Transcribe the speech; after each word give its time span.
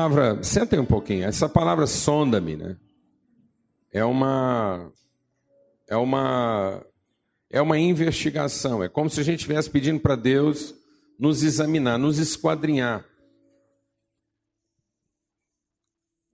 Palavra, 0.00 0.42
senta 0.42 0.76
aí 0.76 0.80
um 0.80 0.86
pouquinho, 0.86 1.26
essa 1.26 1.46
palavra 1.46 1.86
sonda-me, 1.86 2.56
né? 2.56 2.74
É 3.92 4.02
uma 4.02 4.90
é 5.86 5.94
uma 5.94 6.82
é 7.50 7.60
uma 7.60 7.78
investigação, 7.78 8.82
é 8.82 8.88
como 8.88 9.10
se 9.10 9.20
a 9.20 9.22
gente 9.22 9.40
estivesse 9.40 9.68
pedindo 9.68 10.00
para 10.00 10.16
Deus 10.16 10.74
nos 11.18 11.42
examinar, 11.42 11.98
nos 11.98 12.18
esquadrinhar. 12.18 13.04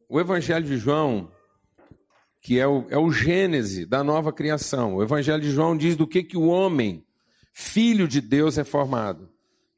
O 0.08 0.20
Evangelho 0.20 0.64
de 0.64 0.76
João, 0.76 1.28
que 2.40 2.60
é 2.60 2.68
o, 2.68 2.86
é 2.88 2.96
o 2.96 3.10
gênese 3.10 3.84
da 3.84 4.04
nova 4.04 4.32
criação, 4.32 4.94
o 4.94 5.02
Evangelho 5.02 5.42
de 5.42 5.50
João 5.50 5.76
diz 5.76 5.96
do 5.96 6.06
que, 6.06 6.22
que 6.22 6.36
o 6.36 6.46
homem, 6.46 7.04
filho 7.52 8.06
de 8.06 8.20
Deus, 8.20 8.58
é 8.58 8.62
formado. 8.62 9.28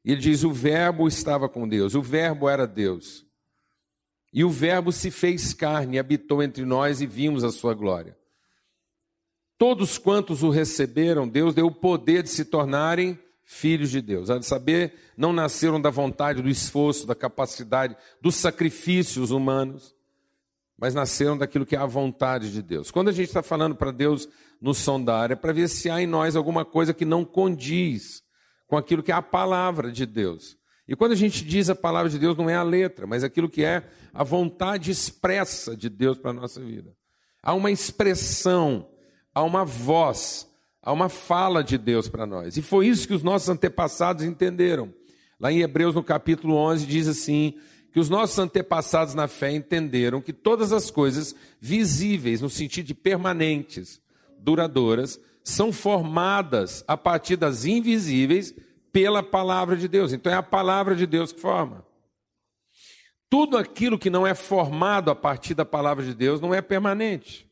Ele 0.05 0.21
diz: 0.21 0.43
o 0.43 0.53
Verbo 0.53 1.07
estava 1.07 1.49
com 1.49 1.67
Deus, 1.67 1.95
o 1.95 2.03
Verbo 2.03 2.47
era 2.47 2.67
Deus. 2.67 3.27
E 4.31 4.43
o 4.43 4.49
Verbo 4.49 4.91
se 4.91 5.09
fez 5.09 5.53
carne, 5.53 5.97
habitou 5.97 6.43
entre 6.43 6.63
nós 6.63 7.01
e 7.01 7.07
vimos 7.07 7.43
a 7.43 7.51
sua 7.51 7.73
glória. 7.73 8.17
Todos 9.57 9.97
quantos 9.97 10.43
o 10.43 10.49
receberam, 10.49 11.27
Deus 11.27 11.53
deu 11.53 11.65
o 11.67 11.71
poder 11.71 12.23
de 12.23 12.29
se 12.29 12.45
tornarem 12.45 13.19
filhos 13.43 13.89
de 13.89 13.99
Deus. 14.01 14.29
A 14.29 14.37
de 14.37 14.45
saber, 14.45 14.93
não 15.17 15.33
nasceram 15.33 15.81
da 15.81 15.89
vontade, 15.89 16.41
do 16.41 16.49
esforço, 16.49 17.07
da 17.07 17.15
capacidade, 17.15 17.97
dos 18.21 18.35
sacrifícios 18.35 19.31
humanos, 19.31 19.95
mas 20.77 20.93
nasceram 20.93 21.35
daquilo 21.35 21.65
que 21.65 21.75
é 21.75 21.79
a 21.79 21.85
vontade 21.87 22.53
de 22.53 22.61
Deus. 22.61 22.91
Quando 22.91 23.09
a 23.09 23.11
gente 23.11 23.27
está 23.27 23.41
falando 23.41 23.75
para 23.75 23.91
Deus 23.91 24.29
nos 24.61 24.77
sondar, 24.77 25.31
é 25.31 25.35
para 25.35 25.51
ver 25.51 25.67
se 25.67 25.89
há 25.89 25.99
em 25.99 26.05
nós 26.05 26.35
alguma 26.35 26.63
coisa 26.63 26.93
que 26.93 27.03
não 27.03 27.25
condiz 27.25 28.23
com 28.67 28.77
aquilo 28.77 29.01
que 29.01 29.11
é 29.11 29.15
a 29.15 29.21
palavra 29.21 29.91
de 29.91 30.05
Deus. 30.05 30.58
E 30.89 30.95
quando 30.95 31.11
a 31.11 31.15
gente 31.15 31.45
diz 31.45 31.69
a 31.69 31.75
palavra 31.75 32.09
de 32.09 32.17
Deus, 32.17 32.35
não 32.35 32.49
é 32.49 32.55
a 32.55 32.63
letra, 32.63 33.05
mas 33.05 33.23
aquilo 33.23 33.47
que 33.47 33.63
é 33.63 33.83
a 34.11 34.23
vontade 34.23 34.89
expressa 34.89 35.77
de 35.77 35.87
Deus 35.87 36.17
para 36.17 36.31
a 36.31 36.33
nossa 36.33 36.59
vida. 36.59 36.95
Há 37.43 37.53
uma 37.53 37.69
expressão, 37.69 38.87
há 39.31 39.43
uma 39.43 39.63
voz, 39.63 40.49
há 40.81 40.91
uma 40.91 41.07
fala 41.07 41.63
de 41.63 41.77
Deus 41.77 42.09
para 42.09 42.25
nós. 42.25 42.57
E 42.57 42.63
foi 42.63 42.87
isso 42.87 43.07
que 43.07 43.13
os 43.13 43.21
nossos 43.21 43.49
antepassados 43.49 44.23
entenderam. 44.23 44.91
Lá 45.39 45.51
em 45.51 45.61
Hebreus, 45.61 45.93
no 45.93 46.03
capítulo 46.03 46.55
11, 46.55 46.87
diz 46.87 47.07
assim: 47.07 47.53
que 47.93 47.99
os 47.99 48.09
nossos 48.09 48.39
antepassados 48.39 49.13
na 49.13 49.27
fé 49.27 49.51
entenderam 49.51 50.19
que 50.19 50.33
todas 50.33 50.73
as 50.73 50.89
coisas 50.89 51.35
visíveis, 51.61 52.41
no 52.41 52.49
sentido 52.49 52.87
de 52.87 52.95
permanentes, 52.95 54.01
duradouras, 54.39 55.19
são 55.43 55.71
formadas 55.71 56.83
a 56.87 56.97
partir 56.97 57.35
das 57.35 57.63
invisíveis 57.63 58.55
pela 58.91 59.23
palavra 59.23 59.75
de 59.75 59.87
Deus. 59.87 60.13
Então 60.13 60.31
é 60.31 60.35
a 60.35 60.43
palavra 60.43 60.95
de 60.95 61.05
Deus 61.05 61.31
que 61.31 61.39
forma. 61.39 61.85
Tudo 63.29 63.57
aquilo 63.57 63.99
que 63.99 64.09
não 64.09 64.25
é 64.25 64.33
formado 64.33 65.11
a 65.11 65.15
partir 65.15 65.53
da 65.53 65.65
palavra 65.65 66.03
de 66.03 66.13
Deus 66.15 66.41
não 66.41 66.53
é 66.53 66.61
permanente. 66.61 67.47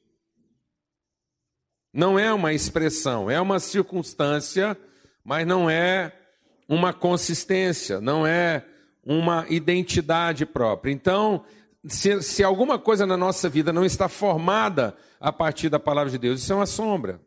Não 1.94 2.18
é 2.18 2.34
uma 2.34 2.54
expressão, 2.54 3.30
é 3.30 3.40
uma 3.40 3.60
circunstância, 3.60 4.78
mas 5.24 5.46
não 5.46 5.70
é 5.70 6.14
uma 6.68 6.94
consistência, 6.94 8.02
não 8.02 8.26
é 8.26 8.66
uma 9.04 9.46
identidade 9.50 10.46
própria. 10.46 10.92
Então, 10.92 11.46
se, 11.86 12.22
se, 12.22 12.44
alguma 12.44 12.78
coisa 12.78 13.06
na 13.06 13.16
nossa 13.16 13.48
vida 13.48 13.72
não 13.72 13.86
está 13.86 14.10
formada 14.10 14.96
a 15.20 15.32
partir 15.32 15.70
da 15.70 15.80
palavra 15.80 16.12
de 16.12 16.18
Deus, 16.18 16.42
isso 16.42 16.52
é 16.52 16.56
uma 16.56 16.66
sombra. 16.66 17.22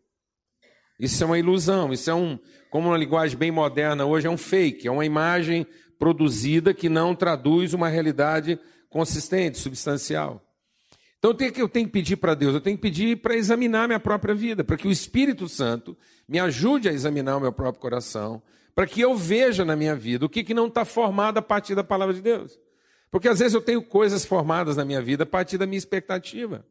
Isso 0.99 1.23
é 1.23 1.27
uma 1.27 1.39
ilusão, 1.39 1.93
isso 1.93 2.11
é 2.11 2.15
um, 2.15 2.39
como 2.71 2.89
uma 2.89 2.97
linguagem 2.97 3.37
bem 3.37 3.51
moderna 3.51 4.07
hoje, 4.07 4.27
é 4.27 4.31
um 4.31 4.39
fake, 4.39 4.87
é 4.87 4.91
uma 4.91 5.05
imagem 5.05 5.67
produzida 5.99 6.73
que 6.73 6.89
não 6.89 7.15
traduz 7.15 7.75
uma 7.75 7.89
realidade 7.89 8.59
consistente, 8.89 9.59
substancial. 9.59 10.43
Então, 11.19 11.33
o 11.33 11.35
que 11.35 11.61
eu 11.61 11.69
tenho 11.69 11.87
que 11.87 11.93
pedir 11.93 12.17
para 12.17 12.35
Deus? 12.35 12.55
Eu 12.55 12.61
tenho 12.63 12.77
que 12.77 12.83
pedir 12.83 13.19
para 13.19 13.37
examinar 13.37 13.87
minha 13.87 14.01
própria 14.01 14.35
vida, 14.35 14.65
para 14.65 14.79
que 14.79 14.89
o 14.89 14.91
Espírito 14.91 15.47
Santo 15.49 15.95
me 16.27 16.41
ajude 16.41 16.89
a 16.89 16.93
examinar 16.93 17.37
o 17.37 17.41
meu 17.41 17.53
próprio 17.53 17.83
coração, 17.83 18.43
para 18.75 18.87
que 18.87 19.03
eu 19.03 19.15
veja 19.15 19.63
na 19.63 19.77
minha 19.77 19.95
vida 19.95 20.25
o 20.25 20.29
que, 20.29 20.43
que 20.43 20.55
não 20.55 20.69
está 20.69 20.83
formado 20.85 21.37
a 21.37 21.43
partir 21.43 21.75
da 21.75 21.85
palavra 21.85 22.15
de 22.15 22.23
Deus. 22.23 22.59
Porque 23.11 23.29
às 23.29 23.41
vezes 23.41 23.53
eu 23.53 23.61
tenho 23.61 23.83
coisas 23.83 24.25
formadas 24.25 24.77
na 24.77 24.85
minha 24.85 25.03
vida 25.03 25.25
a 25.25 25.27
partir 25.27 25.59
da 25.59 25.67
minha 25.67 25.77
expectativa, 25.77 26.65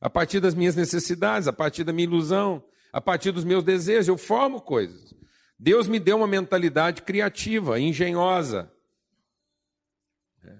a 0.00 0.08
partir 0.08 0.38
das 0.38 0.54
minhas 0.54 0.76
necessidades, 0.76 1.48
a 1.48 1.52
partir 1.52 1.82
da 1.82 1.92
minha 1.92 2.06
ilusão, 2.06 2.62
a 2.92 3.00
partir 3.00 3.32
dos 3.32 3.42
meus 3.42 3.64
desejos. 3.64 4.06
Eu 4.06 4.18
formo 4.18 4.60
coisas. 4.60 5.12
Deus 5.62 5.86
me 5.86 6.00
deu 6.00 6.16
uma 6.16 6.26
mentalidade 6.26 7.02
criativa, 7.02 7.78
engenhosa. 7.78 8.68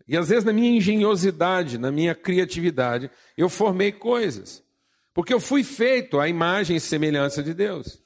E 0.07 0.17
às 0.17 0.29
vezes, 0.29 0.45
na 0.45 0.53
minha 0.53 0.71
engenhosidade, 0.71 1.77
na 1.77 1.91
minha 1.91 2.15
criatividade, 2.15 3.11
eu 3.37 3.49
formei 3.49 3.91
coisas. 3.91 4.63
Porque 5.13 5.35
eu 5.35 5.41
fui 5.41 5.65
feito 5.65 6.21
à 6.21 6.29
imagem 6.29 6.77
e 6.77 6.81
semelhança 6.81 7.43
de 7.43 7.53
Deus. 7.53 8.01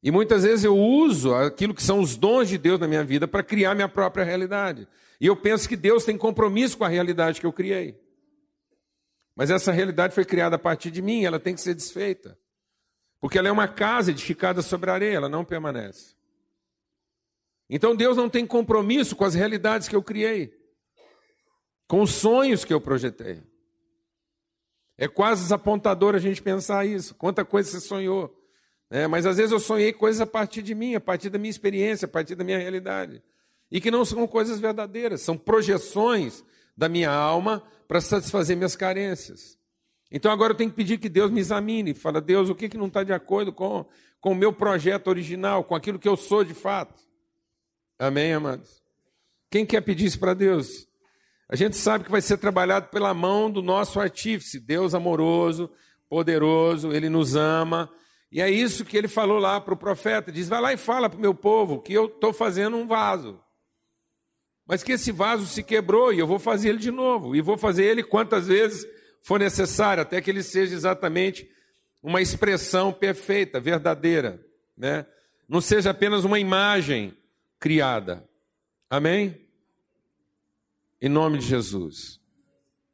E 0.00 0.12
muitas 0.12 0.44
vezes 0.44 0.64
eu 0.64 0.78
uso 0.78 1.34
aquilo 1.34 1.74
que 1.74 1.82
são 1.82 1.98
os 1.98 2.16
dons 2.16 2.48
de 2.48 2.58
Deus 2.58 2.78
na 2.78 2.86
minha 2.86 3.02
vida 3.02 3.26
para 3.26 3.42
criar 3.42 3.74
minha 3.74 3.88
própria 3.88 4.24
realidade. 4.24 4.86
E 5.20 5.26
eu 5.26 5.34
penso 5.34 5.68
que 5.68 5.74
Deus 5.74 6.04
tem 6.04 6.16
compromisso 6.16 6.78
com 6.78 6.84
a 6.84 6.88
realidade 6.88 7.40
que 7.40 7.46
eu 7.46 7.52
criei. 7.52 8.00
Mas 9.34 9.50
essa 9.50 9.72
realidade 9.72 10.14
foi 10.14 10.24
criada 10.24 10.54
a 10.54 10.60
partir 10.60 10.92
de 10.92 11.02
mim, 11.02 11.24
ela 11.24 11.40
tem 11.40 11.56
que 11.56 11.60
ser 11.60 11.74
desfeita. 11.74 12.38
Porque 13.22 13.38
ela 13.38 13.46
é 13.46 13.52
uma 13.52 13.68
casa 13.68 14.10
edificada 14.10 14.62
sobre 14.62 14.90
a 14.90 14.94
areia, 14.94 15.14
ela 15.14 15.28
não 15.28 15.44
permanece. 15.44 16.16
Então 17.70 17.94
Deus 17.94 18.16
não 18.16 18.28
tem 18.28 18.44
compromisso 18.44 19.14
com 19.14 19.24
as 19.24 19.32
realidades 19.32 19.88
que 19.88 19.94
eu 19.94 20.02
criei, 20.02 20.52
com 21.86 22.02
os 22.02 22.10
sonhos 22.10 22.64
que 22.64 22.74
eu 22.74 22.80
projetei. 22.80 23.40
É 24.98 25.06
quase 25.06 25.42
desapontador 25.42 26.16
a 26.16 26.18
gente 26.18 26.42
pensar 26.42 26.84
isso. 26.84 27.14
Quanta 27.14 27.44
coisa 27.44 27.70
você 27.70 27.80
sonhou. 27.80 28.36
É, 28.90 29.06
mas 29.06 29.24
às 29.24 29.36
vezes 29.36 29.52
eu 29.52 29.60
sonhei 29.60 29.92
coisas 29.92 30.20
a 30.20 30.26
partir 30.26 30.60
de 30.60 30.74
mim, 30.74 30.96
a 30.96 31.00
partir 31.00 31.30
da 31.30 31.38
minha 31.38 31.50
experiência, 31.50 32.06
a 32.06 32.08
partir 32.08 32.34
da 32.34 32.42
minha 32.42 32.58
realidade. 32.58 33.22
E 33.70 33.80
que 33.80 33.90
não 33.90 34.04
são 34.04 34.26
coisas 34.26 34.58
verdadeiras, 34.58 35.20
são 35.20 35.38
projeções 35.38 36.44
da 36.76 36.88
minha 36.88 37.10
alma 37.10 37.62
para 37.86 38.00
satisfazer 38.00 38.56
minhas 38.56 38.74
carências. 38.74 39.61
Então 40.12 40.30
agora 40.30 40.52
eu 40.52 40.56
tenho 40.56 40.68
que 40.68 40.76
pedir 40.76 40.98
que 40.98 41.08
Deus 41.08 41.30
me 41.30 41.40
examine. 41.40 41.94
Fala, 41.94 42.20
Deus, 42.20 42.50
o 42.50 42.54
que, 42.54 42.68
que 42.68 42.76
não 42.76 42.88
está 42.88 43.02
de 43.02 43.14
acordo 43.14 43.50
com, 43.50 43.86
com 44.20 44.32
o 44.32 44.36
meu 44.36 44.52
projeto 44.52 45.08
original, 45.08 45.64
com 45.64 45.74
aquilo 45.74 45.98
que 45.98 46.08
eu 46.08 46.18
sou 46.18 46.44
de 46.44 46.52
fato? 46.52 47.02
Amém, 47.98 48.34
amados? 48.34 48.82
Quem 49.50 49.64
quer 49.64 49.80
pedir 49.80 50.04
isso 50.04 50.18
para 50.18 50.34
Deus? 50.34 50.86
A 51.48 51.56
gente 51.56 51.76
sabe 51.78 52.04
que 52.04 52.10
vai 52.10 52.20
ser 52.20 52.36
trabalhado 52.36 52.88
pela 52.88 53.14
mão 53.14 53.50
do 53.50 53.62
nosso 53.62 53.98
artífice, 53.98 54.60
Deus 54.60 54.94
amoroso, 54.94 55.70
poderoso, 56.10 56.92
ele 56.92 57.08
nos 57.08 57.34
ama. 57.34 57.90
E 58.30 58.40
é 58.42 58.50
isso 58.50 58.84
que 58.84 58.96
ele 58.98 59.08
falou 59.08 59.38
lá 59.38 59.60
para 59.60 59.72
o 59.72 59.78
profeta: 59.78 60.30
diz, 60.30 60.46
vai 60.46 60.60
lá 60.60 60.72
e 60.74 60.76
fala 60.76 61.08
para 61.08 61.18
o 61.18 61.22
meu 61.22 61.34
povo 61.34 61.80
que 61.80 61.92
eu 61.94 62.06
estou 62.06 62.34
fazendo 62.34 62.76
um 62.76 62.86
vaso. 62.86 63.40
Mas 64.66 64.82
que 64.82 64.92
esse 64.92 65.10
vaso 65.10 65.46
se 65.46 65.62
quebrou 65.62 66.12
e 66.12 66.18
eu 66.18 66.26
vou 66.26 66.38
fazer 66.38 66.70
ele 66.70 66.78
de 66.78 66.90
novo. 66.90 67.34
E 67.34 67.40
vou 67.40 67.56
fazer 67.56 67.84
ele 67.84 68.02
quantas 68.02 68.46
vezes 68.46 68.86
for 69.22 69.38
necessário, 69.38 70.02
até 70.02 70.20
que 70.20 70.30
ele 70.30 70.42
seja 70.42 70.74
exatamente 70.74 71.48
uma 72.02 72.20
expressão 72.20 72.92
perfeita, 72.92 73.60
verdadeira, 73.60 74.44
né? 74.76 75.06
Não 75.48 75.60
seja 75.60 75.90
apenas 75.90 76.24
uma 76.24 76.38
imagem 76.38 77.16
criada. 77.58 78.28
Amém? 78.90 79.48
Em 81.00 81.08
nome 81.08 81.38
de 81.38 81.46
Jesus. 81.46 82.20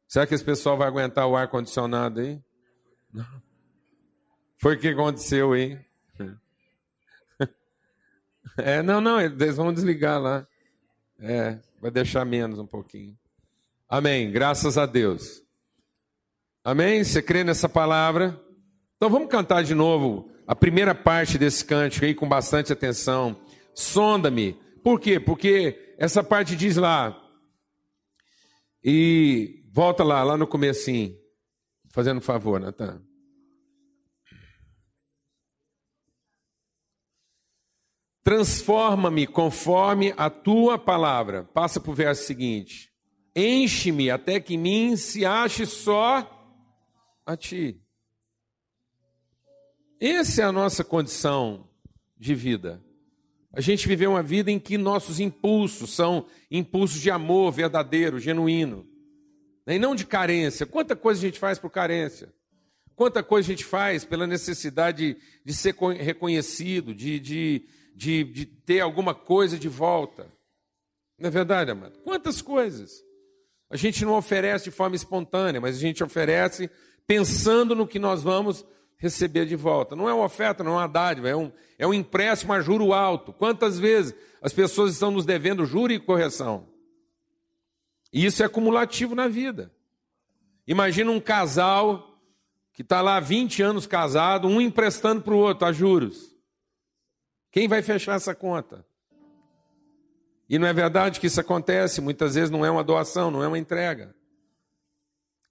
Será 0.07 0.25
que 0.25 0.33
esse 0.33 0.43
pessoal 0.43 0.77
vai 0.77 0.87
aguentar 0.87 1.27
o 1.27 1.35
ar 1.35 1.47
condicionado 1.47 2.19
aí? 2.19 2.41
Não. 3.13 3.41
Foi 4.57 4.75
o 4.75 4.79
que 4.79 4.89
aconteceu 4.89 5.53
aí. 5.53 5.79
É, 8.57 8.81
não, 8.81 8.99
não, 8.99 9.21
eles 9.21 9.55
vão 9.55 9.73
desligar 9.73 10.19
lá. 10.19 10.45
É, 11.19 11.59
vai 11.81 11.91
deixar 11.91 12.25
menos 12.25 12.59
um 12.59 12.67
pouquinho. 12.67 13.17
Amém. 13.87 14.31
Graças 14.31 14.77
a 14.77 14.85
Deus. 14.85 15.41
Amém? 16.69 17.03
Você 17.03 17.19
crê 17.19 17.43
nessa 17.43 17.67
palavra? 17.67 18.39
Então 18.95 19.09
vamos 19.09 19.27
cantar 19.27 19.63
de 19.63 19.73
novo 19.73 20.29
a 20.45 20.55
primeira 20.55 20.93
parte 20.93 21.35
desse 21.35 21.65
cântico 21.65 22.05
aí 22.05 22.13
com 22.13 22.29
bastante 22.29 22.71
atenção. 22.71 23.41
Sonda-me. 23.73 24.53
Por 24.83 24.99
quê? 24.99 25.19
Porque 25.19 25.95
essa 25.97 26.23
parte 26.23 26.55
diz 26.55 26.77
lá. 26.77 27.19
E 28.83 29.63
volta 29.73 30.03
lá, 30.03 30.21
lá 30.21 30.37
no 30.37 30.45
comecinho. 30.45 31.17
Fazendo 31.91 32.19
um 32.19 32.21
favor, 32.21 32.59
Natan. 32.59 33.01
Transforma-me 38.23 39.25
conforme 39.25 40.13
a 40.15 40.29
tua 40.29 40.77
palavra. 40.77 41.45
Passa 41.45 41.79
para 41.79 41.91
o 41.91 41.95
verso 41.95 42.27
seguinte. 42.27 42.91
Enche-me 43.35 44.11
até 44.11 44.39
que 44.39 44.53
em 44.53 44.59
mim 44.59 44.95
se 44.95 45.25
ache 45.25 45.65
só 45.65 46.35
a 47.29 47.37
Ti. 47.37 47.79
Essa 49.99 50.41
é 50.41 50.45
a 50.45 50.51
nossa 50.51 50.83
condição 50.83 51.69
de 52.17 52.33
vida. 52.33 52.83
A 53.53 53.61
gente 53.61 53.87
viver 53.87 54.07
uma 54.07 54.23
vida 54.23 54.49
em 54.49 54.59
que 54.59 54.79
nossos 54.79 55.19
impulsos 55.19 55.91
são 55.91 56.25
impulsos 56.49 56.99
de 56.99 57.11
amor 57.11 57.51
verdadeiro, 57.51 58.19
genuíno, 58.19 58.87
né? 59.65 59.75
e 59.75 59.79
não 59.79 59.93
de 59.93 60.07
carência. 60.07 60.65
Quanta 60.65 60.95
coisa 60.95 61.19
a 61.19 61.25
gente 61.27 61.37
faz 61.37 61.59
por 61.59 61.69
carência? 61.69 62.33
Quanta 62.95 63.21
coisa 63.21 63.47
a 63.47 63.51
gente 63.51 63.63
faz 63.63 64.03
pela 64.03 64.25
necessidade 64.25 65.15
de 65.45 65.53
ser 65.53 65.75
reconhecido, 65.75 66.95
de, 66.95 67.19
de, 67.19 67.67
de, 67.95 68.23
de 68.23 68.45
ter 68.45 68.79
alguma 68.79 69.13
coisa 69.13 69.57
de 69.57 69.69
volta? 69.69 70.25
Não 71.19 71.27
é 71.27 71.31
verdade, 71.31 71.69
amado? 71.69 71.99
Quantas 71.99 72.41
coisas? 72.41 73.03
A 73.69 73.77
gente 73.77 74.03
não 74.03 74.17
oferece 74.17 74.65
de 74.65 74.71
forma 74.71 74.95
espontânea, 74.95 75.61
mas 75.61 75.75
a 75.75 75.79
gente 75.79 76.03
oferece 76.03 76.69
pensando 77.09 77.73
no 77.73 77.87
que 77.87 77.97
nós 77.97 78.21
vamos 78.21 78.63
receber 78.95 79.47
de 79.47 79.55
volta. 79.55 79.95
Não 79.95 80.07
é 80.07 80.13
uma 80.13 80.25
oferta, 80.25 80.63
não 80.63 80.73
é 80.73 80.75
uma 80.75 80.87
dádiva, 80.87 81.27
é 81.27 81.35
um, 81.35 81.51
é 81.75 81.87
um 81.87 81.93
empréstimo 81.93 82.53
a 82.53 82.61
juro 82.61 82.93
alto. 82.93 83.33
Quantas 83.33 83.79
vezes 83.79 84.13
as 84.39 84.53
pessoas 84.53 84.93
estão 84.93 85.09
nos 85.09 85.25
devendo 85.25 85.65
juro 85.65 85.91
e 85.91 85.97
correção? 85.97 86.67
E 88.13 88.23
isso 88.23 88.43
é 88.43 88.45
acumulativo 88.45 89.15
na 89.15 89.27
vida. 89.27 89.73
Imagina 90.67 91.09
um 91.09 91.19
casal 91.19 92.21
que 92.73 92.83
está 92.83 93.01
lá 93.01 93.15
há 93.15 93.19
20 93.19 93.63
anos 93.63 93.87
casado, 93.87 94.47
um 94.47 94.61
emprestando 94.61 95.23
para 95.23 95.33
o 95.33 95.39
outro 95.39 95.67
a 95.67 95.71
juros. 95.71 96.37
Quem 97.51 97.67
vai 97.67 97.81
fechar 97.81 98.17
essa 98.17 98.35
conta? 98.35 98.85
E 100.47 100.59
não 100.59 100.67
é 100.67 100.73
verdade 100.73 101.19
que 101.19 101.25
isso 101.25 101.41
acontece? 101.41 102.01
Muitas 102.01 102.35
vezes 102.35 102.51
não 102.51 102.63
é 102.63 102.69
uma 102.69 102.83
doação, 102.83 103.31
não 103.31 103.43
é 103.43 103.47
uma 103.47 103.57
entrega. 103.57 104.15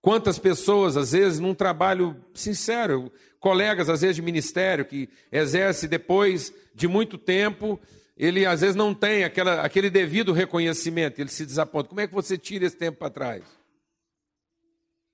Quantas 0.08 0.38
pessoas, 0.38 0.96
às 0.96 1.12
vezes, 1.12 1.38
num 1.38 1.55
trabalho 1.55 2.16
sincero, 2.32 3.12
colegas, 3.38 3.90
às 3.90 4.00
vezes, 4.00 4.16
de 4.16 4.22
ministério, 4.22 4.87
que 4.87 5.06
exerce 5.31 5.87
depois 5.87 6.50
de 6.75 6.88
muito 6.88 7.19
tempo, 7.19 7.78
ele 8.16 8.46
às 8.46 8.62
vezes 8.62 8.75
não 8.75 8.94
tem 8.94 9.22
aquela, 9.22 9.60
aquele 9.60 9.90
devido 9.90 10.32
reconhecimento, 10.32 11.20
ele 11.20 11.28
se 11.28 11.44
desaponta. 11.44 11.90
Como 11.90 12.00
é 12.00 12.06
que 12.06 12.14
você 12.14 12.38
tira 12.38 12.64
esse 12.64 12.75
tempo 12.75 12.96
para 12.96 13.10
trás? 13.10 13.44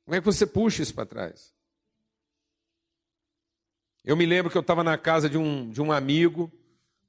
Como 0.05 0.15
é 0.15 0.21
que 0.21 0.27
você 0.27 0.47
puxa 0.47 0.85
isso 0.85 0.95
para 0.95 1.07
trás? 1.07 1.53
Eu 4.05 4.17
me 4.17 4.27
lembro 4.27 4.49
que 4.49 4.57
eu 4.57 4.63
estava 4.63 4.85
na 4.85 4.97
casa 4.97 5.29
de 5.29 5.37
um, 5.37 5.69
de 5.71 5.83
um 5.83 5.91
amigo, 5.91 6.53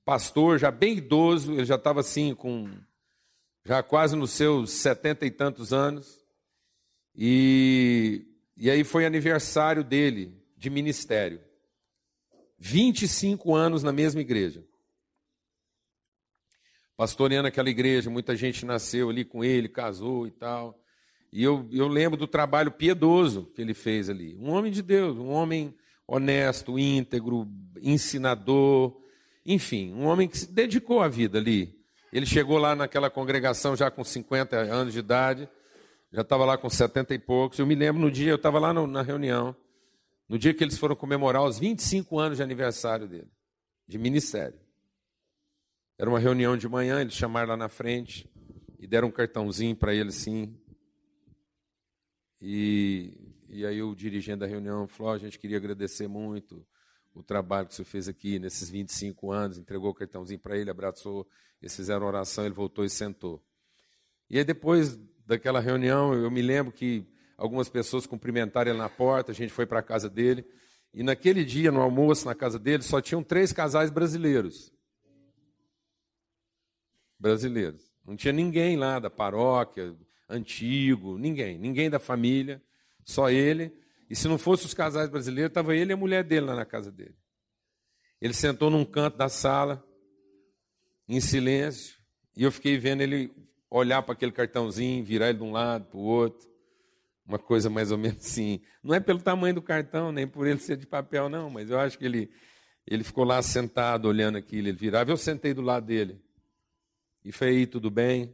pastor, 0.03 0.57
já 0.57 0.71
bem 0.71 0.97
idoso, 0.97 1.53
ele 1.53 1.65
já 1.65 1.75
estava 1.75 1.99
assim, 1.99 2.33
com 2.33 2.67
já 3.63 3.83
quase 3.83 4.15
nos 4.15 4.31
seus 4.31 4.71
setenta 4.71 5.23
e 5.23 5.29
tantos 5.29 5.71
anos. 5.71 6.24
E, 7.17 8.25
e 8.57 8.69
aí 8.69 8.83
foi 8.83 9.05
aniversário 9.05 9.83
dele 9.83 10.37
de 10.57 10.69
ministério. 10.69 11.39
25 12.59 13.53
anos 13.53 13.83
na 13.83 13.91
mesma 13.91 14.21
igreja. 14.21 14.63
Pastoreando 16.97 17.47
aquela 17.47 17.69
igreja, 17.69 18.09
muita 18.09 18.35
gente 18.35 18.65
nasceu 18.65 19.09
ali 19.09 19.25
com 19.25 19.43
ele, 19.43 19.67
casou 19.67 20.25
e 20.27 20.31
tal. 20.31 20.79
E 21.31 21.43
eu, 21.43 21.67
eu 21.71 21.87
lembro 21.87 22.17
do 22.17 22.27
trabalho 22.27 22.71
piedoso 22.71 23.51
que 23.53 23.61
ele 23.61 23.73
fez 23.73 24.09
ali. 24.09 24.35
Um 24.37 24.49
homem 24.49 24.71
de 24.71 24.81
Deus, 24.81 25.17
um 25.17 25.29
homem 25.29 25.75
honesto, 26.07 26.79
íntegro, 26.79 27.47
ensinador, 27.81 28.95
enfim, 29.45 29.93
um 29.93 30.05
homem 30.05 30.27
que 30.27 30.37
se 30.37 30.51
dedicou 30.51 31.01
à 31.01 31.07
vida 31.07 31.37
ali. 31.37 31.77
Ele 32.13 32.25
chegou 32.25 32.57
lá 32.57 32.75
naquela 32.75 33.09
congregação 33.09 33.75
já 33.75 33.91
com 33.91 34.03
50 34.03 34.55
anos 34.55 34.93
de 34.93 34.99
idade 34.99 35.49
já 36.15 36.21
estava 36.21 36.45
lá 36.45 36.57
com 36.57 36.69
70 36.69 37.13
e 37.13 37.19
poucos. 37.19 37.59
Eu 37.59 37.67
me 37.67 37.75
lembro 37.75 38.01
no 38.01 38.09
dia, 38.09 38.31
eu 38.31 38.37
estava 38.37 38.57
lá 38.57 38.73
no, 38.73 38.87
na 38.87 39.01
reunião, 39.01 39.53
no 40.29 40.39
dia 40.39 40.53
que 40.53 40.63
eles 40.63 40.77
foram 40.77 40.95
comemorar 40.95 41.43
os 41.43 41.59
25 41.59 42.17
anos 42.17 42.37
de 42.37 42.43
aniversário 42.43 43.05
dele, 43.05 43.29
de 43.85 43.97
ministério. 43.97 44.57
Era 45.97 46.09
uma 46.09 46.19
reunião 46.19 46.55
de 46.55 46.69
manhã, 46.69 47.01
eles 47.01 47.13
chamaram 47.13 47.49
lá 47.49 47.57
na 47.57 47.67
frente 47.67 48.29
e 48.79 48.87
deram 48.87 49.09
um 49.09 49.11
cartãozinho 49.11 49.75
para 49.75 49.93
ele 49.93 50.09
assim. 50.09 50.57
E, 52.41 53.35
e 53.49 53.65
aí 53.65 53.81
o 53.81 53.93
dirigente 53.93 54.39
da 54.39 54.45
reunião 54.45 54.87
falou: 54.87 55.11
oh, 55.11 55.15
a 55.15 55.17
gente 55.17 55.37
queria 55.37 55.57
agradecer 55.57 56.07
muito 56.07 56.65
o 57.13 57.23
trabalho 57.23 57.67
que 57.67 57.73
o 57.73 57.75
senhor 57.75 57.85
fez 57.85 58.07
aqui 58.07 58.39
nesses 58.39 58.69
25 58.69 59.31
anos, 59.31 59.57
entregou 59.57 59.89
o 59.89 59.93
cartãozinho 59.93 60.39
para 60.39 60.57
ele, 60.57 60.69
abraçou, 60.69 61.27
eles 61.61 61.75
fizeram 61.75 62.05
oração, 62.05 62.45
ele 62.45 62.53
voltou 62.53 62.85
e 62.85 62.89
sentou. 62.89 63.43
E 64.29 64.37
aí 64.37 64.43
depois 64.43 64.97
daquela 65.25 65.59
reunião, 65.59 66.13
eu 66.13 66.29
me 66.29 66.41
lembro 66.41 66.71
que 66.71 67.05
algumas 67.37 67.67
pessoas 67.67 68.05
cumprimentaram 68.05 68.71
ele 68.71 68.77
na 68.77 68.89
porta, 68.89 69.31
a 69.31 69.35
gente 69.35 69.51
foi 69.51 69.65
para 69.65 69.79
a 69.79 69.83
casa 69.83 70.09
dele. 70.09 70.45
E 70.93 71.03
naquele 71.03 71.43
dia, 71.43 71.71
no 71.71 71.81
almoço 71.81 72.25
na 72.25 72.35
casa 72.35 72.57
dele, 72.57 72.83
só 72.83 73.01
tinham 73.01 73.23
três 73.23 73.51
casais 73.51 73.89
brasileiros. 73.89 74.71
Brasileiros. 77.19 77.91
Não 78.05 78.15
tinha 78.15 78.31
ninguém 78.31 78.77
lá 78.77 78.99
da 78.99 79.09
paróquia, 79.09 79.95
antigo, 80.29 81.17
ninguém. 81.17 81.57
Ninguém 81.57 81.89
da 81.89 81.99
família, 81.99 82.61
só 83.03 83.29
ele. 83.29 83.73
E 84.09 84.15
se 84.15 84.27
não 84.27 84.37
fosse 84.37 84.65
os 84.65 84.73
casais 84.73 85.09
brasileiros, 85.09 85.49
estava 85.49 85.75
ele 85.75 85.91
e 85.91 85.93
a 85.93 85.97
mulher 85.97 86.23
dele 86.23 86.45
lá 86.45 86.55
na 86.55 86.65
casa 86.65 86.91
dele. 86.91 87.15
Ele 88.21 88.33
sentou 88.33 88.69
num 88.69 88.85
canto 88.85 89.17
da 89.17 89.27
sala, 89.27 89.85
em 91.07 91.19
silêncio, 91.19 91.97
e 92.35 92.43
eu 92.43 92.51
fiquei 92.51 92.77
vendo 92.77 93.01
ele 93.01 93.31
olhar 93.75 94.01
para 94.01 94.13
aquele 94.13 94.31
cartãozinho, 94.31 95.03
virar 95.03 95.29
ele 95.29 95.39
de 95.39 95.43
um 95.43 95.51
lado 95.51 95.85
para 95.85 95.97
o 95.97 96.03
outro. 96.03 96.47
Uma 97.25 97.39
coisa 97.39 97.69
mais 97.69 97.91
ou 97.91 97.97
menos 97.97 98.25
assim. 98.25 98.61
Não 98.83 98.95
é 98.95 98.99
pelo 98.99 99.21
tamanho 99.21 99.55
do 99.55 99.61
cartão, 99.61 100.11
nem 100.11 100.27
por 100.27 100.47
ele 100.47 100.59
ser 100.59 100.77
de 100.77 100.85
papel, 100.85 101.27
não, 101.27 101.49
mas 101.49 101.69
eu 101.69 101.79
acho 101.79 101.97
que 101.97 102.05
ele, 102.05 102.31
ele 102.85 103.03
ficou 103.03 103.23
lá 103.23 103.41
sentado 103.41 104.07
olhando 104.07 104.37
aquilo. 104.37 104.67
Ele 104.67 104.77
virava, 104.77 105.11
eu 105.11 105.17
sentei 105.17 105.53
do 105.53 105.61
lado 105.61 105.87
dele. 105.87 106.21
E 107.23 107.31
aí, 107.43 107.65
tudo 107.65 107.89
bem? 107.89 108.33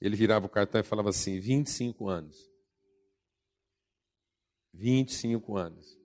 Ele 0.00 0.16
virava 0.16 0.46
o 0.46 0.48
cartão 0.48 0.80
e 0.80 0.84
falava 0.84 1.10
assim: 1.10 1.38
25 1.38 2.08
anos. 2.08 2.50
25 4.72 5.56
anos. 5.56 5.98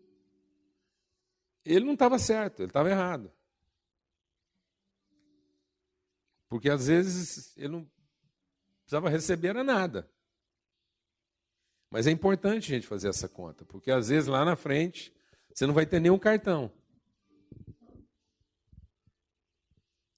Ele 1.64 1.86
não 1.86 1.94
estava 1.94 2.20
certo, 2.20 2.60
ele 2.60 2.70
estava 2.70 2.90
errado. 2.90 3.32
Porque 6.50 6.70
às 6.70 6.88
vezes 6.88 7.58
ele 7.58 7.70
não 7.70 7.95
precisava 8.86 9.10
receber 9.10 9.50
era 9.50 9.64
nada. 9.64 10.10
Mas 11.90 12.08
é 12.08 12.12
importante 12.12 12.72
a 12.72 12.76
gente 12.76 12.88
fazer 12.88 13.10
essa 13.10 13.28
conta, 13.28 13.66
porque 13.66 13.92
às 13.92 14.10
vezes 14.10 14.28
lá 14.28 14.46
na 14.46 14.56
frente 14.56 15.14
você 15.54 15.66
não 15.66 15.74
vai 15.74 15.86
ter 15.86 16.00
nenhum 16.00 16.20
cartão. 16.20 16.72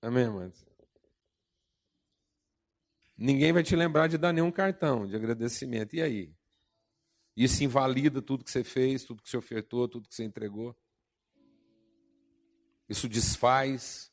Amém, 0.02 0.24
irmãos? 0.24 0.66
Ninguém 3.18 3.52
vai 3.52 3.64
te 3.64 3.76
lembrar 3.76 4.08
de 4.08 4.18
dar 4.18 4.32
nenhum 4.32 4.52
cartão 4.52 5.08
de 5.08 5.16
agradecimento. 5.16 5.96
E 5.96 6.02
aí? 6.02 6.36
Isso 7.36 7.64
invalida 7.64 8.22
tudo 8.22 8.44
que 8.44 8.52
você 8.52 8.64
fez, 8.64 9.04
tudo 9.04 9.22
que 9.22 9.30
você 9.30 9.38
ofertou, 9.38 9.88
tudo 9.88 10.08
que 10.08 10.16
você 10.16 10.24
entregou. 10.24 10.76
Isso 12.90 13.08
desfaz 13.08 14.12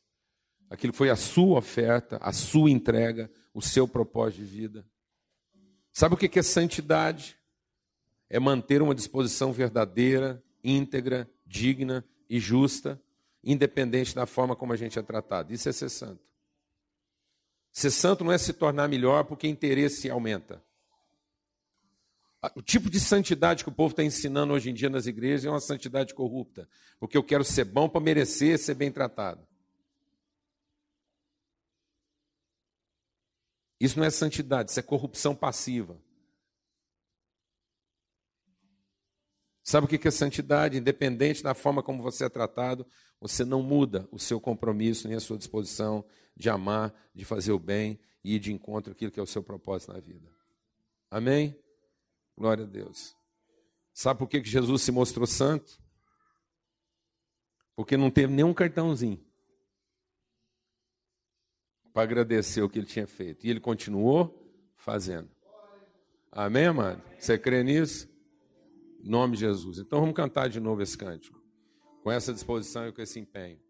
aquilo 0.69 0.93
que 0.93 0.99
foi 0.99 1.11
a 1.11 1.17
sua 1.17 1.59
oferta, 1.59 2.19
a 2.19 2.33
sua 2.33 2.71
entrega, 2.71 3.31
o 3.55 3.63
seu 3.63 3.87
propósito 3.87 4.41
de 4.41 4.45
vida. 4.45 4.87
Sabe 5.93 6.17
o 6.17 6.19
que 6.19 6.39
é 6.39 6.43
santidade? 6.43 7.39
É 8.29 8.41
manter 8.41 8.83
uma 8.83 8.95
disposição 8.95 9.53
verdadeira, 9.53 10.43
íntegra, 10.63 11.31
digna 11.47 12.05
e 12.29 12.41
justa, 12.41 13.01
independente 13.45 14.15
da 14.15 14.27
forma 14.27 14.57
como 14.57 14.73
a 14.73 14.77
gente 14.77 14.99
é 14.99 15.03
tratado. 15.03 15.53
Isso 15.53 15.69
é 15.69 15.73
ser 15.73 15.89
santo. 15.89 16.21
Ser 17.71 17.91
santo 17.91 18.25
não 18.25 18.33
é 18.33 18.39
se 18.39 18.53
tornar 18.53 18.89
melhor 18.89 19.25
porque 19.25 19.47
interesse 19.47 20.11
aumenta. 20.11 20.63
O 22.55 22.63
tipo 22.63 22.91
de 22.91 23.01
santidade 23.01 23.63
que 23.63 23.71
o 23.71 23.73
povo 23.73 23.93
está 23.93 24.03
ensinando 24.03 24.53
hoje 24.53 24.71
em 24.71 24.75
dia 24.75 24.91
nas 24.91 25.07
igrejas 25.07 25.47
é 25.47 25.51
uma 25.51 25.61
santidade 25.61 26.13
corrupta, 26.13 26.69
porque 26.99 27.17
eu 27.17 27.23
quero 27.23 27.43
ser 27.45 27.65
bom 27.65 27.89
para 27.89 28.01
merecer 28.01 28.59
ser 28.59 28.75
bem 28.75 28.91
tratado. 28.91 29.47
Isso 33.81 33.99
não 33.99 34.07
é 34.07 34.11
santidade, 34.11 34.71
isso 34.71 34.81
é 34.81 34.83
corrupção 34.83 35.35
passiva. 35.35 36.01
Sabe 39.63 39.87
o 39.87 39.89
que 39.89 40.07
é 40.07 40.11
santidade? 40.11 40.79
Independente 40.79 41.43
da 41.43 41.55
forma 41.55 41.83
como 41.83 42.03
você 42.03 42.25
é 42.25 42.29
tratado, 42.29 42.87
você 43.21 43.45
não 43.45 43.63
muda 43.63 44.07
o 44.13 44.19
seu 44.19 44.41
compromisso 44.41 45.09
nem 45.09 45.17
a 45.17 45.21
sua 45.21 45.39
disposição 45.39 46.05
de 46.37 46.51
amar, 46.51 46.95
de 47.15 47.25
fazer 47.25 47.53
o 47.53 47.59
bem 47.59 47.99
e 48.23 48.35
ir 48.35 48.39
de 48.39 48.53
encontro 48.53 48.93
àquilo 48.93 49.11
que 49.11 49.19
é 49.19 49.23
o 49.23 49.27
seu 49.27 49.43
propósito 49.43 49.93
na 49.93 50.01
vida. 50.01 50.31
Amém? 51.11 51.59
Glória 52.37 52.65
a 52.65 52.67
Deus. 52.67 53.17
Sabe 53.93 54.19
por 54.19 54.29
que 54.29 54.45
Jesus 54.45 54.83
se 54.83 54.93
mostrou 54.93 55.27
santo? 55.27 55.81
Porque 57.75 57.97
não 57.97 58.11
teve 58.11 58.33
nenhum 58.33 58.53
cartãozinho 58.53 59.25
para 61.95 62.03
agradecer 62.03 62.61
o 62.61 62.69
que 62.69 62.81
ele 62.81 62.87
tinha 62.87 63.07
feito. 63.07 63.47
E 63.47 63.51
ele 63.51 63.61
continuou 63.61 64.37
fazendo. 64.77 65.31
Amém, 66.31 66.67
amado? 66.67 67.01
Você 67.17 67.39
crê 67.39 67.63
nisso? 67.63 68.09
Em 69.01 69.09
nome 69.09 69.35
de 69.35 69.41
Jesus. 69.41 69.79
Então 69.79 70.01
vamos 70.01 70.17
cantar 70.17 70.49
de 70.49 70.59
novo 70.59 70.83
esse 70.83 70.99
cântico. 70.99 71.41
Com 72.03 72.11
essa 72.11 72.35
disposição 72.35 72.89
e 72.89 72.93
com 72.93 73.01
esse 73.01 73.21
empenho. 73.21 73.61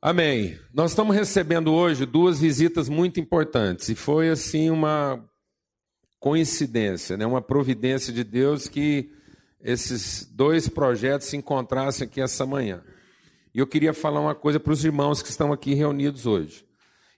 Amém. 0.00 0.56
Nós 0.72 0.92
estamos 0.92 1.16
recebendo 1.16 1.74
hoje 1.74 2.06
duas 2.06 2.38
visitas 2.38 2.88
muito 2.88 3.18
importantes 3.18 3.88
e 3.88 3.96
foi 3.96 4.28
assim 4.28 4.70
uma 4.70 5.28
coincidência, 6.20 7.16
né? 7.16 7.26
uma 7.26 7.42
providência 7.42 8.12
de 8.12 8.22
Deus 8.22 8.68
que 8.68 9.10
esses 9.60 10.24
dois 10.24 10.68
projetos 10.68 11.26
se 11.26 11.36
encontrassem 11.36 12.06
aqui 12.06 12.20
essa 12.20 12.46
manhã. 12.46 12.84
E 13.56 13.58
eu 13.58 13.66
queria 13.66 13.94
falar 13.94 14.20
uma 14.20 14.34
coisa 14.34 14.60
para 14.60 14.70
os 14.70 14.84
irmãos 14.84 15.22
que 15.22 15.30
estão 15.30 15.50
aqui 15.50 15.72
reunidos 15.72 16.26
hoje. 16.26 16.62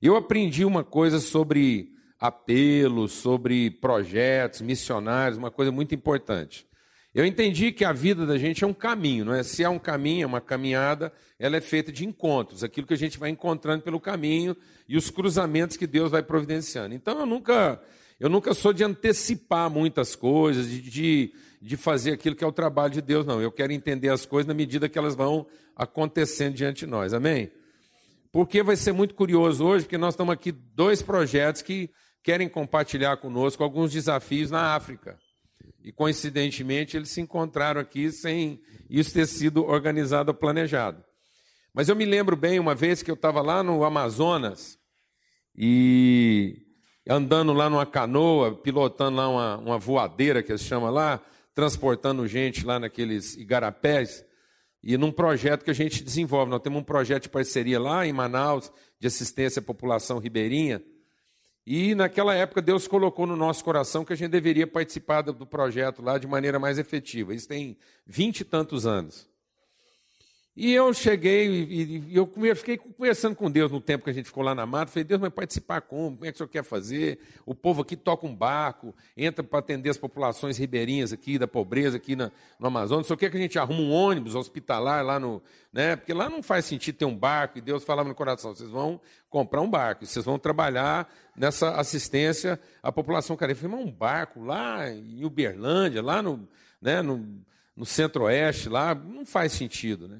Eu 0.00 0.14
aprendi 0.14 0.64
uma 0.64 0.84
coisa 0.84 1.18
sobre 1.18 1.90
apelo, 2.16 3.08
sobre 3.08 3.72
projetos 3.72 4.60
missionários, 4.60 5.36
uma 5.36 5.50
coisa 5.50 5.72
muito 5.72 5.96
importante. 5.96 6.64
Eu 7.12 7.26
entendi 7.26 7.72
que 7.72 7.84
a 7.84 7.92
vida 7.92 8.24
da 8.24 8.38
gente 8.38 8.62
é 8.62 8.66
um 8.68 8.72
caminho, 8.72 9.24
não 9.24 9.34
é? 9.34 9.42
Se 9.42 9.64
é 9.64 9.68
um 9.68 9.80
caminho, 9.80 10.22
é 10.22 10.26
uma 10.28 10.40
caminhada, 10.40 11.12
ela 11.40 11.56
é 11.56 11.60
feita 11.60 11.90
de 11.90 12.06
encontros, 12.06 12.62
aquilo 12.62 12.86
que 12.86 12.94
a 12.94 12.98
gente 12.98 13.18
vai 13.18 13.30
encontrando 13.30 13.82
pelo 13.82 13.98
caminho 13.98 14.56
e 14.88 14.96
os 14.96 15.10
cruzamentos 15.10 15.76
que 15.76 15.88
Deus 15.88 16.12
vai 16.12 16.22
providenciando. 16.22 16.94
Então 16.94 17.18
eu 17.18 17.26
nunca, 17.26 17.82
eu 18.20 18.28
nunca 18.28 18.54
sou 18.54 18.72
de 18.72 18.84
antecipar 18.84 19.68
muitas 19.68 20.14
coisas, 20.14 20.70
de, 20.70 20.82
de, 20.82 21.32
de 21.60 21.76
fazer 21.76 22.12
aquilo 22.12 22.36
que 22.36 22.44
é 22.44 22.46
o 22.46 22.52
trabalho 22.52 22.92
de 22.92 23.02
Deus, 23.02 23.26
não. 23.26 23.40
Eu 23.40 23.50
quero 23.50 23.72
entender 23.72 24.08
as 24.08 24.24
coisas 24.24 24.46
na 24.46 24.54
medida 24.54 24.88
que 24.88 24.98
elas 24.98 25.14
vão 25.14 25.46
acontecendo 25.74 26.54
diante 26.54 26.80
de 26.80 26.86
nós. 26.86 27.12
Amém? 27.12 27.50
Porque 28.30 28.62
vai 28.62 28.76
ser 28.76 28.92
muito 28.92 29.14
curioso 29.14 29.64
hoje, 29.64 29.84
porque 29.84 29.98
nós 29.98 30.14
estamos 30.14 30.32
aqui 30.32 30.52
dois 30.52 31.02
projetos 31.02 31.62
que 31.62 31.90
querem 32.22 32.48
compartilhar 32.48 33.16
conosco 33.16 33.62
alguns 33.62 33.92
desafios 33.92 34.50
na 34.50 34.74
África. 34.74 35.18
E 35.82 35.92
coincidentemente 35.92 36.96
eles 36.96 37.10
se 37.10 37.20
encontraram 37.20 37.80
aqui 37.80 38.12
sem 38.12 38.60
isso 38.90 39.12
ter 39.12 39.26
sido 39.26 39.64
organizado 39.64 40.30
ou 40.30 40.34
planejado. 40.34 41.02
Mas 41.72 41.88
eu 41.88 41.96
me 41.96 42.04
lembro 42.04 42.36
bem 42.36 42.58
uma 42.58 42.74
vez 42.74 43.02
que 43.02 43.10
eu 43.10 43.14
estava 43.14 43.40
lá 43.40 43.62
no 43.62 43.84
Amazonas 43.84 44.78
e 45.56 46.62
andando 47.08 47.52
lá 47.52 47.70
numa 47.70 47.86
canoa, 47.86 48.54
pilotando 48.54 49.16
lá 49.16 49.28
uma, 49.28 49.56
uma 49.56 49.78
voadeira 49.78 50.42
que 50.42 50.56
se 50.58 50.64
chama 50.64 50.90
lá, 50.90 51.20
transportando 51.58 52.24
gente 52.28 52.64
lá 52.64 52.78
naqueles 52.78 53.34
igarapés, 53.34 54.24
e 54.80 54.96
num 54.96 55.10
projeto 55.10 55.64
que 55.64 55.72
a 55.72 55.74
gente 55.74 56.04
desenvolve. 56.04 56.52
Nós 56.52 56.62
temos 56.62 56.80
um 56.80 56.84
projeto 56.84 57.24
de 57.24 57.28
parceria 57.28 57.80
lá 57.80 58.06
em 58.06 58.12
Manaus, 58.12 58.70
de 59.00 59.08
assistência 59.08 59.58
à 59.58 59.62
população 59.62 60.20
ribeirinha, 60.20 60.80
e 61.66 61.96
naquela 61.96 62.32
época 62.32 62.62
Deus 62.62 62.86
colocou 62.86 63.26
no 63.26 63.34
nosso 63.34 63.64
coração 63.64 64.04
que 64.04 64.12
a 64.12 64.16
gente 64.16 64.30
deveria 64.30 64.68
participar 64.68 65.22
do 65.22 65.44
projeto 65.44 66.00
lá 66.00 66.16
de 66.16 66.28
maneira 66.28 66.60
mais 66.60 66.78
efetiva. 66.78 67.34
Isso 67.34 67.48
tem 67.48 67.76
vinte 68.06 68.42
e 68.42 68.44
tantos 68.44 68.86
anos. 68.86 69.27
E 70.60 70.74
eu 70.74 70.92
cheguei 70.92 71.46
e, 71.46 72.04
e 72.08 72.16
eu 72.16 72.26
fiquei 72.56 72.76
conversando 72.76 73.36
com 73.36 73.48
Deus 73.48 73.70
no 73.70 73.80
tempo 73.80 74.02
que 74.02 74.10
a 74.10 74.12
gente 74.12 74.26
ficou 74.26 74.42
lá 74.42 74.56
na 74.56 74.66
mata. 74.66 74.90
Falei, 74.90 75.04
Deus, 75.04 75.20
vai 75.20 75.30
participar 75.30 75.82
como? 75.82 76.16
Como 76.16 76.26
é 76.26 76.32
que 76.32 76.34
o 76.34 76.38
senhor 76.38 76.48
quer 76.48 76.64
fazer? 76.64 77.20
O 77.46 77.54
povo 77.54 77.82
aqui 77.82 77.94
toca 77.94 78.26
um 78.26 78.34
barco, 78.34 78.92
entra 79.16 79.44
para 79.44 79.60
atender 79.60 79.88
as 79.88 79.96
populações 79.96 80.58
ribeirinhas 80.58 81.12
aqui, 81.12 81.38
da 81.38 81.46
pobreza 81.46 81.96
aqui 81.96 82.16
na, 82.16 82.32
no 82.58 82.66
Amazonas. 82.66 83.04
O 83.04 83.06
senhor 83.06 83.18
quer 83.18 83.30
que 83.30 83.36
a 83.36 83.40
gente 83.40 83.56
arrume 83.56 83.82
um 83.82 83.92
ônibus 83.92 84.34
hospitalar 84.34 85.04
lá 85.04 85.20
no. 85.20 85.40
Né? 85.72 85.94
Porque 85.94 86.12
lá 86.12 86.28
não 86.28 86.42
faz 86.42 86.64
sentido 86.64 86.96
ter 86.96 87.04
um 87.04 87.16
barco. 87.16 87.58
E 87.58 87.60
Deus 87.60 87.84
falava 87.84 88.08
no 88.08 88.14
coração: 88.16 88.52
vocês 88.52 88.68
vão 88.68 89.00
comprar 89.30 89.60
um 89.60 89.70
barco, 89.70 90.04
vocês 90.04 90.24
vão 90.24 90.40
trabalhar 90.40 91.08
nessa 91.36 91.76
assistência 91.76 92.58
à 92.82 92.90
população 92.90 93.36
carente. 93.36 93.62
Eu 93.62 93.70
falei, 93.70 93.84
mas 93.84 93.94
um 93.94 93.96
barco 93.96 94.42
lá 94.42 94.90
em 94.90 95.24
Uberlândia, 95.24 96.02
lá 96.02 96.20
no, 96.20 96.48
né, 96.82 97.00
no, 97.00 97.24
no 97.76 97.86
centro-oeste, 97.86 98.68
lá, 98.68 98.92
não 98.92 99.24
faz 99.24 99.52
sentido, 99.52 100.08
né? 100.08 100.18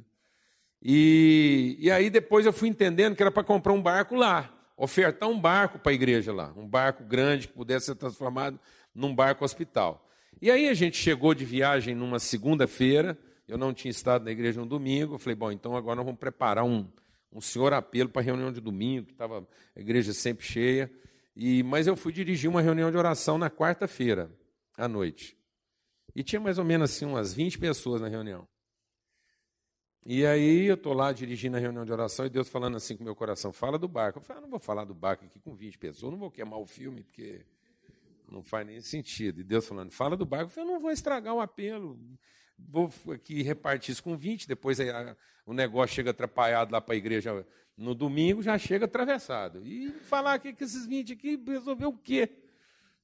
E, 0.82 1.76
e 1.80 1.90
aí 1.90 2.08
depois 2.08 2.46
eu 2.46 2.52
fui 2.52 2.68
entendendo 2.68 3.16
que 3.16 3.22
era 3.22 3.30
para 3.30 3.42
comprar 3.42 3.72
um 3.72 3.82
barco 3.82 4.14
lá, 4.14 4.52
ofertar 4.76 5.28
um 5.28 5.38
barco 5.38 5.78
para 5.78 5.90
a 5.90 5.94
igreja 5.94 6.32
lá, 6.32 6.52
um 6.56 6.66
barco 6.66 7.04
grande 7.04 7.48
que 7.48 7.54
pudesse 7.54 7.86
ser 7.86 7.96
transformado 7.96 8.58
num 8.94 9.14
barco 9.14 9.44
hospital. 9.44 10.08
E 10.40 10.50
aí 10.50 10.68
a 10.68 10.74
gente 10.74 10.96
chegou 10.96 11.34
de 11.34 11.44
viagem 11.44 11.94
numa 11.94 12.20
segunda-feira, 12.20 13.18
eu 13.48 13.58
não 13.58 13.74
tinha 13.74 13.90
estado 13.90 14.24
na 14.24 14.30
igreja 14.30 14.60
no 14.60 14.66
domingo, 14.66 15.14
eu 15.14 15.18
falei, 15.18 15.34
bom, 15.34 15.50
então 15.50 15.74
agora 15.74 15.96
nós 15.96 16.04
vamos 16.04 16.20
preparar 16.20 16.64
um, 16.64 16.86
um 17.32 17.40
senhor 17.40 17.72
apelo 17.72 18.08
para 18.08 18.22
a 18.22 18.24
reunião 18.24 18.52
de 18.52 18.60
domingo, 18.60 19.06
que 19.06 19.12
estava 19.12 19.46
a 19.74 19.80
igreja 19.80 20.12
sempre 20.12 20.46
cheia. 20.46 20.90
E, 21.34 21.62
mas 21.62 21.86
eu 21.86 21.96
fui 21.96 22.12
dirigir 22.12 22.48
uma 22.48 22.60
reunião 22.60 22.90
de 22.90 22.96
oração 22.96 23.38
na 23.38 23.50
quarta-feira, 23.50 24.30
à 24.76 24.86
noite. 24.86 25.36
E 26.14 26.22
tinha 26.22 26.40
mais 26.40 26.58
ou 26.58 26.64
menos 26.64 26.90
assim 26.90 27.04
umas 27.04 27.32
20 27.32 27.58
pessoas 27.58 28.00
na 28.00 28.08
reunião. 28.08 28.46
E 30.06 30.24
aí 30.24 30.66
eu 30.66 30.74
estou 30.74 30.92
lá 30.92 31.12
dirigindo 31.12 31.56
a 31.56 31.60
reunião 31.60 31.84
de 31.84 31.92
oração 31.92 32.24
e 32.24 32.30
Deus 32.30 32.48
falando 32.48 32.76
assim 32.76 32.96
com 32.96 33.04
meu 33.04 33.14
coração, 33.14 33.52
fala 33.52 33.78
do 33.78 33.88
barco. 33.88 34.18
Eu 34.18 34.22
falei, 34.22 34.40
ah, 34.40 34.42
não 34.42 34.50
vou 34.50 34.60
falar 34.60 34.84
do 34.84 34.94
barco 34.94 35.24
aqui 35.24 35.38
com 35.38 35.54
20 35.54 35.78
pessoas, 35.78 36.12
não 36.12 36.18
vou 36.18 36.30
queimar 36.30 36.58
o 36.58 36.66
filme, 36.66 37.02
porque 37.02 37.44
não 38.30 38.42
faz 38.42 38.66
nem 38.66 38.80
sentido. 38.80 39.40
E 39.40 39.44
Deus 39.44 39.66
falando, 39.66 39.90
fala 39.90 40.16
do 40.16 40.24
barco. 40.24 40.46
Eu 40.46 40.54
falei, 40.54 40.70
não 40.70 40.80
vou 40.80 40.90
estragar 40.90 41.34
o 41.34 41.40
apelo, 41.40 41.98
vou 42.58 42.90
aqui 43.12 43.42
repartir 43.42 43.92
isso 43.92 44.02
com 44.02 44.16
20, 44.16 44.48
depois 44.48 44.80
a, 44.80 45.16
o 45.44 45.52
negócio 45.52 45.94
chega 45.94 46.10
atrapalhado 46.10 46.72
lá 46.72 46.80
para 46.80 46.94
a 46.94 46.98
igreja 46.98 47.46
no 47.76 47.94
domingo, 47.94 48.42
já 48.42 48.58
chega 48.58 48.86
atravessado. 48.86 49.64
E 49.64 49.90
falar 49.90 50.34
aqui 50.34 50.52
que 50.52 50.64
esses 50.64 50.86
20 50.86 51.12
aqui 51.12 51.42
resolveu 51.46 51.90
o 51.90 51.96
quê? 51.96 52.28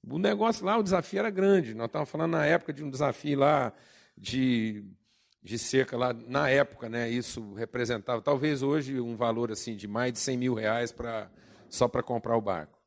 O 0.06 0.18
negócio 0.18 0.64
lá, 0.66 0.76
o 0.76 0.82
desafio 0.82 1.20
era 1.20 1.30
grande. 1.30 1.74
Nós 1.74 1.86
estávamos 1.86 2.10
falando 2.10 2.32
na 2.32 2.44
época 2.44 2.72
de 2.72 2.82
um 2.82 2.90
desafio 2.90 3.38
lá 3.38 3.72
de 4.16 4.84
de 5.44 5.58
cerca 5.58 5.94
lá, 5.94 6.14
na 6.26 6.48
época, 6.48 6.88
né, 6.88 7.10
isso 7.10 7.52
representava 7.52 8.22
talvez 8.22 8.62
hoje 8.62 8.98
um 8.98 9.14
valor 9.14 9.52
assim 9.52 9.76
de 9.76 9.86
mais 9.86 10.14
de 10.14 10.18
100 10.18 10.38
mil 10.38 10.54
reais 10.54 10.90
pra, 10.90 11.30
só 11.68 11.86
para 11.86 12.02
comprar 12.02 12.34
o 12.34 12.40
barco. 12.40 12.78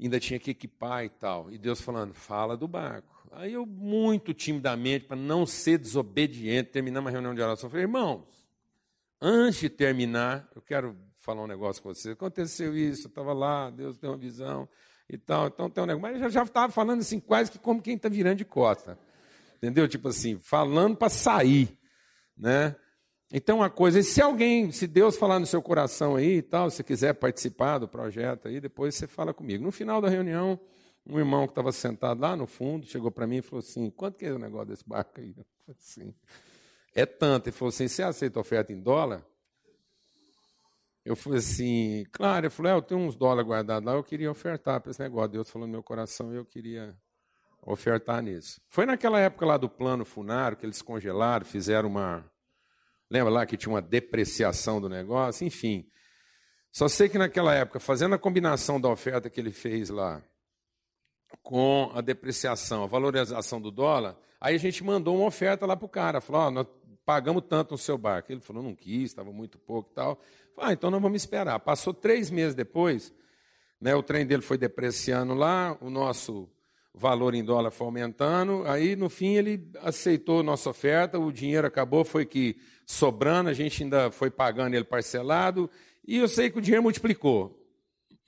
Ainda 0.00 0.20
tinha 0.20 0.38
que 0.38 0.52
equipar 0.52 1.04
e 1.04 1.08
tal. 1.08 1.50
E 1.50 1.58
Deus 1.58 1.80
falando, 1.80 2.14
fala 2.14 2.56
do 2.56 2.68
barco. 2.68 3.28
Aí 3.32 3.52
eu, 3.52 3.66
muito 3.66 4.32
timidamente, 4.32 5.06
para 5.06 5.16
não 5.16 5.44
ser 5.44 5.76
desobediente, 5.78 6.70
terminamos 6.70 7.08
a 7.08 7.12
reunião 7.12 7.34
de 7.34 7.42
oração. 7.42 7.68
Falei, 7.68 7.84
irmãos, 7.84 8.46
antes 9.20 9.60
de 9.60 9.68
terminar, 9.68 10.48
eu 10.54 10.62
quero 10.62 10.96
falar 11.18 11.42
um 11.42 11.48
negócio 11.48 11.82
com 11.82 11.92
vocês. 11.92 12.14
Aconteceu 12.14 12.76
isso, 12.76 13.06
eu 13.06 13.08
estava 13.08 13.32
lá, 13.32 13.70
Deus 13.70 13.98
tem 13.98 14.08
uma 14.08 14.16
visão 14.16 14.68
e 15.08 15.18
tal. 15.18 15.48
Então 15.48 15.68
tem 15.68 15.82
um 15.82 15.86
negócio. 15.86 16.12
Mas 16.12 16.22
eu 16.22 16.30
já 16.30 16.44
estava 16.44 16.72
falando 16.72 17.00
assim, 17.00 17.18
quase 17.18 17.50
que 17.50 17.58
como 17.58 17.82
quem 17.82 17.96
está 17.96 18.08
virando 18.08 18.36
de 18.36 18.44
costa. 18.44 18.96
Entendeu? 19.56 19.88
Tipo 19.88 20.08
assim, 20.08 20.38
falando 20.38 20.96
para 20.96 21.08
sair, 21.08 21.78
né? 22.36 22.76
Então, 23.32 23.58
uma 23.58 23.70
coisa, 23.70 24.00
se 24.02 24.20
alguém, 24.20 24.70
se 24.70 24.86
Deus 24.86 25.16
falar 25.16 25.40
no 25.40 25.46
seu 25.46 25.60
coração 25.60 26.16
aí 26.16 26.36
e 26.36 26.42
tal, 26.42 26.70
se 26.70 26.84
quiser 26.84 27.14
participar 27.14 27.78
do 27.78 27.88
projeto 27.88 28.46
aí, 28.46 28.60
depois 28.60 28.94
você 28.94 29.06
fala 29.06 29.34
comigo. 29.34 29.64
No 29.64 29.72
final 29.72 30.00
da 30.00 30.08
reunião, 30.08 30.60
um 31.06 31.18
irmão 31.18 31.46
que 31.46 31.52
estava 31.52 31.72
sentado 31.72 32.20
lá 32.20 32.36
no 32.36 32.46
fundo 32.46 32.86
chegou 32.86 33.10
para 33.10 33.26
mim 33.26 33.38
e 33.38 33.42
falou 33.42 33.58
assim: 33.58 33.90
quanto 33.90 34.18
que 34.18 34.26
é 34.26 34.32
o 34.32 34.38
negócio 34.38 34.68
desse 34.68 34.88
barco 34.88 35.20
aí? 35.20 35.34
Eu 35.36 35.44
falei 35.64 35.78
assim, 35.80 36.14
é 36.94 37.04
tanto. 37.04 37.48
Ele 37.48 37.56
falou 37.56 37.70
assim: 37.70 37.88
você 37.88 38.02
aceita 38.02 38.38
oferta 38.38 38.72
em 38.72 38.80
dólar? 38.80 39.26
Eu 41.04 41.14
falei 41.14 41.38
assim, 41.38 42.06
claro, 42.12 42.46
ele 42.46 42.50
falou, 42.50 42.72
é, 42.72 42.74
eu 42.74 42.80
tenho 42.80 43.00
uns 43.00 43.14
dólares 43.14 43.46
guardados 43.46 43.84
lá, 43.84 43.92
eu 43.92 44.02
queria 44.02 44.30
ofertar 44.30 44.80
para 44.80 44.90
esse 44.90 45.00
negócio. 45.00 45.32
Deus 45.32 45.50
falou 45.50 45.68
no 45.68 45.72
meu 45.72 45.82
coração, 45.82 46.32
eu 46.32 46.46
queria 46.46 46.96
ofertar 47.66 48.22
nisso. 48.22 48.60
Foi 48.68 48.86
naquela 48.86 49.18
época 49.18 49.46
lá 49.46 49.56
do 49.56 49.68
plano 49.68 50.04
funário 50.04 50.56
que 50.56 50.66
eles 50.66 50.82
congelaram, 50.82 51.44
fizeram 51.44 51.88
uma. 51.88 52.24
Lembra 53.10 53.32
lá 53.32 53.46
que 53.46 53.56
tinha 53.56 53.72
uma 53.72 53.82
depreciação 53.82 54.80
do 54.80 54.88
negócio? 54.88 55.46
Enfim. 55.46 55.86
Só 56.72 56.88
sei 56.88 57.08
que 57.08 57.18
naquela 57.18 57.54
época, 57.54 57.78
fazendo 57.78 58.14
a 58.14 58.18
combinação 58.18 58.80
da 58.80 58.88
oferta 58.88 59.30
que 59.30 59.40
ele 59.40 59.52
fez 59.52 59.90
lá 59.90 60.22
com 61.42 61.90
a 61.94 62.00
depreciação, 62.00 62.82
a 62.82 62.86
valorização 62.86 63.60
do 63.60 63.70
dólar, 63.70 64.16
aí 64.40 64.56
a 64.56 64.58
gente 64.58 64.82
mandou 64.82 65.16
uma 65.16 65.26
oferta 65.26 65.66
lá 65.66 65.76
para 65.76 65.86
o 65.86 65.88
cara. 65.88 66.20
Falou: 66.20 66.48
oh, 66.48 66.50
nós 66.50 66.66
pagamos 67.04 67.44
tanto 67.48 67.72
no 67.72 67.78
seu 67.78 67.96
barco. 67.96 68.32
Ele 68.32 68.40
falou: 68.40 68.62
não 68.62 68.74
quis, 68.74 69.10
estava 69.10 69.32
muito 69.32 69.58
pouco 69.58 69.90
e 69.92 69.94
tal. 69.94 70.20
Falei, 70.54 70.70
ah, 70.70 70.72
então 70.72 70.90
nós 70.90 71.00
vamos 71.00 71.22
esperar. 71.22 71.60
Passou 71.60 71.94
três 71.94 72.30
meses 72.30 72.54
depois, 72.54 73.14
né, 73.80 73.94
o 73.94 74.02
trem 74.02 74.26
dele 74.26 74.42
foi 74.42 74.58
depreciando 74.58 75.34
lá, 75.34 75.76
o 75.80 75.90
nosso 75.90 76.48
valor 76.94 77.34
em 77.34 77.42
dólar 77.42 77.72
foi 77.72 77.86
aumentando, 77.86 78.62
aí 78.66 78.94
no 78.94 79.10
fim 79.10 79.34
ele 79.34 79.68
aceitou 79.80 80.42
nossa 80.44 80.70
oferta, 80.70 81.18
o 81.18 81.32
dinheiro 81.32 81.66
acabou, 81.66 82.04
foi 82.04 82.24
que 82.24 82.56
sobrando, 82.86 83.50
a 83.50 83.52
gente 83.52 83.82
ainda 83.82 84.10
foi 84.12 84.30
pagando 84.30 84.74
ele 84.74 84.84
parcelado, 84.84 85.68
e 86.06 86.18
eu 86.18 86.28
sei 86.28 86.50
que 86.50 86.58
o 86.58 86.62
dinheiro 86.62 86.82
multiplicou. 86.82 87.60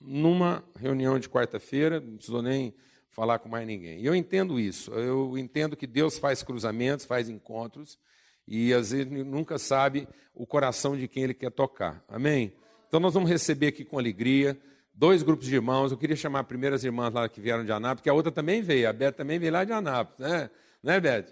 Numa 0.01 0.63
reunião 0.77 1.17
de 1.17 1.29
quarta-feira, 1.29 1.99
não 1.99 2.17
precisou 2.17 2.41
nem 2.41 2.73
falar 3.09 3.39
com 3.39 3.49
mais 3.49 3.65
ninguém. 3.65 4.01
Eu 4.01 4.13
entendo 4.13 4.59
isso, 4.59 4.91
eu 4.91 5.37
entendo 5.37 5.75
que 5.75 5.87
Deus 5.87 6.19
faz 6.19 6.43
cruzamentos, 6.43 7.05
faz 7.05 7.29
encontros, 7.29 7.97
e 8.45 8.73
às 8.73 8.91
vezes 8.91 9.07
nunca 9.07 9.57
sabe 9.57 10.07
o 10.33 10.45
coração 10.45 10.95
de 10.97 11.07
quem 11.07 11.23
ele 11.23 11.33
quer 11.33 11.51
tocar. 11.51 12.03
Amém? 12.07 12.53
Então 12.87 12.99
nós 12.99 13.13
vamos 13.13 13.29
receber 13.29 13.67
aqui 13.67 13.83
com 13.83 13.97
alegria 13.97 14.57
dois 14.97 15.21
grupos 15.21 15.45
de 15.45 15.55
irmãos. 15.55 15.91
Eu 15.91 15.97
queria 15.97 16.15
chamar 16.15 16.43
primeiro 16.45 16.75
as 16.75 16.83
irmãs 16.83 17.13
lá 17.13 17.29
que 17.29 17.39
vieram 17.39 17.63
de 17.63 17.71
Anápolis, 17.71 18.01
que 18.01 18.09
a 18.09 18.13
outra 18.13 18.31
também 18.31 18.61
veio, 18.61 18.89
a 18.89 18.93
Beth 18.93 19.11
também 19.11 19.37
veio 19.37 19.53
lá 19.53 19.63
de 19.63 19.71
Anápolis, 19.71 20.19
né? 20.19 20.49
Né, 20.81 20.99
Beth? 20.99 21.27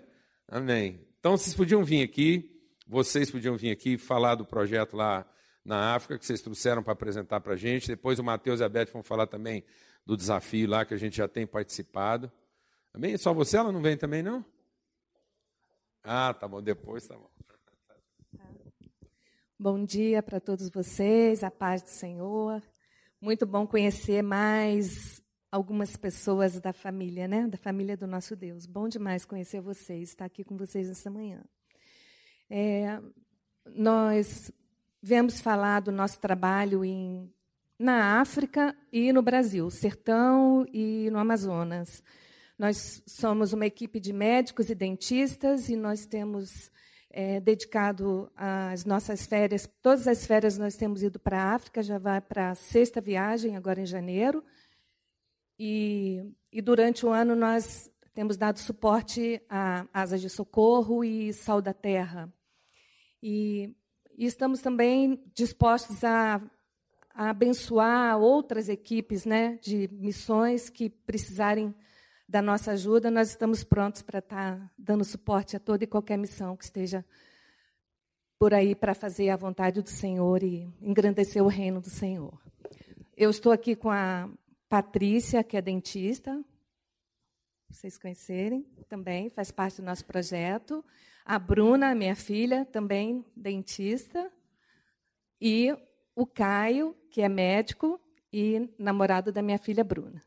Amém. 0.47 1.01
Então 1.19 1.35
vocês 1.35 1.55
podiam 1.55 1.83
vir 1.83 2.03
aqui, 2.03 2.61
vocês 2.87 3.31
podiam 3.31 3.57
vir 3.57 3.71
aqui 3.71 3.97
falar 3.97 4.35
do 4.35 4.45
projeto 4.45 4.95
lá 4.95 5.25
na 5.63 5.95
África, 5.95 6.19
que 6.19 6.25
vocês 6.25 6.41
trouxeram 6.41 6.83
para 6.83 6.93
apresentar 6.93 7.41
para 7.41 7.53
a 7.53 7.57
gente. 7.57 7.87
Depois 7.87 8.19
o 8.19 8.23
Matheus 8.23 8.59
e 8.59 8.63
a 8.63 8.69
Beth 8.69 8.91
vão 8.93 9.01
falar 9.01 9.25
também 9.25 9.63
do 10.05 10.15
desafio 10.15 10.69
lá 10.69 10.85
que 10.85 10.93
a 10.93 10.97
gente 10.97 11.17
já 11.17 11.27
tem 11.27 11.47
participado. 11.47 12.31
Amém? 12.93 13.17
Só 13.17 13.33
você, 13.33 13.57
ela 13.57 13.71
não 13.71 13.81
vem 13.81 13.97
também, 13.97 14.21
não? 14.21 14.45
Ah, 16.03 16.33
tá 16.33 16.47
bom, 16.47 16.61
depois 16.61 17.07
tá 17.07 17.15
bom. 17.17 17.29
Bom 19.57 19.83
dia 19.83 20.21
para 20.21 20.39
todos 20.39 20.69
vocês, 20.69 21.43
a 21.43 21.49
paz 21.49 21.81
do 21.81 21.89
Senhor. 21.89 22.61
Muito 23.25 23.43
bom 23.43 23.65
conhecer 23.65 24.21
mais 24.21 25.19
algumas 25.51 25.97
pessoas 25.97 26.59
da 26.59 26.71
família, 26.71 27.27
né? 27.27 27.47
Da 27.47 27.57
família 27.57 27.97
do 27.97 28.05
nosso 28.05 28.35
Deus. 28.35 28.67
Bom 28.67 28.87
demais 28.87 29.25
conhecer 29.25 29.61
vocês, 29.61 30.09
estar 30.09 30.25
aqui 30.25 30.43
com 30.43 30.55
vocês 30.55 30.87
essa 30.87 31.09
manhã. 31.09 31.43
É, 32.47 33.01
nós 33.65 34.51
viemos 35.01 35.41
falar 35.41 35.79
do 35.79 35.91
nosso 35.91 36.19
trabalho 36.19 36.85
em, 36.85 37.33
na 37.79 38.21
África 38.21 38.77
e 38.93 39.11
no 39.11 39.23
Brasil, 39.23 39.71
Sertão 39.71 40.63
e 40.71 41.09
no 41.09 41.17
Amazonas. 41.17 42.03
Nós 42.59 43.01
somos 43.07 43.53
uma 43.53 43.65
equipe 43.65 43.99
de 43.99 44.13
médicos 44.13 44.69
e 44.69 44.75
dentistas 44.75 45.67
e 45.67 45.75
nós 45.75 46.05
temos 46.05 46.69
é, 47.17 47.39
dedicado 47.39 48.29
as 48.35 48.83
nossas 48.83 49.25
férias, 49.25 49.69
todas 49.81 50.05
as 50.05 50.25
férias 50.27 50.57
nós 50.57 50.75
temos 50.75 51.01
ido 51.01 51.17
para 51.17 51.41
a 51.41 51.55
África, 51.55 51.81
já 51.81 51.97
vai 51.97 52.19
para 52.19 52.49
a 52.49 52.55
sexta 52.55 52.99
viagem, 52.99 53.55
agora 53.55 53.79
em 53.79 53.85
janeiro. 53.85 54.43
E, 55.57 56.29
e 56.51 56.61
durante 56.61 57.05
o 57.05 57.09
ano 57.11 57.33
nós 57.33 57.89
temos 58.13 58.35
dado 58.35 58.59
suporte 58.59 59.41
a 59.49 59.87
Asas 59.93 60.19
de 60.19 60.29
Socorro 60.29 61.05
e 61.05 61.31
Sal 61.31 61.61
da 61.61 61.73
Terra. 61.73 62.29
E, 63.23 63.73
e 64.17 64.25
estamos 64.25 64.59
também 64.59 65.23
dispostos 65.33 66.03
a, 66.03 66.41
a, 67.13 67.29
abençoar 67.29 68.19
outras 68.19 68.67
equipes 68.67 69.23
né, 69.23 69.57
de 69.61 69.87
missões 69.93 70.69
que 70.69 70.89
precisarem 70.89 71.73
da 72.27 72.41
nossa 72.41 72.71
ajuda. 72.71 73.11
Nós 73.11 73.29
estamos 73.29 73.63
prontos 73.63 74.01
para 74.01 74.19
estar 74.19 74.71
dando 74.77 75.03
suporte 75.03 75.55
a 75.55 75.59
toda 75.59 75.83
e 75.83 75.87
qualquer 75.87 76.17
missão 76.17 76.55
que 76.55 76.63
esteja 76.63 77.05
por 78.37 78.53
aí 78.53 78.75
para 78.75 78.93
fazer 78.93 79.29
a 79.29 79.37
vontade 79.37 79.81
do 79.81 79.89
Senhor 79.89 80.43
e 80.43 80.73
engrandecer 80.81 81.43
o 81.43 81.47
reino 81.47 81.79
do 81.79 81.89
Senhor. 81.89 82.39
Eu 83.15 83.29
estou 83.29 83.51
aqui 83.51 83.75
com 83.75 83.89
a 83.89 84.29
Patrícia, 84.67 85.43
que 85.43 85.55
é 85.55 85.61
dentista, 85.61 86.43
vocês 87.69 87.97
conhecerem 87.97 88.63
também, 88.87 89.29
faz 89.29 89.51
parte 89.51 89.81
do 89.81 89.85
nosso 89.85 90.05
projeto. 90.05 90.83
A 91.25 91.37
Bruna, 91.37 91.93
minha 91.93 92.15
filha, 92.15 92.65
também 92.65 93.25
dentista. 93.35 94.31
E 95.41 95.75
o 96.15 96.25
Caio, 96.25 96.95
que 97.11 97.21
é 97.21 97.27
médico 97.27 97.99
e 98.31 98.69
namorado 98.79 99.31
da 99.31 99.41
minha 99.41 99.57
filha 99.57 99.83
Bruna. 99.83 100.21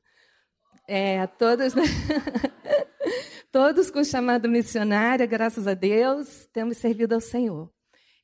É, 0.90 1.26
todos, 1.26 1.75
né? 1.75 1.83
todos 3.52 3.90
com 3.90 4.02
chamado 4.02 4.49
missionária, 4.49 5.26
graças 5.26 5.66
a 5.66 5.75
Deus, 5.75 6.49
temos 6.50 6.78
servido 6.78 7.14
ao 7.14 7.21
Senhor. 7.21 7.71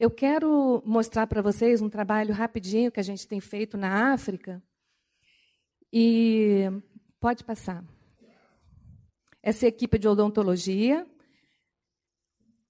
Eu 0.01 0.11
quero 0.11 0.83
mostrar 0.87 1.27
para 1.27 1.43
vocês 1.43 1.83
um 1.83 1.91
trabalho 1.91 2.33
rapidinho 2.33 2.91
que 2.91 2.99
a 2.99 3.03
gente 3.03 3.29
tem 3.29 3.39
feito 3.39 3.77
na 3.77 4.15
África 4.15 4.63
e 5.93 6.63
pode 7.21 7.45
passar. 7.45 7.85
Essa 9.43 9.67
é 9.67 9.67
a 9.67 9.69
equipe 9.69 9.99
de 9.99 10.09
odontologia. 10.09 11.07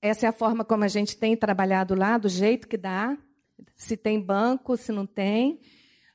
Essa 0.03 0.27
é 0.27 0.29
a 0.29 0.33
forma 0.33 0.65
como 0.65 0.83
a 0.83 0.89
gente 0.89 1.17
tem 1.17 1.37
trabalhado 1.37 1.95
lá, 1.95 2.19
do 2.19 2.29
jeito 2.29 2.67
que 2.67 2.77
dá. 2.77 3.17
Se 3.77 3.97
tem 3.97 4.21
banco, 4.21 4.77
se 4.77 4.91
não 4.91 5.07
tem. 5.07 5.61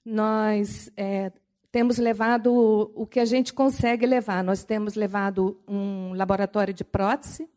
Nós 0.04 0.91
é, 0.97 1.32
temos 1.71 1.97
levado 1.97 2.91
o 2.95 3.05
que 3.05 3.19
a 3.19 3.25
gente 3.25 3.53
consegue 3.53 4.05
levar. 4.05 4.43
Nós 4.43 4.63
temos 4.63 4.95
levado 4.95 5.60
um 5.67 6.13
laboratório 6.13 6.73
de 6.73 6.84
prótese. 6.84 7.47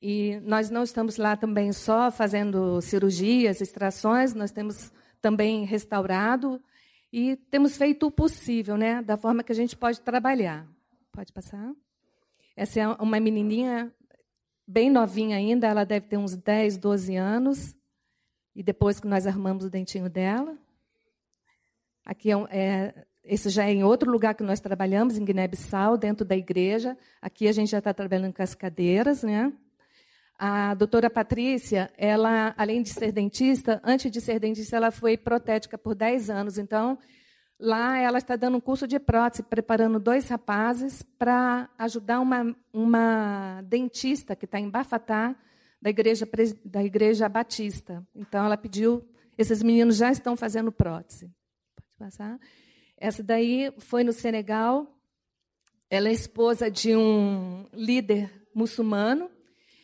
E 0.00 0.38
nós 0.42 0.70
não 0.70 0.82
estamos 0.82 1.16
lá 1.16 1.36
também 1.36 1.72
só 1.72 2.10
fazendo 2.10 2.80
cirurgias, 2.82 3.60
extrações, 3.60 4.34
nós 4.34 4.50
temos 4.50 4.92
também 5.20 5.64
restaurado 5.64 6.62
e 7.10 7.36
temos 7.36 7.78
feito 7.78 8.06
o 8.06 8.10
possível, 8.10 8.76
né, 8.76 9.00
da 9.00 9.16
forma 9.16 9.42
que 9.42 9.50
a 9.50 9.54
gente 9.54 9.74
pode 9.74 10.02
trabalhar. 10.02 10.68
Pode 11.10 11.32
passar? 11.32 11.72
Essa 12.54 12.80
é 12.80 12.88
uma 12.88 13.18
menininha 13.18 13.90
bem 14.66 14.90
novinha 14.90 15.38
ainda, 15.38 15.66
ela 15.66 15.84
deve 15.84 16.06
ter 16.06 16.18
uns 16.18 16.36
10, 16.36 16.76
12 16.76 17.16
anos. 17.16 17.74
E 18.54 18.62
depois 18.62 19.00
que 19.00 19.06
nós 19.06 19.26
arrumamos 19.26 19.64
o 19.64 19.70
dentinho 19.70 20.10
dela. 20.10 20.56
Aqui 22.04 22.30
é, 22.30 22.36
é 22.50 23.06
esse 23.24 23.48
já 23.48 23.64
é 23.64 23.72
em 23.72 23.82
outro 23.82 24.10
lugar 24.10 24.34
que 24.34 24.42
nós 24.42 24.60
trabalhamos, 24.60 25.16
em 25.16 25.24
Guiné-Bissau, 25.24 25.96
dentro 25.96 26.24
da 26.24 26.36
igreja. 26.36 26.96
Aqui 27.22 27.48
a 27.48 27.52
gente 27.52 27.70
já 27.70 27.78
está 27.78 27.94
trabalhando 27.94 28.34
com 28.34 28.42
as 28.42 28.54
cadeiras, 28.54 29.22
né? 29.22 29.50
A 30.38 30.74
doutora 30.74 31.08
Patrícia, 31.08 31.90
ela, 31.96 32.54
além 32.58 32.82
de 32.82 32.90
ser 32.90 33.12
dentista, 33.12 33.80
antes 33.82 34.10
de 34.10 34.20
ser 34.20 34.38
dentista, 34.38 34.76
ela 34.76 34.90
foi 34.90 35.16
protética 35.16 35.78
por 35.78 35.94
10 35.94 36.28
anos. 36.28 36.58
Então, 36.58 36.98
lá 37.58 37.96
ela 37.98 38.18
está 38.18 38.36
dando 38.36 38.58
um 38.58 38.60
curso 38.60 38.86
de 38.86 38.98
prótese, 38.98 39.42
preparando 39.42 39.98
dois 39.98 40.28
rapazes 40.28 41.02
para 41.18 41.70
ajudar 41.78 42.20
uma, 42.20 42.54
uma 42.72 43.62
dentista 43.62 44.36
que 44.36 44.44
está 44.44 44.60
em 44.60 44.68
Bafatá, 44.68 45.34
da 45.80 45.88
igreja, 45.88 46.28
da 46.64 46.82
igreja 46.82 47.28
Batista. 47.28 48.06
Então, 48.14 48.44
ela 48.44 48.56
pediu, 48.56 49.02
esses 49.38 49.62
meninos 49.62 49.96
já 49.96 50.10
estão 50.10 50.36
fazendo 50.36 50.72
prótese. 50.72 51.30
Pode 51.76 51.96
passar? 51.96 52.38
Essa 52.96 53.22
daí 53.22 53.72
foi 53.78 54.04
no 54.04 54.12
Senegal. 54.12 54.86
Ela 55.90 56.08
é 56.08 56.12
esposa 56.12 56.70
de 56.70 56.96
um 56.96 57.66
líder 57.72 58.30
muçulmano 58.54 59.30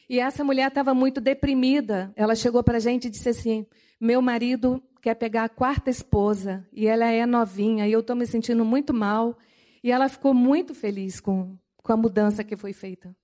e 0.09 0.19
essa 0.19 0.43
mulher 0.43 0.69
estava 0.69 0.93
muito 0.93 1.21
deprimida. 1.21 2.13
Ela 2.17 2.35
chegou 2.35 2.65
para 2.65 2.79
a 2.79 2.81
gente 2.81 3.07
e 3.07 3.11
disse 3.11 3.29
assim: 3.29 3.67
Meu 4.01 4.21
marido 4.21 4.83
quer 5.01 5.15
pegar 5.15 5.45
a 5.45 5.49
quarta 5.49 5.89
esposa 5.89 6.67
e 6.73 6.87
ela 6.87 7.07
é 7.07 7.25
novinha 7.25 7.87
e 7.87 7.93
eu 7.93 8.01
estou 8.01 8.17
me 8.17 8.27
sentindo 8.27 8.65
muito 8.65 8.93
mal. 8.93 9.39
E 9.83 9.93
ela 9.93 10.09
ficou 10.09 10.35
muito 10.35 10.75
feliz 10.75 11.21
com, 11.21 11.57
com 11.77 11.93
a 11.93 11.97
mudança 11.97 12.43
que 12.43 12.57
foi 12.57 12.73
feita. 12.73 13.15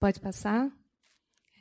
Pode 0.00 0.18
passar? 0.18 0.72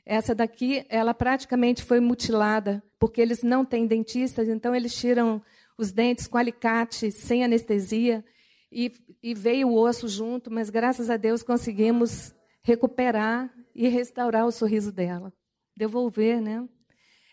Essa 0.05 0.33
daqui, 0.33 0.86
ela 0.88 1.13
praticamente 1.13 1.83
foi 1.83 1.99
mutilada, 1.99 2.81
porque 2.97 3.19
eles 3.19 3.43
não 3.43 3.65
têm 3.65 3.86
dentistas, 3.86 4.47
então 4.47 4.73
eles 4.73 4.95
tiram 4.95 5.41
os 5.77 5.91
dentes 5.91 6.27
com 6.27 6.37
alicate, 6.37 7.11
sem 7.11 7.43
anestesia, 7.43 8.25
e, 8.71 8.91
e 9.21 9.33
veio 9.33 9.69
o 9.69 9.79
osso 9.79 10.07
junto, 10.07 10.51
mas 10.51 10.69
graças 10.69 11.09
a 11.09 11.17
Deus 11.17 11.43
conseguimos 11.43 12.33
recuperar 12.63 13.53
e 13.73 13.87
restaurar 13.87 14.45
o 14.45 14.51
sorriso 14.51 14.91
dela, 14.91 15.31
devolver, 15.75 16.41
né? 16.41 16.67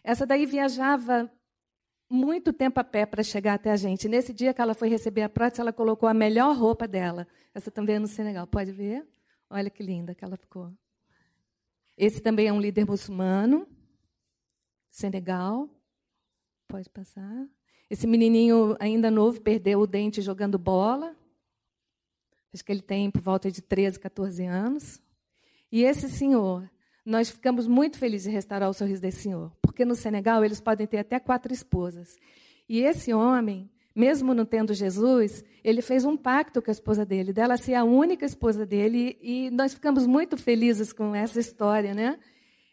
Essa 0.05 0.27
daí 0.27 0.47
viajava 0.47 1.31
muito 2.09 2.53
tempo 2.53 2.79
a 2.79 2.85
pé 2.85 3.07
para 3.07 3.23
chegar 3.23 3.55
até 3.55 3.71
a 3.71 3.77
gente. 3.77 4.09
Nesse 4.09 4.33
dia 4.33 4.53
que 4.53 4.61
ela 4.61 4.75
foi 4.75 4.89
receber 4.89 5.23
a 5.23 5.29
prótese, 5.29 5.63
ela 5.63 5.73
colocou 5.73 6.09
a 6.09 6.15
melhor 6.15 6.57
roupa 6.57 6.87
dela. 6.87 7.27
Essa 7.55 7.71
também 7.71 7.97
é 7.97 7.99
no 7.99 8.07
Senegal, 8.07 8.47
pode 8.47 8.71
ver? 8.71 9.07
Olha 9.49 9.71
que 9.71 9.83
linda 9.83 10.15
que 10.15 10.25
ela 10.25 10.37
ficou. 10.37 10.73
Esse 11.97 12.21
também 12.21 12.49
é 12.49 12.53
um 12.53 12.61
líder 12.61 12.85
muçulmano, 12.85 13.67
Senegal. 14.91 15.69
Pode 16.69 16.91
passar. 16.91 17.49
Esse 17.91 18.07
menininho 18.07 18.77
ainda 18.81 19.11
novo 19.11 19.41
perdeu 19.41 19.81
o 19.81 19.87
dente 19.87 20.23
jogando 20.23 20.59
bola. 20.59 21.15
Acho 22.53 22.65
que 22.65 22.73
ele 22.73 22.83
tem 22.83 23.11
por 23.11 23.21
volta 23.21 23.51
de 23.51 23.61
13, 23.61 23.99
14 23.99 24.45
anos. 24.45 25.03
E 25.71 25.83
esse 25.83 26.09
senhor, 26.09 26.71
nós 27.05 27.29
ficamos 27.29 27.67
muito 27.67 27.99
felizes 27.99 28.29
de 28.29 28.31
restaurar 28.31 28.71
o 28.71 28.73
sorriso 28.73 29.03
desse 29.03 29.23
senhor, 29.23 29.53
porque 29.61 29.85
no 29.85 29.95
Senegal 29.95 30.45
eles 30.45 30.61
podem 30.61 30.87
ter 30.87 30.99
até 30.99 31.19
quatro 31.19 31.53
esposas. 31.53 32.17
E 32.69 32.81
esse 32.81 33.13
homem, 33.13 33.69
mesmo 33.95 34.33
não 34.33 34.47
tendo 34.47 34.73
Jesus, 34.73 35.45
ele 35.63 35.83
fez 35.83 36.05
um 36.05 36.17
pacto 36.17 36.63
com 36.63 36.71
a 36.71 36.73
esposa 36.73 37.05
dele, 37.05 37.33
dela 37.33 37.57
ser 37.57 37.75
a 37.75 37.85
única 37.85 38.25
esposa 38.25 38.65
dele, 38.65 39.19
e 39.21 39.51
nós 39.51 39.75
ficamos 39.75 40.07
muito 40.07 40.37
felizes 40.37 40.93
com 40.93 41.15
essa 41.15 41.41
história, 41.41 41.93
né? 41.93 42.19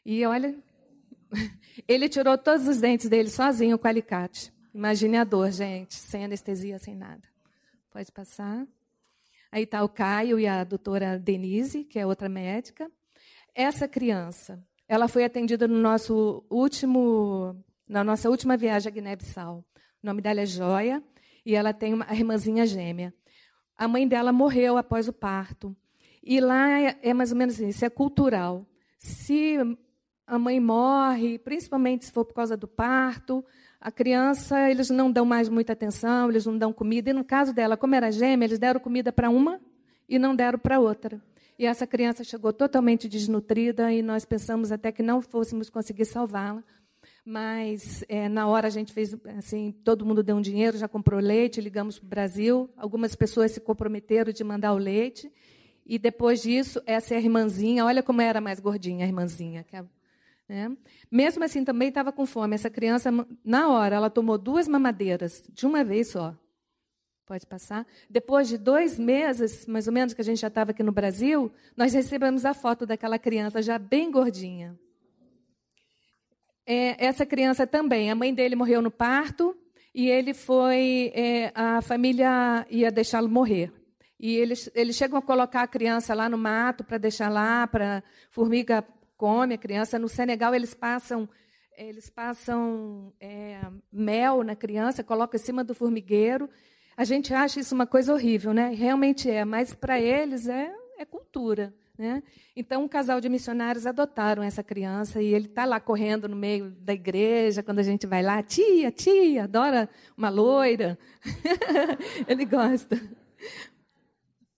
E 0.06 0.26
olha, 0.26 0.56
ele 1.88 2.08
tirou 2.08 2.38
todos 2.38 2.67
os 2.67 2.78
dentes 2.80 3.10
dele 3.10 3.30
sozinho 3.30 3.78
com 3.78 3.88
alicate. 3.88 4.54
Imagine 4.73 5.17
a 5.17 5.23
dor, 5.25 5.51
gente, 5.51 5.95
sem 5.95 6.23
anestesia, 6.23 6.79
sem 6.79 6.95
nada. 6.95 7.27
Pode 7.91 8.10
passar. 8.10 8.65
Aí 9.51 9.63
está 9.63 9.84
o 9.84 9.89
Caio 9.89 10.39
e 10.39 10.47
a 10.47 10.63
doutora 10.63 11.19
Denise, 11.19 11.84
que 11.84 11.99
é 11.99 12.05
outra 12.05 12.29
médica. 12.29 12.89
Essa 13.53 13.86
criança, 13.86 14.65
ela 14.88 15.10
foi 15.10 15.25
atendida 15.25 15.67
no 15.67 15.77
nosso 15.77 16.45
último, 16.49 17.62
na 17.86 18.01
nossa 18.01 18.29
última 18.29 18.55
viagem 18.55 18.89
a 18.89 18.93
Guiné-Bissau. 18.93 19.57
O 20.01 20.07
nome 20.07 20.21
dela 20.21 20.39
é 20.39 20.45
Joia 20.45 21.03
e 21.45 21.53
ela 21.53 21.73
tem 21.73 21.93
uma 21.93 22.07
irmãzinha 22.13 22.65
gêmea. 22.65 23.13
A 23.77 23.89
mãe 23.89 24.07
dela 24.07 24.31
morreu 24.31 24.77
após 24.77 25.10
o 25.10 25.13
parto. 25.13 25.75
E 26.23 26.39
lá 26.39 26.79
é, 27.01 27.13
mais 27.13 27.34
ou 27.34 27.38
menos 27.38 27.55
assim, 27.55 27.67
isso 27.67 27.84
é 27.84 27.89
cultural. 27.89 28.65
Se 28.97 29.57
a 30.25 30.39
mãe 30.39 30.62
morre, 30.62 31.38
principalmente 31.39 32.05
se 32.05 32.12
for 32.12 32.23
por 32.23 32.36
causa 32.36 32.55
do 32.55 32.69
parto, 32.69 33.43
a 33.82 33.91
criança, 33.91 34.70
eles 34.70 34.91
não 34.91 35.12
dão 35.12 35.26
mais 35.26 35.50
muita 35.50 35.74
atenção, 35.74 36.30
eles 36.30 36.46
não 36.46 36.56
dão 36.56 36.72
comida. 36.72 37.10
E 37.10 37.13
no 37.13 37.24
caso 37.24 37.52
dela, 37.52 37.76
como 37.76 37.96
era 37.96 38.12
gêmea, 38.12 38.46
eles 38.46 38.60
deram 38.60 38.80
comida 38.80 39.12
para 39.12 39.28
uma 39.28 39.60
e 40.08 40.20
não 40.20 40.36
deram 40.36 40.60
para 40.60 40.80
outra. 40.80 41.20
E 41.58 41.65
essa 41.65 41.88
criança 41.88 42.24
chegou 42.24 42.54
totalmente 42.54 43.10
desnutrida 43.10 43.91
e 43.91 44.04
nós 44.04 44.24
pensamos 44.24 44.72
até 44.72 44.91
que 44.91 45.02
não 45.02 45.20
fôssemos 45.20 45.67
conseguir 45.67 46.06
salvá-la. 46.06 46.63
Mas 47.26 48.04
é, 48.08 48.30
na 48.30 48.48
hora 48.48 48.67
a 48.67 48.70
gente 48.70 48.94
fez 48.94 49.15
assim, 49.38 49.72
todo 49.84 50.06
mundo 50.06 50.22
deu 50.22 50.36
um 50.36 50.41
dinheiro, 50.41 50.78
já 50.78 50.88
comprou 50.88 51.20
leite, 51.20 51.60
ligamos 51.60 51.98
para 51.98 52.06
o 52.06 52.10
Brasil. 52.10 52.70
Algumas 52.78 53.15
pessoas 53.15 53.52
se 53.52 53.60
comprometeram 53.60 54.32
de 54.32 54.44
mandar 54.44 54.74
o 54.74 54.78
leite. 54.78 55.32
E 55.86 55.98
depois 55.98 56.44
disso, 56.44 56.80
essa 56.86 57.15
é 57.15 57.17
a 57.17 57.20
irmãzinha, 57.20 57.84
olha 57.84 58.04
como 58.04 58.22
era 58.22 58.39
mais 58.39 58.60
gordinha 58.60 59.06
a 59.06 59.08
irmãzinha. 59.08 59.63
Que 59.63 59.76
né? 60.52 60.76
Mesmo 61.10 61.46
assim, 61.46 61.64
também 61.64 61.88
estava 61.88 62.12
com 62.12 62.26
fome. 62.26 62.56
Essa 62.56 62.70
criança, 62.70 63.10
na 63.42 63.70
hora, 63.70 63.96
ela 63.96 64.10
tomou 64.10 64.38
duas 64.38 64.68
mamadeiras, 64.68 65.42
de 65.50 65.66
uma 65.66 65.82
vez 65.82 66.10
só. 66.10 66.36
Pode 67.26 67.48
passar. 67.48 67.88
Depois 68.10 68.50
de 68.50 68.58
dois 68.58 69.00
meses, 69.00 69.66
mais 69.66 69.88
ou 69.88 69.94
menos, 69.94 70.14
que 70.14 70.20
a 70.20 70.24
gente 70.26 70.42
já 70.42 70.50
estava 70.50 70.72
aqui 70.72 70.84
no 70.84 70.92
Brasil, 70.92 71.50
nós 71.78 71.94
recebemos 71.94 72.44
a 72.44 72.54
foto 72.54 72.86
daquela 72.86 73.18
criança 73.18 73.62
já 73.62 73.80
bem 73.80 74.12
gordinha. 74.12 74.78
É, 76.66 77.06
essa 77.06 77.26
criança 77.26 77.66
também, 77.66 78.12
a 78.12 78.16
mãe 78.16 78.34
dele 78.34 78.58
morreu 78.58 78.82
no 78.82 78.92
parto 78.92 79.58
e 79.96 80.10
ele 80.10 80.34
foi, 80.34 81.14
é, 81.16 81.54
a 81.56 81.82
família 81.82 82.68
ia 82.70 82.92
deixá-lo 82.92 83.30
morrer. 83.30 83.72
E 84.20 84.36
eles, 84.36 84.70
eles 84.76 84.98
chegam 84.98 85.18
a 85.18 85.22
colocar 85.22 85.62
a 85.62 85.68
criança 85.68 86.14
lá 86.14 86.28
no 86.28 86.38
mato 86.38 86.84
para 86.84 86.98
deixar 86.98 87.30
lá, 87.30 87.66
para 87.68 88.04
formiga 88.30 88.86
come 89.21 89.53
a 89.53 89.57
criança. 89.57 89.99
No 89.99 90.10
Senegal 90.10 90.55
eles 90.55 90.73
passam 90.73 91.29
eles 91.77 92.10
passam 92.10 93.13
é, 93.19 93.60
mel 93.91 94.43
na 94.43 94.55
criança, 94.55 95.03
colocam 95.03 95.39
em 95.39 95.43
cima 95.43 95.63
do 95.63 95.73
formigueiro. 95.73 96.49
A 96.97 97.03
gente 97.03 97.34
acha 97.34 97.60
isso 97.60 97.73
uma 97.73 97.88
coisa 97.88 98.13
horrível, 98.13 98.53
né? 98.53 98.69
Realmente 98.73 99.29
é, 99.29 99.45
mas 99.45 99.73
para 99.73 99.99
eles 99.99 100.47
é, 100.47 100.71
é 100.97 101.05
cultura. 101.05 101.73
Né? 101.97 102.23
Então, 102.55 102.84
um 102.84 102.88
casal 102.88 103.21
de 103.21 103.29
missionários 103.29 103.86
adotaram 103.86 104.41
essa 104.41 104.63
criança 104.63 105.21
e 105.21 105.34
ele 105.34 105.45
está 105.45 105.65
lá 105.65 105.79
correndo 105.79 106.27
no 106.27 106.36
meio 106.36 106.71
da 106.71 106.93
igreja, 106.93 107.62
quando 107.62 107.79
a 107.79 107.84
gente 107.84 108.07
vai 108.07 108.23
lá, 108.23 108.41
tia, 108.41 108.91
tia, 108.91 109.43
adora 109.43 109.88
uma 110.17 110.29
loira. 110.29 110.97
ele 112.27 112.45
gosta. 112.45 112.99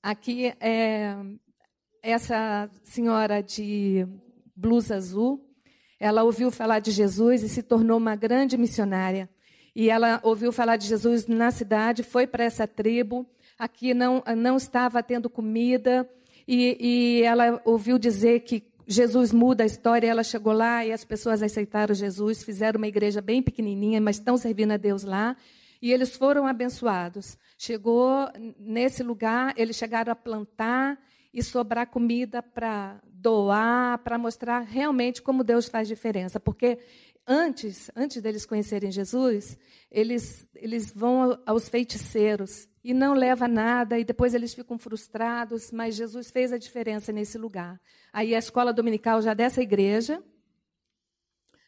Aqui, 0.02 0.54
é, 0.60 1.16
essa 2.02 2.70
senhora 2.84 3.42
de 3.42 4.08
blusa 4.56 4.96
azul, 4.96 5.46
ela 6.00 6.24
ouviu 6.24 6.52
falar 6.52 6.80
de 6.80 6.92
Jesus 6.92 7.44
e 7.44 7.50
se 7.50 7.64
tornou 7.64 7.98
uma 7.98 8.16
grande 8.16 8.58
missionária. 8.58 9.30
E 9.76 9.90
ela 9.90 10.20
ouviu 10.24 10.52
falar 10.52 10.76
de 10.76 10.88
Jesus 10.88 11.28
na 11.28 11.50
cidade, 11.50 12.04
foi 12.04 12.28
para 12.28 12.44
essa 12.44 12.68
tribo. 12.68 13.26
Aqui 13.58 13.94
não, 13.94 14.24
não 14.38 14.58
estava 14.58 15.02
tendo 15.02 15.30
comida. 15.30 16.08
E, 16.48 16.78
e 16.80 17.24
ela 17.24 17.62
ouviu 17.66 17.98
dizer 17.98 18.42
que 18.42 18.64
Jesus 18.88 19.32
muda 19.32 19.64
a 19.64 19.66
história. 19.66 20.08
Ela 20.08 20.24
chegou 20.24 20.54
lá 20.54 20.86
e 20.86 20.92
as 20.92 21.04
pessoas 21.04 21.42
aceitaram 21.42 21.96
Jesus, 21.96 22.44
fizeram 22.44 22.78
uma 22.78 22.88
igreja 22.88 23.22
bem 23.22 23.42
pequenininha, 23.42 24.02
mas 24.02 24.18
estão 24.18 24.38
servindo 24.38 24.72
a 24.72 24.78
Deus 24.78 25.04
lá. 25.04 25.36
E 25.82 25.92
eles 25.92 26.16
foram 26.16 26.46
abençoados. 26.46 27.38
Chegou 27.58 28.28
nesse 28.60 29.04
lugar, 29.04 29.54
eles 29.58 29.76
chegaram 29.76 30.12
a 30.12 30.16
plantar 30.16 31.00
e 31.34 31.42
sobrar 31.42 31.88
comida 31.88 32.44
para 32.44 33.02
doar, 33.24 34.00
para 34.00 34.18
mostrar 34.18 34.60
realmente 34.60 35.22
como 35.22 35.44
Deus 35.44 35.68
faz 35.68 35.88
diferença. 35.88 36.40
Porque 36.40 36.78
antes, 37.26 37.90
antes 37.96 38.22
deles 38.22 38.46
conhecerem 38.46 38.92
Jesus, 38.92 39.58
eles, 39.90 40.48
eles 40.54 40.92
vão 40.92 41.40
aos 41.46 41.70
feiticeiros 41.70 42.68
e 42.84 42.94
não 42.94 43.14
leva 43.14 43.48
nada, 43.48 43.98
e 43.98 44.04
depois 44.04 44.34
eles 44.34 44.54
ficam 44.54 44.78
frustrados, 44.78 45.72
mas 45.72 45.96
Jesus 45.96 46.30
fez 46.30 46.52
a 46.52 46.58
diferença 46.58 47.14
nesse 47.14 47.38
lugar. 47.38 47.80
Aí 48.12 48.36
a 48.36 48.40
escola 48.40 48.74
dominical 48.74 49.22
já 49.22 49.34
dessa 49.34 49.62
igreja, 49.62 50.22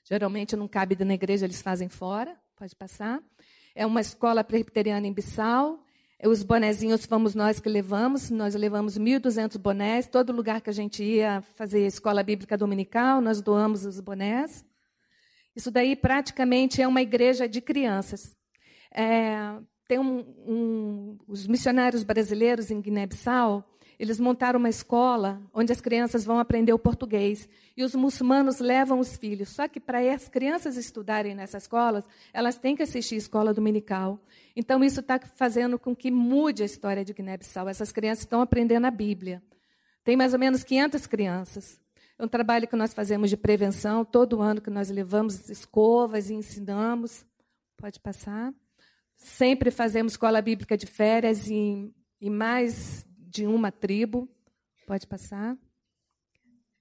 geralmente 0.03 0.57
não 0.57 0.67
cabe 0.67 1.01
na 1.05 1.13
igreja, 1.13 1.45
eles 1.45 1.61
fazem 1.61 1.87
fora, 1.87 2.37
pode 2.57 2.75
passar. 2.75 3.23
É 3.73 3.85
uma 3.85 4.01
escola 4.01 4.43
presbiteriana 4.43 5.07
em 5.07 5.13
Bissau. 5.13 5.84
Os 6.23 6.43
bonezinhos 6.43 7.05
fomos 7.05 7.35
nós 7.35 7.59
que 7.59 7.69
levamos. 7.69 8.29
Nós 8.29 8.55
levamos 8.55 8.97
1.200 8.97 9.57
bonés. 9.57 10.07
Todo 10.07 10.33
lugar 10.33 10.61
que 10.61 10.69
a 10.69 10.73
gente 10.73 11.03
ia 11.03 11.41
fazer 11.55 11.85
escola 11.85 12.23
bíblica 12.23 12.57
dominical, 12.57 13.21
nós 13.21 13.41
doamos 13.41 13.85
os 13.85 13.99
bonés. 13.99 14.65
Isso 15.55 15.71
daí 15.71 15.95
praticamente 15.95 16.81
é 16.81 16.87
uma 16.87 17.01
igreja 17.01 17.47
de 17.47 17.61
crianças. 17.61 18.35
É, 18.91 19.57
tem 19.87 19.99
um, 19.99 20.19
um, 20.47 21.17
os 21.27 21.47
missionários 21.47 22.03
brasileiros 22.03 22.71
em 22.71 22.81
Guiné-Bissau, 22.81 23.63
eles 23.97 24.19
montaram 24.19 24.59
uma 24.59 24.69
escola 24.69 25.41
onde 25.53 25.71
as 25.71 25.79
crianças 25.79 26.25
vão 26.25 26.39
aprender 26.39 26.73
o 26.73 26.79
português. 26.79 27.47
E 27.77 27.83
os 27.83 27.95
muçulmanos 27.95 28.59
levam 28.59 28.99
os 28.99 29.15
filhos. 29.15 29.49
Só 29.49 29.67
que 29.67 29.79
para 29.79 29.99
as 30.13 30.27
crianças 30.27 30.75
estudarem 30.75 31.33
nessas 31.33 31.63
escolas, 31.63 32.03
elas 32.33 32.57
têm 32.57 32.75
que 32.75 32.83
assistir 32.83 33.15
escola 33.15 33.53
dominical. 33.53 34.19
Então, 34.55 34.83
isso 34.83 35.01
está 35.01 35.19
fazendo 35.19 35.77
com 35.77 35.95
que 35.95 36.09
mude 36.09 36.63
a 36.63 36.65
história 36.65 37.03
de 37.03 37.13
Guiné-Bissau. 37.13 37.67
Essas 37.67 37.91
crianças 37.91 38.23
estão 38.23 38.41
aprendendo 38.41 38.85
a 38.85 38.91
Bíblia. 38.91 39.43
Tem 40.03 40.15
mais 40.15 40.33
ou 40.33 40.39
menos 40.39 40.63
500 40.63 41.05
crianças. 41.07 41.81
É 42.17 42.23
um 42.23 42.27
trabalho 42.27 42.67
que 42.67 42.75
nós 42.75 42.93
fazemos 42.93 43.29
de 43.29 43.35
prevenção, 43.35 44.05
todo 44.05 44.41
ano 44.41 44.61
que 44.61 44.69
nós 44.69 44.89
levamos 44.89 45.49
escovas 45.49 46.29
e 46.29 46.33
ensinamos. 46.33 47.25
Pode 47.75 47.99
passar. 47.99 48.53
Sempre 49.17 49.71
fazemos 49.71 50.13
escola 50.13 50.41
bíblica 50.41 50.77
de 50.77 50.85
férias 50.85 51.49
em, 51.49 51.93
em 52.21 52.29
mais 52.29 53.05
de 53.17 53.45
uma 53.45 53.71
tribo. 53.71 54.29
Pode 54.87 55.05
passar. 55.05 55.57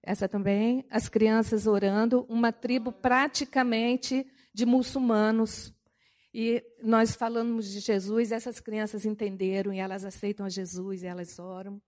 Essa 0.01 0.29
também. 0.29 0.85
As 0.89 1.09
crianças 1.09 1.67
orando. 1.67 2.25
Uma 2.29 2.53
tribo 2.53 2.93
praticamente 2.93 4.25
de 4.53 4.65
muçulmanos. 4.65 5.75
E 6.37 6.65
nós 6.83 7.15
falamos 7.15 7.71
de 7.71 7.79
Jesus, 7.79 8.33
essas 8.33 8.59
crianças 8.59 9.07
entenderam 9.07 9.73
e 9.73 9.79
elas 9.79 10.05
aceitam 10.05 10.45
a 10.45 10.49
Jesus 10.49 11.05
elas 11.05 11.39
oram. 11.39 11.81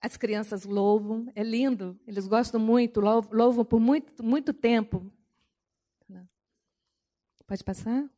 As 0.00 0.16
crianças 0.16 0.64
louvam, 0.64 1.30
é 1.34 1.42
lindo, 1.42 2.00
eles 2.06 2.26
gostam 2.26 2.58
muito, 2.58 3.00
louvam 3.00 3.66
por 3.66 3.78
muito, 3.78 4.24
muito 4.24 4.54
tempo. 4.54 5.12
Pode 7.46 7.62
passar? 7.62 8.08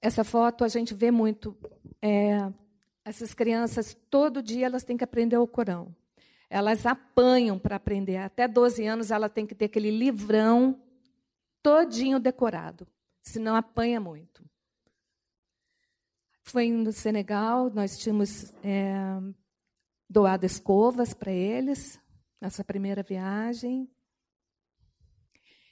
Essa 0.00 0.22
foto 0.22 0.62
a 0.62 0.68
gente 0.68 0.94
vê 0.94 1.10
muito. 1.10 1.58
É, 2.00 2.52
essas 3.04 3.34
crianças, 3.34 3.98
todo 4.08 4.40
dia, 4.40 4.66
elas 4.66 4.84
têm 4.84 4.96
que 4.96 5.02
aprender 5.02 5.36
o 5.38 5.48
Corão. 5.48 5.92
Elas 6.48 6.86
apanham 6.86 7.58
para 7.58 7.76
aprender. 7.76 8.18
Até 8.18 8.46
12 8.46 8.86
anos, 8.86 9.10
ela 9.10 9.28
tem 9.28 9.46
que 9.46 9.54
ter 9.54 9.66
aquele 9.66 9.90
livrão 9.90 10.80
todinho 11.62 12.20
decorado. 12.20 12.86
Senão, 13.22 13.56
apanha 13.56 14.00
muito. 14.00 14.44
Foi 16.42 16.70
no 16.70 16.92
Senegal, 16.92 17.70
nós 17.70 17.98
tínhamos 17.98 18.54
é, 18.62 18.94
doado 20.08 20.46
escovas 20.46 21.12
para 21.12 21.32
eles, 21.32 22.00
nessa 22.40 22.62
primeira 22.62 23.02
viagem. 23.02 23.90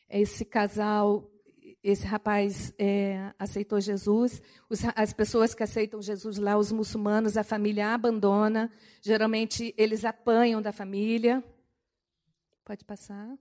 Esse 0.09 0.45
casal 0.45 1.31
esse 1.85 2.07
rapaz 2.07 2.73
é, 2.79 3.31
aceitou 3.39 3.79
Jesus. 3.79 4.41
Os, 4.71 4.81
as 4.97 5.13
pessoas 5.13 5.55
que 5.55 5.63
aceitam 5.63 6.01
Jesus 6.01 6.39
lá, 6.39 6.57
os 6.57 6.73
muçulmanos, 6.73 7.37
a 7.37 7.45
família 7.45 7.89
abandona. 7.89 8.73
Geralmente 9.03 9.75
eles 9.77 10.03
apanham 10.03 10.63
da 10.63 10.73
família. 10.73 11.45
Pode 12.65 12.87
passar. 12.87 13.37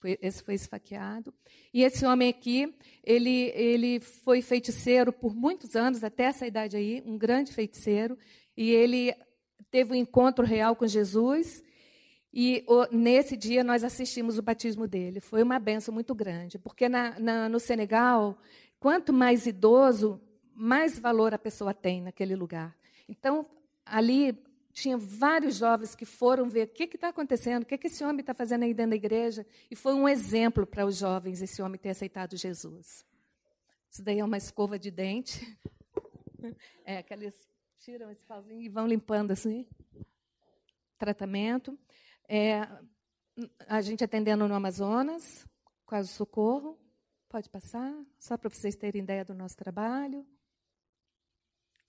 Foi, 0.00 0.18
esse 0.20 0.42
foi 0.42 0.54
esfaqueado. 0.54 1.32
E 1.72 1.84
esse 1.84 2.04
homem 2.04 2.28
aqui, 2.28 2.74
ele, 3.04 3.52
ele 3.54 4.00
foi 4.00 4.42
feiticeiro 4.42 5.12
por 5.12 5.32
muitos 5.32 5.76
anos, 5.76 6.02
até 6.02 6.24
essa 6.24 6.44
idade 6.44 6.76
aí, 6.76 7.04
um 7.06 7.16
grande 7.16 7.52
feiticeiro. 7.52 8.18
E 8.56 8.72
ele 8.72 9.14
teve 9.70 9.92
um 9.92 9.94
encontro 9.94 10.44
real 10.44 10.74
com 10.74 10.88
Jesus 10.88 11.62
e 12.36 12.64
o, 12.66 12.84
nesse 12.90 13.36
dia 13.36 13.62
nós 13.62 13.84
assistimos 13.84 14.38
o 14.38 14.42
batismo 14.42 14.88
dele. 14.88 15.20
Foi 15.20 15.40
uma 15.40 15.56
benção 15.60 15.94
muito 15.94 16.12
grande, 16.16 16.58
porque 16.58 16.88
na, 16.88 17.16
na, 17.16 17.48
no 17.48 17.60
Senegal, 17.60 18.36
quanto 18.80 19.12
mais 19.12 19.46
idoso, 19.46 20.20
mais 20.52 20.98
valor 20.98 21.32
a 21.32 21.38
pessoa 21.38 21.72
tem 21.72 22.02
naquele 22.02 22.34
lugar. 22.34 22.76
Então, 23.08 23.46
ali 23.86 24.36
tinha 24.72 24.98
vários 24.98 25.58
jovens 25.58 25.94
que 25.94 26.04
foram 26.04 26.48
ver 26.48 26.64
o 26.66 26.70
que 26.72 26.82
está 26.92 27.10
acontecendo, 27.10 27.62
o 27.62 27.66
que, 27.66 27.78
que 27.78 27.86
esse 27.86 28.02
homem 28.02 28.18
está 28.18 28.34
fazendo 28.34 28.64
aí 28.64 28.74
dentro 28.74 28.90
da 28.90 28.96
igreja. 28.96 29.46
E 29.70 29.76
foi 29.76 29.94
um 29.94 30.08
exemplo 30.08 30.66
para 30.66 30.84
os 30.84 30.96
jovens 30.96 31.40
esse 31.40 31.62
homem 31.62 31.78
ter 31.78 31.90
aceitado 31.90 32.36
Jesus. 32.36 33.06
Isso 33.88 34.02
daí 34.02 34.18
é 34.18 34.24
uma 34.24 34.36
escova 34.36 34.76
de 34.76 34.90
dente. 34.90 35.56
É, 36.84 37.02
que 37.02 37.14
eles 37.14 37.34
tiram 37.78 38.10
esse 38.10 38.22
pauzinho 38.26 38.60
e 38.60 38.68
vão 38.68 38.86
limpando 38.86 39.30
assim. 39.30 39.66
Tratamento. 40.98 41.78
É, 42.28 42.66
a 43.66 43.80
gente 43.80 44.02
atendendo 44.02 44.48
no 44.48 44.54
Amazonas, 44.54 45.46
quase 45.84 46.08
socorro. 46.08 46.78
Pode 47.28 47.50
passar, 47.50 47.92
só 48.18 48.36
para 48.36 48.48
vocês 48.48 48.76
terem 48.76 49.02
ideia 49.02 49.24
do 49.24 49.34
nosso 49.34 49.56
trabalho. 49.56 50.24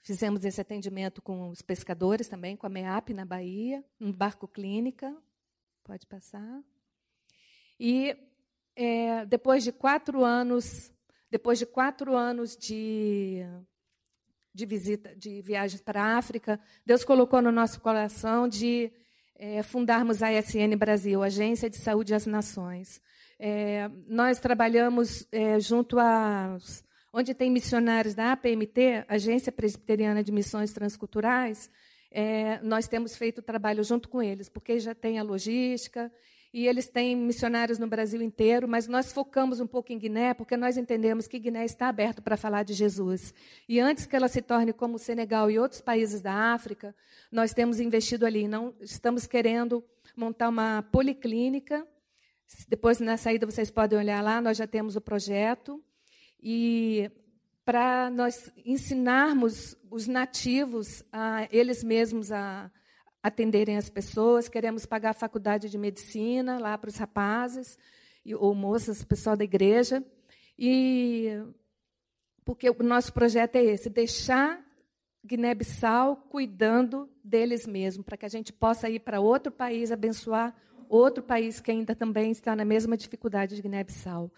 Fizemos 0.01 0.43
esse 0.43 0.59
atendimento 0.59 1.21
com 1.21 1.49
os 1.49 1.61
pescadores 1.61 2.27
também, 2.27 2.55
com 2.55 2.65
a 2.65 2.69
MEAP 2.69 3.09
na 3.13 3.25
Bahia, 3.25 3.83
um 3.99 4.11
barco 4.11 4.47
clínica. 4.47 5.15
Pode 5.83 6.05
passar. 6.07 6.63
E 7.79 8.17
é, 8.75 9.25
depois 9.25 9.63
de 9.63 9.71
quatro 9.71 10.23
anos, 10.23 10.91
depois 11.29 11.59
de 11.59 11.65
quatro 11.65 12.15
anos 12.15 12.55
de, 12.55 13.41
de 14.53 14.65
visita, 14.65 15.15
de 15.15 15.41
viagens 15.41 15.81
para 15.81 16.03
a 16.03 16.17
África, 16.17 16.59
Deus 16.85 17.03
colocou 17.03 17.41
no 17.41 17.51
nosso 17.51 17.79
coração 17.81 18.47
de 18.47 18.91
é, 19.35 19.61
fundarmos 19.63 20.23
a 20.23 20.29
ASN 20.29 20.75
Brasil, 20.77 21.21
Agência 21.21 21.69
de 21.69 21.77
Saúde 21.77 22.13
às 22.13 22.25
Nações. 22.25 23.01
É, 23.39 23.89
nós 24.07 24.39
trabalhamos 24.39 25.27
é, 25.31 25.59
junto 25.59 25.99
a 25.99 26.57
onde 27.11 27.33
tem 27.33 27.49
missionários 27.49 28.13
da 28.13 28.33
APMT, 28.33 29.05
Agência 29.07 29.51
Presbiteriana 29.51 30.21
de 30.21 30.31
Missões 30.31 30.73
Transculturais, 30.73 31.69
é, 32.11 32.59
nós 32.61 32.87
temos 32.87 33.15
feito 33.17 33.41
trabalho 33.41 33.83
junto 33.83 34.07
com 34.07 34.23
eles, 34.23 34.47
porque 34.47 34.79
já 34.79 34.95
tem 34.95 35.19
a 35.19 35.23
logística 35.23 36.11
e 36.55 36.69
eles 36.69 36.87
têm 36.87 37.17
missionários 37.17 37.77
no 37.77 37.85
Brasil 37.85 38.21
inteiro, 38.21 38.65
mas 38.65 38.87
nós 38.87 39.11
focamos 39.11 39.59
um 39.59 39.67
pouco 39.67 39.91
em 39.91 39.99
Guiné, 39.99 40.33
porque 40.33 40.55
nós 40.55 40.77
entendemos 40.77 41.27
que 41.27 41.37
Guiné 41.37 41.65
está 41.65 41.89
aberto 41.89 42.21
para 42.21 42.37
falar 42.37 42.63
de 42.63 42.71
Jesus. 42.71 43.33
E 43.67 43.77
antes 43.77 44.05
que 44.05 44.15
ela 44.15 44.29
se 44.29 44.41
torne 44.41 44.71
como 44.71 44.95
o 44.95 44.97
Senegal 44.97 45.51
e 45.51 45.59
outros 45.59 45.81
países 45.81 46.21
da 46.21 46.53
África, 46.53 46.95
nós 47.29 47.53
temos 47.53 47.81
investido 47.81 48.25
ali. 48.25 48.47
Não 48.47 48.73
estamos 48.79 49.27
querendo 49.27 49.83
montar 50.15 50.47
uma 50.47 50.81
policlínica. 50.81 51.85
Depois, 52.69 53.01
na 53.01 53.17
saída, 53.17 53.45
vocês 53.45 53.69
podem 53.69 53.99
olhar 53.99 54.23
lá, 54.23 54.39
nós 54.39 54.55
já 54.55 54.65
temos 54.65 54.95
o 54.95 55.01
projeto. 55.01 55.83
E 56.41 57.11
para 57.65 58.09
nós 58.09 58.49
ensinarmos 58.65 59.75
os 59.91 60.07
nativos 60.07 61.03
a 61.11 61.49
eles 61.51 61.83
mesmos 61.83 62.31
a 62.31 62.71
atenderem 63.25 63.75
as 63.75 63.89
pessoas, 63.89 64.47
queremos 64.47 64.85
pagar 64.85 65.09
a 65.09 65.13
faculdade 65.13 65.67
de 65.67 65.79
medicina 65.79 66.59
lá 66.59 66.77
para 66.77 66.89
os 66.89 66.95
rapazes 66.95 67.75
ou 68.37 68.53
moças, 68.53 69.03
pessoal 69.03 69.35
da 69.35 69.43
igreja. 69.43 70.05
E 70.59 71.31
porque 72.45 72.69
o 72.69 72.83
nosso 72.83 73.11
projeto 73.11 73.55
é 73.55 73.63
esse, 73.63 73.89
deixar 73.89 74.63
Guiné-Bissau 75.25 76.17
cuidando 76.29 77.09
deles 77.23 77.65
mesmos, 77.65 78.05
para 78.05 78.15
que 78.15 78.27
a 78.27 78.29
gente 78.29 78.53
possa 78.53 78.87
ir 78.91 78.99
para 78.99 79.19
outro 79.19 79.51
país 79.51 79.91
abençoar 79.91 80.55
outro 80.87 81.23
país 81.23 81.59
que 81.59 81.71
ainda 81.71 81.95
também 81.95 82.29
está 82.29 82.55
na 82.55 82.63
mesma 82.63 82.95
dificuldade 82.95 83.55
de 83.55 83.61
Guiné-Bissau. 83.63 84.31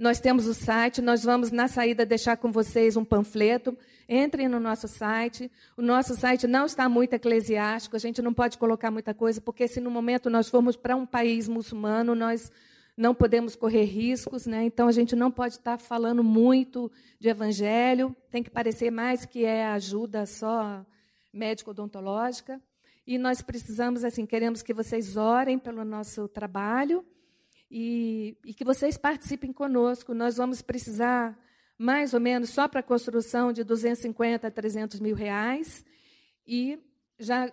Nós 0.00 0.18
temos 0.18 0.46
o 0.46 0.54
site, 0.54 1.02
nós 1.02 1.24
vamos 1.24 1.50
na 1.50 1.68
saída 1.68 2.06
deixar 2.06 2.38
com 2.38 2.50
vocês 2.50 2.96
um 2.96 3.04
panfleto. 3.04 3.76
Entrem 4.08 4.48
no 4.48 4.58
nosso 4.58 4.88
site. 4.88 5.52
O 5.76 5.82
nosso 5.82 6.16
site 6.16 6.46
não 6.46 6.64
está 6.64 6.88
muito 6.88 7.12
eclesiástico, 7.12 7.96
a 7.96 7.98
gente 7.98 8.22
não 8.22 8.32
pode 8.32 8.56
colocar 8.56 8.90
muita 8.90 9.12
coisa, 9.12 9.42
porque 9.42 9.68
se 9.68 9.78
no 9.78 9.90
momento 9.90 10.30
nós 10.30 10.48
formos 10.48 10.74
para 10.74 10.96
um 10.96 11.04
país 11.04 11.48
muçulmano, 11.48 12.14
nós 12.14 12.50
não 12.96 13.14
podemos 13.14 13.54
correr 13.54 13.84
riscos, 13.84 14.46
né? 14.46 14.64
então 14.64 14.88
a 14.88 14.92
gente 14.92 15.14
não 15.14 15.30
pode 15.30 15.56
estar 15.56 15.76
falando 15.76 16.24
muito 16.24 16.90
de 17.18 17.28
evangelho, 17.28 18.16
tem 18.30 18.42
que 18.42 18.48
parecer 18.48 18.90
mais 18.90 19.26
que 19.26 19.44
é 19.44 19.66
ajuda 19.66 20.24
só 20.24 20.82
médico-odontológica. 21.30 22.58
E 23.06 23.18
nós 23.18 23.42
precisamos, 23.42 24.02
assim, 24.02 24.24
queremos 24.24 24.62
que 24.62 24.72
vocês 24.72 25.18
orem 25.18 25.58
pelo 25.58 25.84
nosso 25.84 26.26
trabalho 26.26 27.04
e, 27.70 28.36
e 28.44 28.52
que 28.52 28.64
vocês 28.64 28.96
participem 28.96 29.52
conosco. 29.52 30.12
Nós 30.12 30.36
vamos 30.36 30.60
precisar, 30.60 31.38
mais 31.78 32.12
ou 32.12 32.20
menos, 32.20 32.50
só 32.50 32.66
para 32.66 32.80
a 32.80 32.82
construção 32.82 33.52
de 33.52 33.62
250 33.62 34.48
a 34.48 34.50
300 34.50 34.98
mil 34.98 35.14
reais. 35.14 35.84
E 36.46 36.78
já 37.18 37.52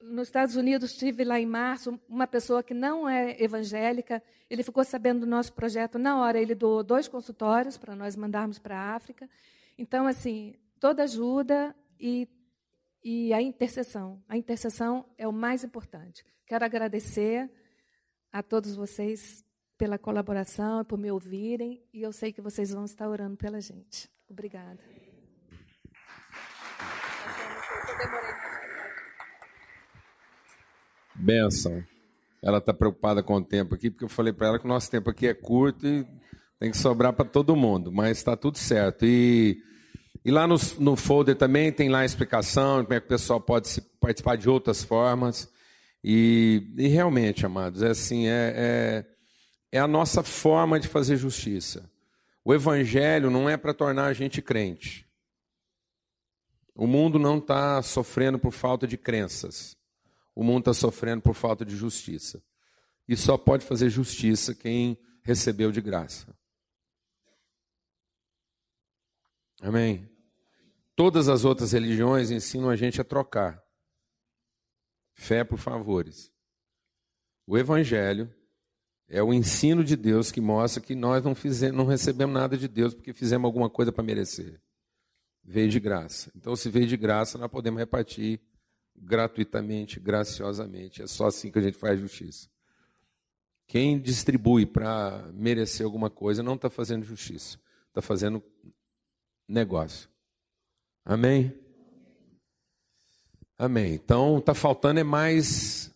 nos 0.00 0.28
Estados 0.28 0.56
Unidos, 0.56 0.94
tive 0.94 1.24
lá 1.24 1.38
em 1.38 1.44
março 1.44 2.00
uma 2.08 2.26
pessoa 2.26 2.62
que 2.62 2.72
não 2.72 3.06
é 3.06 3.36
evangélica. 3.42 4.22
Ele 4.48 4.62
ficou 4.62 4.82
sabendo 4.82 5.20
do 5.20 5.26
nosso 5.26 5.52
projeto 5.52 5.98
na 5.98 6.18
hora. 6.18 6.40
Ele 6.40 6.54
doou 6.54 6.82
dois 6.82 7.06
consultórios 7.06 7.76
para 7.76 7.94
nós 7.94 8.16
mandarmos 8.16 8.58
para 8.58 8.78
a 8.78 8.94
África. 8.94 9.28
Então, 9.76 10.06
assim, 10.06 10.54
toda 10.78 11.02
ajuda 11.02 11.76
e, 11.98 12.26
e 13.04 13.32
a 13.34 13.42
intercessão. 13.42 14.22
A 14.26 14.38
intercessão 14.38 15.04
é 15.18 15.28
o 15.28 15.32
mais 15.32 15.62
importante. 15.64 16.24
Quero 16.46 16.64
agradecer 16.64 17.50
a 18.32 18.42
todos 18.42 18.74
vocês 18.74 19.44
pela 19.80 19.96
colaboração, 19.96 20.84
por 20.84 20.98
me 20.98 21.10
ouvirem, 21.10 21.80
e 21.90 22.02
eu 22.02 22.12
sei 22.12 22.34
que 22.34 22.42
vocês 22.42 22.70
vão 22.70 22.84
estar 22.84 23.08
orando 23.08 23.34
pela 23.38 23.62
gente. 23.62 24.10
Obrigada. 24.28 24.78
Benção. 31.14 31.82
Ela 32.42 32.58
está 32.58 32.74
preocupada 32.74 33.22
com 33.22 33.36
o 33.36 33.42
tempo 33.42 33.74
aqui, 33.74 33.90
porque 33.90 34.04
eu 34.04 34.08
falei 34.10 34.34
para 34.34 34.48
ela 34.48 34.58
que 34.58 34.66
o 34.66 34.68
nosso 34.68 34.90
tempo 34.90 35.08
aqui 35.08 35.26
é 35.26 35.32
curto 35.32 35.86
e 35.86 36.06
tem 36.58 36.70
que 36.70 36.76
sobrar 36.76 37.14
para 37.14 37.24
todo 37.24 37.56
mundo, 37.56 37.90
mas 37.90 38.18
está 38.18 38.36
tudo 38.36 38.58
certo. 38.58 39.06
E, 39.06 39.62
e 40.22 40.30
lá 40.30 40.46
no, 40.46 40.56
no 40.78 40.94
folder 40.94 41.36
também 41.36 41.72
tem 41.72 41.88
lá 41.88 42.00
a 42.00 42.04
explicação, 42.04 42.84
como 42.84 42.92
é 42.92 43.00
que 43.00 43.06
o 43.06 43.08
pessoal 43.08 43.40
pode 43.40 43.66
se, 43.66 43.80
participar 43.98 44.36
de 44.36 44.46
outras 44.46 44.84
formas. 44.84 45.50
E, 46.04 46.70
e 46.76 46.86
realmente, 46.86 47.46
amados, 47.46 47.82
é 47.82 47.88
assim, 47.88 48.26
é, 48.26 48.52
é 48.54 49.19
é 49.72 49.78
a 49.78 49.86
nossa 49.86 50.22
forma 50.22 50.78
de 50.80 50.88
fazer 50.88 51.16
justiça. 51.16 51.90
O 52.44 52.54
evangelho 52.54 53.30
não 53.30 53.48
é 53.48 53.56
para 53.56 53.74
tornar 53.74 54.06
a 54.06 54.12
gente 54.12 54.40
crente. 54.42 55.06
O 56.74 56.86
mundo 56.86 57.18
não 57.18 57.38
está 57.38 57.82
sofrendo 57.82 58.38
por 58.38 58.52
falta 58.52 58.86
de 58.86 58.96
crenças. 58.96 59.76
O 60.34 60.42
mundo 60.42 60.60
está 60.60 60.74
sofrendo 60.74 61.22
por 61.22 61.34
falta 61.34 61.64
de 61.64 61.76
justiça. 61.76 62.42
E 63.06 63.16
só 63.16 63.36
pode 63.36 63.64
fazer 63.64 63.90
justiça 63.90 64.54
quem 64.54 64.98
recebeu 65.22 65.70
de 65.70 65.80
graça. 65.80 66.34
Amém? 69.60 70.08
Todas 70.96 71.28
as 71.28 71.44
outras 71.44 71.72
religiões 71.72 72.30
ensinam 72.30 72.70
a 72.70 72.76
gente 72.76 73.00
a 73.00 73.04
trocar 73.04 73.62
fé 75.14 75.44
por 75.44 75.58
favores. 75.58 76.32
O 77.46 77.58
Evangelho 77.58 78.34
é 79.10 79.20
o 79.20 79.34
ensino 79.34 79.82
de 79.82 79.96
Deus 79.96 80.30
que 80.30 80.40
mostra 80.40 80.80
que 80.80 80.94
nós 80.94 81.24
não, 81.24 81.34
fizemos, 81.34 81.76
não 81.76 81.84
recebemos 81.84 82.32
nada 82.32 82.56
de 82.56 82.68
Deus 82.68 82.94
porque 82.94 83.12
fizemos 83.12 83.44
alguma 83.44 83.68
coisa 83.68 83.90
para 83.90 84.04
merecer. 84.04 84.60
Veio 85.42 85.68
de 85.68 85.80
graça. 85.80 86.30
Então, 86.36 86.54
se 86.54 86.70
veio 86.70 86.86
de 86.86 86.96
graça, 86.96 87.36
nós 87.36 87.50
podemos 87.50 87.80
repartir 87.80 88.40
gratuitamente, 88.96 89.98
graciosamente. 89.98 91.02
É 91.02 91.08
só 91.08 91.26
assim 91.26 91.50
que 91.50 91.58
a 91.58 91.62
gente 91.62 91.76
faz 91.76 91.98
justiça. 91.98 92.48
Quem 93.66 93.98
distribui 93.98 94.64
para 94.64 95.28
merecer 95.34 95.84
alguma 95.84 96.08
coisa 96.08 96.40
não 96.40 96.54
está 96.54 96.70
fazendo 96.70 97.04
justiça, 97.04 97.58
está 97.88 98.00
fazendo 98.00 98.40
negócio. 99.48 100.08
Amém? 101.04 101.52
Amém. 103.58 103.94
Então, 103.94 104.38
está 104.38 104.54
faltando 104.54 105.00
é 105.00 105.04
mais 105.04 105.92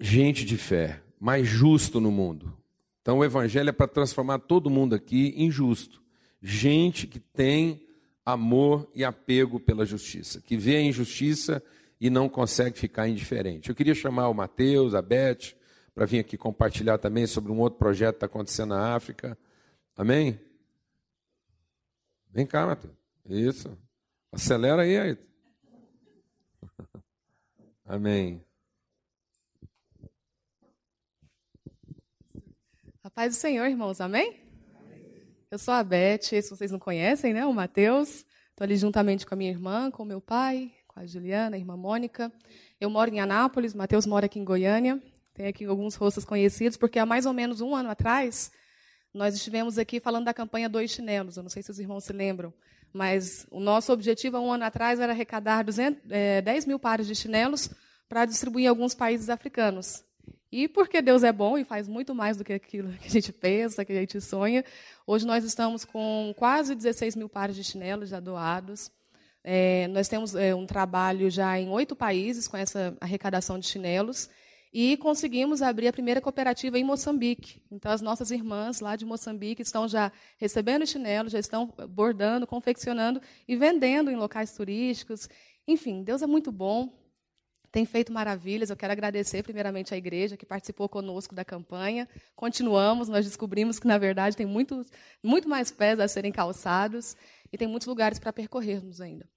gente 0.00 0.44
de 0.44 0.56
fé 0.56 1.03
mais 1.24 1.48
justo 1.48 2.02
no 2.02 2.10
mundo. 2.10 2.54
Então 3.00 3.20
o 3.20 3.24
evangelho 3.24 3.70
é 3.70 3.72
para 3.72 3.88
transformar 3.88 4.40
todo 4.40 4.68
mundo 4.68 4.94
aqui 4.94 5.32
em 5.38 5.50
justo. 5.50 6.02
Gente 6.42 7.06
que 7.06 7.18
tem 7.18 7.88
amor 8.26 8.86
e 8.94 9.02
apego 9.02 9.58
pela 9.58 9.86
justiça, 9.86 10.42
que 10.42 10.54
vê 10.54 10.76
a 10.76 10.82
injustiça 10.82 11.62
e 11.98 12.10
não 12.10 12.28
consegue 12.28 12.78
ficar 12.78 13.08
indiferente. 13.08 13.70
Eu 13.70 13.74
queria 13.74 13.94
chamar 13.94 14.28
o 14.28 14.34
Mateus, 14.34 14.94
a 14.94 15.00
Beth, 15.00 15.54
para 15.94 16.04
vir 16.04 16.18
aqui 16.18 16.36
compartilhar 16.36 16.98
também 16.98 17.26
sobre 17.26 17.50
um 17.50 17.58
outro 17.58 17.78
projeto 17.78 18.16
que 18.16 18.16
está 18.18 18.26
acontecendo 18.26 18.74
na 18.74 18.94
África. 18.94 19.38
Amém? 19.96 20.38
Vem 22.30 22.44
cá, 22.44 22.66
Mateus. 22.66 22.94
Isso. 23.24 23.70
Acelera 24.30 24.82
aí, 24.82 24.98
aí. 24.98 25.18
Amém. 27.86 28.44
Paz 33.14 33.36
do 33.36 33.38
Senhor, 33.38 33.64
irmãos, 33.66 34.00
amém? 34.00 34.40
Eu 35.48 35.56
sou 35.56 35.72
a 35.72 35.84
Beth, 35.84 36.22
se 36.22 36.50
vocês 36.50 36.72
não 36.72 36.80
conhecem, 36.80 37.32
né? 37.32 37.46
O 37.46 37.54
Mateus. 37.54 38.26
Estou 38.50 38.64
ali 38.64 38.76
juntamente 38.76 39.24
com 39.24 39.34
a 39.34 39.38
minha 39.38 39.50
irmã, 39.50 39.88
com 39.88 40.02
o 40.02 40.06
meu 40.06 40.20
pai, 40.20 40.72
com 40.88 40.98
a 40.98 41.06
Juliana, 41.06 41.54
a 41.54 41.58
irmã 41.58 41.76
Mônica. 41.76 42.32
Eu 42.80 42.90
moro 42.90 43.14
em 43.14 43.20
Anápolis, 43.20 43.72
o 43.72 43.78
Mateus 43.78 44.04
mora 44.04 44.26
aqui 44.26 44.40
em 44.40 44.44
Goiânia. 44.44 45.00
Tem 45.32 45.46
aqui 45.46 45.64
alguns 45.64 45.94
rostos 45.94 46.24
conhecidos, 46.24 46.76
porque 46.76 46.98
há 46.98 47.06
mais 47.06 47.24
ou 47.24 47.32
menos 47.32 47.60
um 47.60 47.72
ano 47.72 47.88
atrás, 47.88 48.50
nós 49.12 49.36
estivemos 49.36 49.78
aqui 49.78 50.00
falando 50.00 50.24
da 50.24 50.34
campanha 50.34 50.68
Dois 50.68 50.90
Chinelos. 50.90 51.36
Eu 51.36 51.44
não 51.44 51.50
sei 51.50 51.62
se 51.62 51.70
os 51.70 51.78
irmãos 51.78 52.02
se 52.02 52.12
lembram, 52.12 52.52
mas 52.92 53.46
o 53.48 53.60
nosso 53.60 53.92
objetivo 53.92 54.38
há 54.38 54.40
um 54.40 54.52
ano 54.52 54.64
atrás 54.64 54.98
era 54.98 55.12
arrecadar 55.12 55.62
200, 55.62 56.02
é, 56.10 56.42
10 56.42 56.66
mil 56.66 56.80
pares 56.80 57.06
de 57.06 57.14
chinelos 57.14 57.70
para 58.08 58.24
distribuir 58.24 58.64
em 58.64 58.68
alguns 58.68 58.92
países 58.92 59.30
africanos. 59.30 60.02
E 60.50 60.68
porque 60.68 61.02
Deus 61.02 61.24
é 61.24 61.32
bom 61.32 61.58
e 61.58 61.64
faz 61.64 61.88
muito 61.88 62.14
mais 62.14 62.36
do 62.36 62.44
que 62.44 62.52
aquilo 62.52 62.92
que 62.92 63.08
a 63.08 63.10
gente 63.10 63.32
pensa, 63.32 63.84
que 63.84 63.92
a 63.92 63.96
gente 63.96 64.20
sonha, 64.20 64.64
hoje 65.06 65.26
nós 65.26 65.42
estamos 65.42 65.84
com 65.84 66.32
quase 66.36 66.74
16 66.74 67.16
mil 67.16 67.28
pares 67.28 67.56
de 67.56 67.64
chinelos 67.64 68.08
já 68.08 68.20
doados. 68.20 68.90
É, 69.42 69.88
nós 69.88 70.08
temos 70.08 70.34
é, 70.34 70.54
um 70.54 70.64
trabalho 70.64 71.28
já 71.30 71.58
em 71.58 71.68
oito 71.68 71.96
países 71.96 72.46
com 72.46 72.56
essa 72.56 72.96
arrecadação 73.00 73.58
de 73.58 73.66
chinelos 73.66 74.30
e 74.72 74.96
conseguimos 74.96 75.62
abrir 75.62 75.86
a 75.86 75.92
primeira 75.92 76.20
cooperativa 76.20 76.78
em 76.78 76.82
Moçambique. 76.82 77.62
Então, 77.70 77.92
as 77.92 78.00
nossas 78.00 78.30
irmãs 78.30 78.80
lá 78.80 78.96
de 78.96 79.04
Moçambique 79.04 79.62
estão 79.62 79.86
já 79.86 80.10
recebendo 80.36 80.86
chinelos, 80.86 81.30
já 81.30 81.38
estão 81.38 81.72
bordando, 81.90 82.46
confeccionando 82.46 83.20
e 83.46 83.54
vendendo 83.54 84.10
em 84.10 84.16
locais 84.16 84.52
turísticos. 84.52 85.28
Enfim, 85.66 86.02
Deus 86.02 86.22
é 86.22 86.26
muito 86.26 86.50
bom 86.50 86.92
tem 87.74 87.84
feito 87.84 88.12
maravilhas. 88.12 88.70
Eu 88.70 88.76
quero 88.76 88.92
agradecer 88.92 89.42
primeiramente 89.42 89.92
à 89.92 89.96
igreja 89.96 90.36
que 90.36 90.46
participou 90.46 90.88
conosco 90.88 91.34
da 91.34 91.44
campanha. 91.44 92.08
Continuamos, 92.36 93.08
nós 93.08 93.26
descobrimos 93.26 93.80
que, 93.80 93.86
na 93.88 93.98
verdade, 93.98 94.36
tem 94.36 94.46
muito, 94.46 94.86
muito 95.20 95.48
mais 95.48 95.72
pés 95.72 95.98
a 95.98 96.06
serem 96.06 96.30
calçados 96.30 97.16
e 97.52 97.58
tem 97.58 97.66
muitos 97.66 97.88
lugares 97.88 98.20
para 98.20 98.32
percorrermos 98.32 99.00
ainda. 99.00 99.28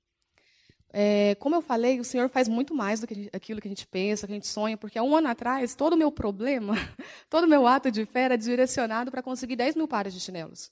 É, 0.93 1.33
como 1.39 1.55
eu 1.55 1.63
falei, 1.63 1.99
o 1.99 2.03
Senhor 2.03 2.29
faz 2.29 2.47
muito 2.47 2.75
mais 2.75 2.99
do 2.99 3.07
que 3.07 3.27
aquilo 3.33 3.59
que 3.59 3.67
a 3.67 3.71
gente 3.71 3.87
pensa, 3.87 4.27
que 4.27 4.33
a 4.33 4.35
gente 4.35 4.47
sonha, 4.47 4.77
porque 4.77 4.99
há 4.99 5.03
um 5.03 5.15
ano 5.15 5.29
atrás, 5.29 5.73
todo 5.73 5.93
o 5.93 5.97
meu 5.97 6.11
problema, 6.11 6.75
todo 7.31 7.45
o 7.45 7.47
meu 7.47 7.65
ato 7.65 7.89
de 7.89 8.05
fé 8.05 8.21
era 8.21 8.37
direcionado 8.37 9.09
para 9.09 9.23
conseguir 9.23 9.55
10 9.55 9.75
mil 9.75 9.87
pares 9.87 10.13
de 10.13 10.19
chinelos. 10.19 10.71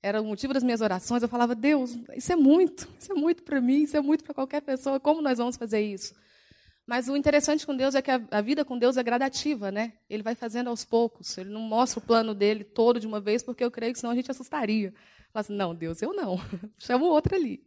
Era 0.00 0.22
o 0.22 0.24
motivo 0.24 0.54
das 0.54 0.62
minhas 0.62 0.80
orações. 0.80 1.24
Eu 1.24 1.28
falava, 1.28 1.56
Deus, 1.56 1.98
isso 2.14 2.32
é 2.32 2.36
muito, 2.36 2.88
isso 3.00 3.10
é 3.10 3.16
muito 3.16 3.42
para 3.42 3.60
mim, 3.60 3.82
isso 3.82 3.96
é 3.96 4.00
muito 4.00 4.22
para 4.22 4.32
qualquer 4.32 4.62
pessoa, 4.62 5.00
como 5.00 5.20
nós 5.20 5.38
vamos 5.38 5.56
fazer 5.56 5.80
isso? 5.80 6.14
Mas 6.90 7.08
o 7.08 7.16
interessante 7.16 7.64
com 7.64 7.76
Deus 7.76 7.94
é 7.94 8.02
que 8.02 8.10
a, 8.10 8.20
a, 8.32 8.40
vida 8.40 8.64
com 8.64 8.76
Deus 8.76 8.96
é 8.96 9.02
gradativa, 9.04 9.70
né? 9.70 9.92
Ele 10.10 10.24
vai 10.24 10.34
fazendo 10.34 10.70
aos 10.70 10.84
poucos. 10.84 11.38
Ele 11.38 11.48
não 11.48 11.60
mostra 11.60 12.00
o 12.00 12.02
plano 12.02 12.34
dele 12.34 12.64
todo 12.64 12.98
de 12.98 13.06
uma 13.06 13.20
vez, 13.20 13.44
porque 13.44 13.62
eu 13.62 13.70
creio 13.70 13.92
que 13.92 14.00
senão 14.00 14.10
a 14.10 14.16
gente 14.16 14.28
assustaria. 14.28 14.92
Fala 15.32 15.40
assim, 15.40 15.54
não, 15.54 15.72
Deus, 15.72 16.02
eu 16.02 16.12
não. 16.12 16.36
Chama 16.80 17.04
o 17.04 17.08
outro 17.08 17.36
ali. 17.36 17.64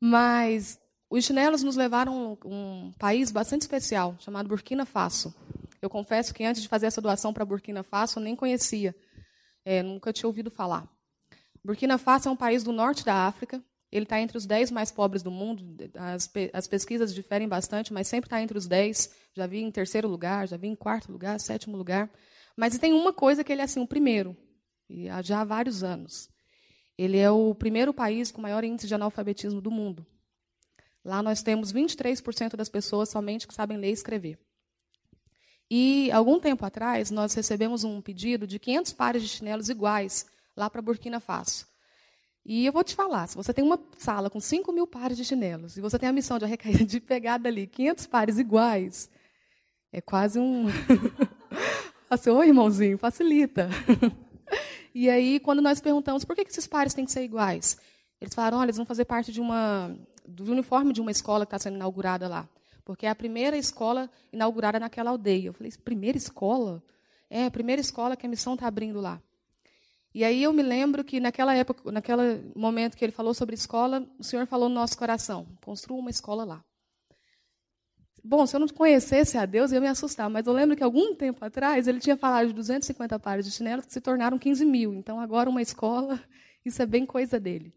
Mas 0.00 0.78
os 1.10 1.24
chinelos 1.24 1.64
nos 1.64 1.74
levaram 1.74 2.38
a 2.40 2.46
um 2.46 2.92
país 2.96 3.32
bastante 3.32 3.62
especial, 3.62 4.14
chamado 4.20 4.48
Burkina 4.48 4.86
Faso. 4.86 5.34
Eu 5.82 5.90
confesso 5.90 6.32
que 6.32 6.44
antes 6.44 6.62
de 6.62 6.68
fazer 6.68 6.86
essa 6.86 7.00
doação 7.00 7.32
para 7.34 7.44
Burkina 7.44 7.82
Faso, 7.82 8.20
eu 8.20 8.22
nem 8.22 8.36
conhecia. 8.36 8.94
É, 9.64 9.82
nunca 9.82 10.12
tinha 10.12 10.28
ouvido 10.28 10.48
falar. 10.48 10.88
Burkina 11.64 11.98
Faso 11.98 12.28
é 12.28 12.30
um 12.30 12.36
país 12.36 12.62
do 12.62 12.70
norte 12.70 13.04
da 13.04 13.26
África, 13.26 13.60
ele 13.92 14.04
está 14.04 14.18
entre 14.18 14.38
os 14.38 14.46
10 14.46 14.70
mais 14.70 14.90
pobres 14.90 15.22
do 15.22 15.30
mundo. 15.30 15.62
As, 15.94 16.26
pe 16.26 16.50
as 16.54 16.66
pesquisas 16.66 17.14
diferem 17.14 17.46
bastante, 17.46 17.92
mas 17.92 18.08
sempre 18.08 18.26
está 18.26 18.40
entre 18.40 18.56
os 18.56 18.66
10. 18.66 19.14
Já 19.34 19.46
vi 19.46 19.60
em 19.60 19.70
terceiro 19.70 20.08
lugar, 20.08 20.48
já 20.48 20.56
vi 20.56 20.68
em 20.68 20.74
quarto 20.74 21.12
lugar, 21.12 21.38
sétimo 21.38 21.76
lugar. 21.76 22.10
Mas 22.56 22.78
tem 22.78 22.94
uma 22.94 23.12
coisa 23.12 23.44
que 23.44 23.52
ele 23.52 23.60
é 23.60 23.64
assim, 23.64 23.80
o 23.80 23.86
primeiro, 23.86 24.34
e 24.88 25.08
já 25.22 25.42
há 25.42 25.44
vários 25.44 25.84
anos. 25.84 26.30
Ele 26.96 27.18
é 27.18 27.30
o 27.30 27.54
primeiro 27.54 27.92
país 27.92 28.32
com 28.32 28.40
maior 28.40 28.64
índice 28.64 28.86
de 28.86 28.94
analfabetismo 28.94 29.60
do 29.60 29.70
mundo. 29.70 30.06
Lá 31.04 31.22
nós 31.22 31.42
temos 31.42 31.72
23% 31.72 32.56
das 32.56 32.68
pessoas 32.68 33.10
somente 33.10 33.46
que 33.46 33.54
sabem 33.54 33.76
ler 33.76 33.90
e 33.90 33.92
escrever. 33.92 34.38
E, 35.70 36.10
algum 36.12 36.38
tempo 36.38 36.64
atrás, 36.64 37.10
nós 37.10 37.34
recebemos 37.34 37.82
um 37.82 38.00
pedido 38.00 38.46
de 38.46 38.58
500 38.58 38.92
pares 38.92 39.22
de 39.22 39.28
chinelos 39.28 39.68
iguais 39.68 40.26
lá 40.54 40.68
para 40.68 40.82
Burkina 40.82 41.18
Faso. 41.18 41.66
E 42.44 42.66
eu 42.66 42.72
vou 42.72 42.82
te 42.82 42.94
falar, 42.94 43.28
se 43.28 43.36
você 43.36 43.54
tem 43.54 43.64
uma 43.64 43.78
sala 43.96 44.28
com 44.28 44.40
5 44.40 44.72
mil 44.72 44.86
pares 44.86 45.16
de 45.16 45.24
chinelos 45.24 45.76
e 45.76 45.80
você 45.80 45.98
tem 45.98 46.08
a 46.08 46.12
missão 46.12 46.38
de, 46.38 46.44
arrecair, 46.44 46.84
de 46.84 47.00
pegar 47.00 47.38
dali 47.38 47.68
500 47.68 48.06
pares 48.06 48.38
iguais, 48.38 49.08
é 49.92 50.00
quase 50.00 50.40
um... 50.40 50.66
assim, 52.10 52.30
oi, 52.30 52.48
irmãozinho, 52.48 52.98
facilita. 52.98 53.68
e 54.92 55.08
aí, 55.08 55.38
quando 55.38 55.62
nós 55.62 55.80
perguntamos 55.80 56.24
por 56.24 56.34
que 56.34 56.42
esses 56.42 56.66
pares 56.66 56.94
têm 56.94 57.04
que 57.04 57.12
ser 57.12 57.22
iguais, 57.22 57.78
eles 58.20 58.34
falaram, 58.34 58.58
olha, 58.58 58.66
eles 58.66 58.76
vão 58.76 58.86
fazer 58.86 59.04
parte 59.04 59.32
de 59.32 59.40
uma, 59.40 59.96
do 60.26 60.50
uniforme 60.50 60.92
de 60.92 61.00
uma 61.00 61.10
escola 61.10 61.46
que 61.46 61.54
está 61.54 61.58
sendo 61.58 61.76
inaugurada 61.76 62.28
lá. 62.28 62.48
Porque 62.84 63.06
é 63.06 63.10
a 63.10 63.14
primeira 63.14 63.56
escola 63.56 64.10
inaugurada 64.32 64.80
naquela 64.80 65.10
aldeia. 65.10 65.48
Eu 65.48 65.52
falei, 65.52 65.72
primeira 65.84 66.18
escola? 66.18 66.82
É, 67.30 67.46
a 67.46 67.50
primeira 67.50 67.80
escola 67.80 68.16
que 68.16 68.26
a 68.26 68.28
missão 68.28 68.54
está 68.54 68.66
abrindo 68.66 69.00
lá. 69.00 69.22
E 70.14 70.24
aí 70.24 70.42
eu 70.42 70.52
me 70.52 70.62
lembro 70.62 71.02
que 71.02 71.18
naquela 71.18 71.54
época, 71.54 71.90
naquele 71.90 72.52
momento 72.54 72.96
que 72.96 73.04
ele 73.04 73.12
falou 73.12 73.32
sobre 73.32 73.54
escola, 73.54 74.06
o 74.18 74.24
Senhor 74.24 74.46
falou 74.46 74.68
no 74.68 74.74
nosso 74.74 74.96
coração: 74.96 75.46
construa 75.64 75.98
uma 75.98 76.10
escola 76.10 76.44
lá. 76.44 76.64
Bom, 78.24 78.46
se 78.46 78.54
eu 78.54 78.60
não 78.60 78.68
conhecesse 78.68 79.36
a 79.36 79.44
Deus, 79.44 79.72
eu 79.72 79.76
ia 79.76 79.80
me 79.80 79.88
assustar, 79.88 80.30
mas 80.30 80.46
eu 80.46 80.52
lembro 80.52 80.76
que 80.76 80.82
algum 80.82 81.14
tempo 81.16 81.44
atrás 81.44 81.88
ele 81.88 81.98
tinha 81.98 82.16
falado 82.16 82.46
de 82.46 82.52
250 82.52 83.18
pares 83.18 83.44
de 83.44 83.50
chinelos 83.50 83.84
que 83.84 83.92
se 83.92 84.00
tornaram 84.00 84.38
15 84.38 84.64
mil. 84.64 84.94
Então 84.94 85.18
agora 85.18 85.50
uma 85.50 85.60
escola, 85.60 86.22
isso 86.64 86.80
é 86.80 86.86
bem 86.86 87.04
coisa 87.04 87.40
dele. 87.40 87.74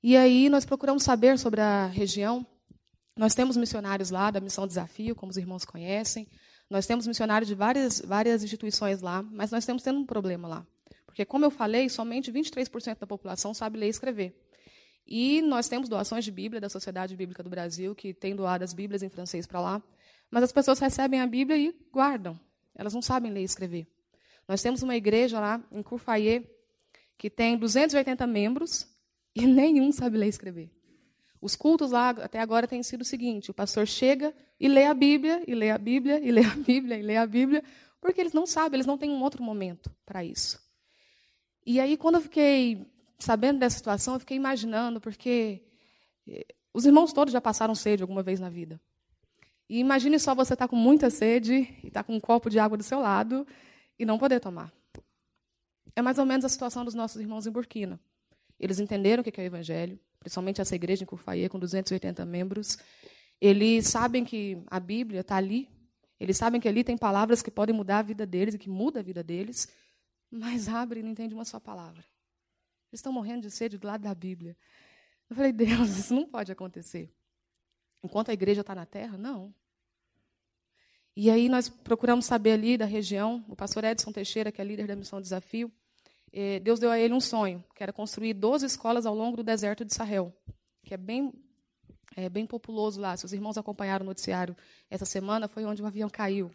E 0.00 0.16
aí 0.16 0.48
nós 0.48 0.64
procuramos 0.64 1.02
saber 1.02 1.38
sobre 1.38 1.60
a 1.60 1.86
região. 1.86 2.46
Nós 3.16 3.34
temos 3.34 3.56
missionários 3.56 4.10
lá 4.10 4.30
da 4.30 4.38
Missão 4.38 4.64
Desafio, 4.64 5.16
como 5.16 5.30
os 5.30 5.36
irmãos 5.36 5.64
conhecem. 5.64 6.28
Nós 6.70 6.86
temos 6.86 7.06
missionários 7.06 7.48
de 7.48 7.54
várias, 7.56 8.00
várias 8.00 8.44
instituições 8.44 9.00
lá, 9.00 9.22
mas 9.22 9.50
nós 9.50 9.66
temos 9.66 9.82
tendo 9.82 9.98
um 9.98 10.06
problema 10.06 10.46
lá. 10.46 10.66
Porque, 11.18 11.26
como 11.26 11.44
eu 11.44 11.50
falei, 11.50 11.88
somente 11.88 12.30
23% 12.30 12.96
da 13.00 13.04
população 13.06 13.52
sabe 13.52 13.76
ler 13.76 13.86
e 13.86 13.90
escrever. 13.90 14.40
E 15.04 15.42
nós 15.42 15.68
temos 15.68 15.88
doações 15.88 16.24
de 16.24 16.30
Bíblia 16.30 16.60
da 16.60 16.68
Sociedade 16.68 17.16
Bíblica 17.16 17.42
do 17.42 17.50
Brasil, 17.50 17.92
que 17.92 18.14
tem 18.14 18.36
doado 18.36 18.62
as 18.62 18.72
Bíblias 18.72 19.02
em 19.02 19.08
francês 19.08 19.44
para 19.44 19.60
lá. 19.60 19.82
Mas 20.30 20.44
as 20.44 20.52
pessoas 20.52 20.78
recebem 20.78 21.20
a 21.20 21.26
Bíblia 21.26 21.58
e 21.58 21.74
guardam. 21.90 22.38
Elas 22.72 22.94
não 22.94 23.02
sabem 23.02 23.32
ler 23.32 23.40
e 23.40 23.44
escrever. 23.44 23.88
Nós 24.46 24.62
temos 24.62 24.80
uma 24.84 24.94
igreja 24.94 25.40
lá 25.40 25.60
em 25.72 25.82
Courfayet 25.82 26.48
que 27.18 27.28
tem 27.28 27.58
280 27.58 28.24
membros 28.24 28.86
e 29.34 29.42
nenhum 29.44 29.90
sabe 29.90 30.18
ler 30.18 30.26
e 30.26 30.28
escrever. 30.28 30.70
Os 31.40 31.56
cultos 31.56 31.90
lá 31.90 32.10
até 32.10 32.38
agora 32.38 32.68
têm 32.68 32.84
sido 32.84 33.00
o 33.00 33.04
seguinte: 33.04 33.50
o 33.50 33.54
pastor 33.54 33.88
chega 33.88 34.32
e 34.60 34.68
lê 34.68 34.84
a 34.84 34.94
Bíblia, 34.94 35.42
e 35.48 35.54
lê 35.56 35.72
a 35.72 35.78
Bíblia, 35.78 36.20
e 36.20 36.30
lê 36.30 36.44
a 36.44 36.54
Bíblia, 36.54 36.96
e 36.96 37.02
lê 37.02 37.16
a 37.16 37.26
Bíblia, 37.26 37.64
porque 38.00 38.20
eles 38.20 38.32
não 38.32 38.46
sabem, 38.46 38.76
eles 38.76 38.86
não 38.86 38.96
têm 38.96 39.10
um 39.10 39.20
outro 39.20 39.42
momento 39.42 39.90
para 40.06 40.22
isso. 40.24 40.67
E 41.70 41.78
aí, 41.80 41.98
quando 41.98 42.14
eu 42.14 42.22
fiquei 42.22 42.90
sabendo 43.18 43.58
dessa 43.58 43.76
situação, 43.76 44.14
eu 44.14 44.20
fiquei 44.20 44.38
imaginando, 44.38 45.02
porque 45.02 45.60
eh, 46.26 46.46
os 46.72 46.86
irmãos 46.86 47.12
todos 47.12 47.30
já 47.30 47.42
passaram 47.42 47.74
sede 47.74 48.02
alguma 48.02 48.22
vez 48.22 48.40
na 48.40 48.48
vida. 48.48 48.80
E 49.68 49.78
imagine 49.78 50.18
só 50.18 50.34
você 50.34 50.54
estar 50.54 50.64
tá 50.64 50.68
com 50.70 50.76
muita 50.76 51.10
sede 51.10 51.68
e 51.84 51.88
estar 51.88 52.02
tá 52.02 52.04
com 52.04 52.16
um 52.16 52.20
copo 52.20 52.48
de 52.48 52.58
água 52.58 52.78
do 52.78 52.82
seu 52.82 53.00
lado 53.00 53.46
e 53.98 54.06
não 54.06 54.16
poder 54.16 54.40
tomar. 54.40 54.72
É 55.94 56.00
mais 56.00 56.18
ou 56.18 56.24
menos 56.24 56.46
a 56.46 56.48
situação 56.48 56.86
dos 56.86 56.94
nossos 56.94 57.20
irmãos 57.20 57.46
em 57.46 57.50
Burkina. 57.50 58.00
Eles 58.58 58.80
entenderam 58.80 59.20
o 59.20 59.24
que 59.24 59.38
é 59.38 59.44
o 59.44 59.46
Evangelho, 59.46 60.00
principalmente 60.20 60.62
essa 60.62 60.74
igreja 60.74 61.02
em 61.02 61.06
Curfaie, 61.06 61.50
com 61.50 61.58
280 61.58 62.24
membros. 62.24 62.78
Eles 63.38 63.88
sabem 63.88 64.24
que 64.24 64.56
a 64.68 64.80
Bíblia 64.80 65.20
está 65.20 65.36
ali. 65.36 65.68
Eles 66.18 66.38
sabem 66.38 66.62
que 66.62 66.66
ali 66.66 66.82
tem 66.82 66.96
palavras 66.96 67.42
que 67.42 67.50
podem 67.50 67.76
mudar 67.76 67.98
a 67.98 68.02
vida 68.02 68.24
deles 68.24 68.54
e 68.54 68.58
que 68.58 68.70
muda 68.70 69.00
a 69.00 69.02
vida 69.02 69.22
deles 69.22 69.68
mas 70.30 70.68
abre 70.68 71.00
e 71.00 71.02
não 71.02 71.10
entende 71.10 71.34
uma 71.34 71.44
só 71.44 71.58
palavra. 71.58 72.04
Eles 72.90 73.00
estão 73.00 73.12
morrendo 73.12 73.42
de 73.42 73.50
sede 73.50 73.76
do 73.78 73.86
lado 73.86 74.02
da 74.02 74.14
Bíblia. 74.14 74.56
Eu 75.28 75.36
falei, 75.36 75.52
Deus, 75.52 75.96
isso 75.96 76.14
não 76.14 76.26
pode 76.26 76.50
acontecer. 76.50 77.12
Enquanto 78.02 78.30
a 78.30 78.32
igreja 78.32 78.62
está 78.62 78.74
na 78.74 78.86
terra, 78.86 79.18
não. 79.18 79.54
E 81.14 81.30
aí 81.30 81.48
nós 81.48 81.68
procuramos 81.68 82.26
saber 82.26 82.52
ali 82.52 82.78
da 82.78 82.84
região, 82.84 83.44
o 83.48 83.56
pastor 83.56 83.84
Edson 83.84 84.12
Teixeira, 84.12 84.52
que 84.52 84.60
é 84.60 84.64
líder 84.64 84.86
da 84.86 84.94
Missão 84.94 85.20
Desafio, 85.20 85.70
eh, 86.32 86.60
Deus 86.60 86.78
deu 86.78 86.90
a 86.90 86.98
ele 86.98 87.12
um 87.12 87.20
sonho, 87.20 87.64
que 87.74 87.82
era 87.82 87.92
construir 87.92 88.34
12 88.34 88.64
escolas 88.64 89.04
ao 89.04 89.14
longo 89.14 89.36
do 89.36 89.42
deserto 89.42 89.84
de 89.84 89.92
Sahel, 89.92 90.32
que 90.84 90.94
é 90.94 90.96
bem, 90.96 91.32
é 92.14 92.28
bem 92.28 92.46
populoso 92.46 93.00
lá. 93.00 93.16
Se 93.16 93.24
os 93.24 93.32
irmãos 93.32 93.58
acompanharam 93.58 94.04
o 94.04 94.06
noticiário 94.06 94.56
essa 94.88 95.04
semana, 95.04 95.48
foi 95.48 95.64
onde 95.64 95.82
o 95.82 95.86
avião 95.86 96.08
caiu. 96.08 96.52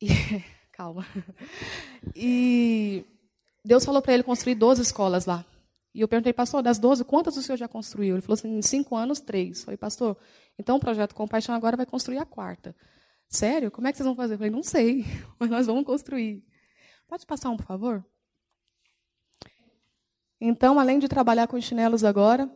E 0.00 0.08
Calma. 0.76 1.06
E 2.14 3.04
Deus 3.64 3.84
falou 3.84 4.00
para 4.00 4.14
ele 4.14 4.22
construir 4.22 4.54
12 4.54 4.80
escolas 4.80 5.26
lá. 5.26 5.44
E 5.92 6.00
eu 6.00 6.08
perguntei, 6.08 6.32
pastor, 6.32 6.62
das 6.62 6.78
12, 6.78 7.04
quantas 7.04 7.36
o 7.36 7.42
senhor 7.42 7.56
já 7.56 7.66
construiu? 7.66 8.14
Ele 8.14 8.22
falou 8.22 8.34
assim, 8.34 8.56
em 8.56 8.62
cinco 8.62 8.94
anos, 8.94 9.18
três. 9.18 9.58
Eu 9.58 9.64
falei, 9.64 9.76
pastor, 9.76 10.16
então 10.58 10.76
o 10.76 10.80
projeto 10.80 11.14
Compaixão 11.14 11.54
agora 11.54 11.76
vai 11.76 11.84
construir 11.84 12.18
a 12.18 12.24
quarta. 12.24 12.76
Sério? 13.28 13.70
Como 13.70 13.88
é 13.88 13.92
que 13.92 13.96
vocês 13.96 14.06
vão 14.06 14.14
fazer? 14.14 14.34
Eu 14.34 14.38
falei, 14.38 14.52
não 14.52 14.62
sei, 14.62 15.04
mas 15.40 15.50
nós 15.50 15.66
vamos 15.66 15.84
construir. 15.84 16.44
Pode 17.08 17.26
passar 17.26 17.50
um, 17.50 17.56
por 17.56 17.66
favor? 17.66 18.04
Então, 20.40 20.78
além 20.78 20.98
de 20.98 21.08
trabalhar 21.08 21.46
com 21.46 21.60
chinelos 21.60 22.04
agora, 22.04 22.50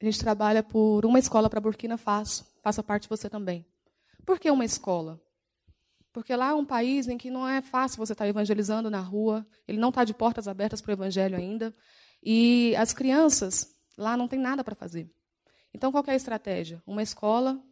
a 0.00 0.04
gente 0.04 0.18
trabalha 0.18 0.62
por 0.62 1.04
uma 1.04 1.18
escola 1.18 1.48
para 1.48 1.60
Burkina 1.60 1.96
Faso. 1.96 2.46
Faça 2.62 2.82
parte 2.82 3.08
você 3.08 3.30
também. 3.30 3.64
Por 4.24 4.40
que 4.40 4.50
uma 4.50 4.64
escola? 4.64 5.20
Porque 6.16 6.34
lá 6.34 6.48
é 6.48 6.54
um 6.54 6.64
país 6.64 7.08
em 7.08 7.18
que 7.18 7.30
não 7.30 7.46
é 7.46 7.60
fácil 7.60 7.98
você 7.98 8.14
estar 8.14 8.26
evangelizando 8.26 8.88
na 8.88 9.00
rua, 9.00 9.46
ele 9.68 9.76
não 9.76 9.90
está 9.90 10.02
de 10.02 10.14
portas 10.14 10.48
abertas 10.48 10.80
para 10.80 10.88
o 10.88 10.94
evangelho 10.94 11.36
ainda. 11.36 11.76
E 12.22 12.74
as 12.76 12.94
crianças 12.94 13.76
lá 13.98 14.16
não 14.16 14.26
têm 14.26 14.38
nada 14.38 14.64
para 14.64 14.74
fazer. 14.74 15.12
Então, 15.74 15.92
qual 15.92 16.02
é 16.06 16.12
a 16.12 16.16
estratégia? 16.16 16.82
Uma 16.86 17.02
escola 17.02 17.62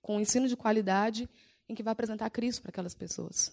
com 0.00 0.20
ensino 0.20 0.46
de 0.46 0.56
qualidade 0.56 1.28
em 1.68 1.74
que 1.74 1.82
vai 1.82 1.90
apresentar 1.90 2.30
Cristo 2.30 2.62
para 2.62 2.68
aquelas 2.68 2.94
pessoas. 2.94 3.52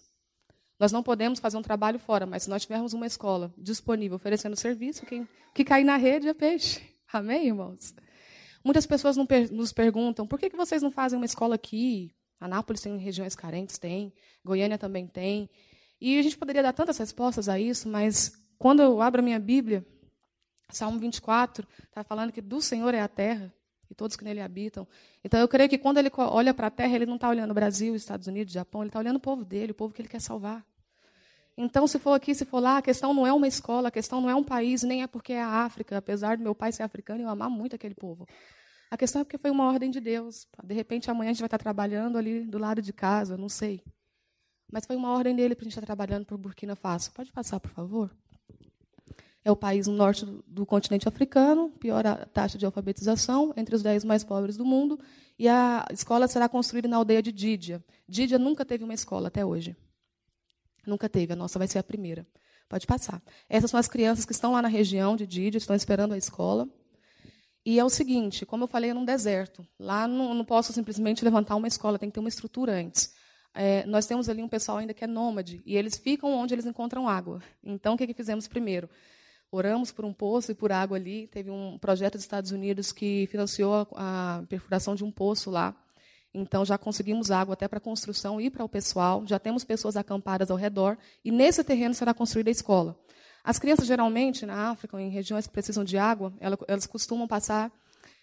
Nós 0.78 0.92
não 0.92 1.02
podemos 1.02 1.40
fazer 1.40 1.56
um 1.56 1.62
trabalho 1.62 1.98
fora, 1.98 2.24
mas 2.24 2.44
se 2.44 2.48
nós 2.48 2.62
tivermos 2.62 2.92
uma 2.92 3.08
escola 3.08 3.52
disponível 3.58 4.14
oferecendo 4.14 4.54
serviço, 4.54 5.04
quem 5.06 5.26
que 5.56 5.64
cair 5.64 5.82
na 5.82 5.96
rede 5.96 6.28
é 6.28 6.34
peixe. 6.34 6.80
Amém, 7.12 7.48
irmãos? 7.48 7.96
Muitas 8.62 8.86
pessoas 8.86 9.16
nos 9.50 9.72
perguntam 9.72 10.24
por 10.24 10.38
que 10.38 10.48
vocês 10.50 10.82
não 10.82 10.92
fazem 10.92 11.16
uma 11.16 11.26
escola 11.26 11.56
aqui? 11.56 12.14
Anápolis 12.40 12.82
tem 12.82 12.96
regiões 12.98 13.34
carentes, 13.34 13.78
tem. 13.78 14.12
Goiânia 14.44 14.78
também 14.78 15.06
tem. 15.06 15.48
E 16.00 16.18
a 16.18 16.22
gente 16.22 16.36
poderia 16.36 16.62
dar 16.62 16.72
tantas 16.72 16.98
respostas 16.98 17.48
a 17.48 17.58
isso, 17.58 17.88
mas 17.88 18.32
quando 18.58 18.82
eu 18.82 19.00
abro 19.00 19.20
a 19.20 19.24
minha 19.24 19.38
Bíblia, 19.38 19.84
Salmo 20.70 20.98
24 20.98 21.66
está 21.84 22.04
falando 22.04 22.32
que 22.32 22.40
do 22.40 22.60
Senhor 22.60 22.92
é 22.92 23.00
a 23.00 23.08
terra 23.08 23.52
e 23.90 23.94
todos 23.94 24.16
que 24.16 24.24
nele 24.24 24.40
habitam. 24.40 24.86
Então 25.24 25.40
eu 25.40 25.48
creio 25.48 25.68
que 25.68 25.78
quando 25.78 25.98
ele 25.98 26.10
olha 26.16 26.52
para 26.52 26.66
a 26.66 26.70
terra, 26.70 26.94
ele 26.94 27.06
não 27.06 27.14
está 27.14 27.28
olhando 27.28 27.50
o 27.50 27.54
Brasil, 27.54 27.94
Estados 27.94 28.26
Unidos, 28.26 28.52
Japão, 28.52 28.82
ele 28.82 28.88
está 28.88 28.98
olhando 28.98 29.16
o 29.16 29.20
povo 29.20 29.44
dele, 29.44 29.72
o 29.72 29.74
povo 29.74 29.94
que 29.94 30.02
ele 30.02 30.08
quer 30.08 30.20
salvar. 30.20 30.64
Então, 31.56 31.86
se 31.86 31.98
for 31.98 32.12
aqui, 32.12 32.34
se 32.34 32.44
for 32.44 32.60
lá, 32.60 32.78
a 32.78 32.82
questão 32.82 33.14
não 33.14 33.26
é 33.26 33.32
uma 33.32 33.48
escola, 33.48 33.88
a 33.88 33.90
questão 33.90 34.20
não 34.20 34.28
é 34.28 34.34
um 34.34 34.44
país, 34.44 34.82
nem 34.82 35.02
é 35.02 35.06
porque 35.06 35.32
é 35.32 35.40
a 35.40 35.48
África, 35.48 35.96
apesar 35.96 36.36
do 36.36 36.42
meu 36.42 36.54
pai 36.54 36.70
ser 36.70 36.82
africano 36.82 37.20
e 37.20 37.22
eu 37.22 37.30
amar 37.30 37.48
muito 37.48 37.74
aquele 37.74 37.94
povo. 37.94 38.28
A 38.90 38.96
questão 38.96 39.20
é 39.20 39.24
porque 39.24 39.38
foi 39.38 39.50
uma 39.50 39.64
ordem 39.64 39.90
de 39.90 40.00
Deus. 40.00 40.46
De 40.62 40.74
repente, 40.74 41.10
amanhã 41.10 41.30
a 41.30 41.32
gente 41.32 41.40
vai 41.40 41.48
estar 41.48 41.58
trabalhando 41.58 42.16
ali 42.16 42.44
do 42.44 42.58
lado 42.58 42.80
de 42.80 42.92
casa, 42.92 43.36
não 43.36 43.48
sei. 43.48 43.82
Mas 44.70 44.86
foi 44.86 44.96
uma 44.96 45.12
ordem 45.12 45.34
dele 45.34 45.54
para 45.54 45.62
a 45.62 45.64
gente 45.64 45.72
estar 45.72 45.86
trabalhando 45.86 46.24
por 46.24 46.38
Burkina 46.38 46.76
Faso. 46.76 47.12
Pode 47.12 47.32
passar, 47.32 47.58
por 47.60 47.70
favor? 47.70 48.10
É 49.44 49.50
o 49.50 49.56
país 49.56 49.86
no 49.86 49.94
norte 49.94 50.26
do, 50.46 50.66
continente 50.66 51.08
africano, 51.08 51.70
pior 51.78 52.02
taxa 52.32 52.58
de 52.58 52.66
alfabetização, 52.66 53.54
entre 53.56 53.76
os 53.76 53.82
dez 53.82 54.02
mais 54.02 54.24
pobres 54.24 54.56
do 54.56 54.64
mundo. 54.64 54.98
E 55.38 55.48
a 55.48 55.86
escola 55.92 56.26
será 56.26 56.48
construída 56.48 56.88
na 56.88 56.96
aldeia 56.96 57.22
de 57.22 57.30
Dídia. 57.30 57.84
Dídia 58.08 58.38
nunca 58.38 58.64
teve 58.64 58.82
uma 58.82 58.94
escola 58.94 59.28
até 59.28 59.44
hoje. 59.44 59.76
Nunca 60.84 61.08
teve, 61.08 61.32
a 61.32 61.36
nossa 61.36 61.58
vai 61.58 61.68
ser 61.68 61.78
a 61.78 61.82
primeira. 61.82 62.26
Pode 62.68 62.86
passar. 62.86 63.22
Essas 63.48 63.70
são 63.70 63.78
as 63.78 63.86
crianças 63.86 64.24
que 64.24 64.32
estão 64.32 64.52
lá 64.52 64.60
na 64.60 64.68
região 64.68 65.14
de 65.14 65.26
Dídia, 65.26 65.58
estão 65.58 65.76
esperando 65.76 66.14
a 66.14 66.18
escola. 66.18 66.68
E 67.66 67.80
é 67.80 67.84
o 67.84 67.90
seguinte, 67.90 68.46
como 68.46 68.62
eu 68.62 68.68
falei, 68.68 68.90
é 68.90 68.94
num 68.94 69.04
deserto. 69.04 69.66
Lá 69.76 70.06
não, 70.06 70.32
não 70.32 70.44
posso 70.44 70.72
simplesmente 70.72 71.24
levantar 71.24 71.56
uma 71.56 71.66
escola, 71.66 71.98
tem 71.98 72.08
que 72.08 72.14
ter 72.14 72.20
uma 72.20 72.28
estrutura 72.28 72.72
antes. 72.72 73.12
É, 73.52 73.84
nós 73.86 74.06
temos 74.06 74.28
ali 74.28 74.40
um 74.40 74.48
pessoal 74.48 74.78
ainda 74.78 74.94
que 74.94 75.02
é 75.02 75.06
nômade, 75.08 75.62
e 75.66 75.76
eles 75.76 75.96
ficam 75.96 76.32
onde 76.32 76.54
eles 76.54 76.64
encontram 76.64 77.08
água. 77.08 77.42
Então, 77.64 77.94
o 77.94 77.98
que, 77.98 78.06
que 78.06 78.14
fizemos 78.14 78.46
primeiro? 78.46 78.88
Oramos 79.50 79.90
por 79.90 80.04
um 80.04 80.12
poço 80.12 80.52
e 80.52 80.54
por 80.54 80.70
água 80.70 80.96
ali. 80.96 81.26
Teve 81.26 81.50
um 81.50 81.76
projeto 81.76 82.12
dos 82.12 82.22
Estados 82.22 82.52
Unidos 82.52 82.92
que 82.92 83.26
financiou 83.32 83.88
a, 83.96 84.36
a 84.38 84.42
perfuração 84.44 84.94
de 84.94 85.02
um 85.02 85.10
poço 85.10 85.50
lá. 85.50 85.74
Então, 86.32 86.64
já 86.64 86.78
conseguimos 86.78 87.32
água 87.32 87.54
até 87.54 87.66
para 87.66 87.78
a 87.78 87.80
construção 87.80 88.40
e 88.40 88.48
para 88.48 88.64
o 88.64 88.68
pessoal. 88.68 89.24
Já 89.26 89.40
temos 89.40 89.64
pessoas 89.64 89.96
acampadas 89.96 90.52
ao 90.52 90.56
redor. 90.56 90.96
E 91.24 91.32
nesse 91.32 91.64
terreno 91.64 91.94
será 91.94 92.14
construída 92.14 92.48
a 92.48 92.52
escola. 92.52 92.96
As 93.46 93.60
crianças, 93.60 93.86
geralmente, 93.86 94.44
na 94.44 94.70
África, 94.70 95.00
em 95.00 95.08
regiões 95.08 95.46
que 95.46 95.52
precisam 95.52 95.84
de 95.84 95.96
água, 95.96 96.34
elas, 96.40 96.84
costumam 96.84 97.28
passar 97.28 97.70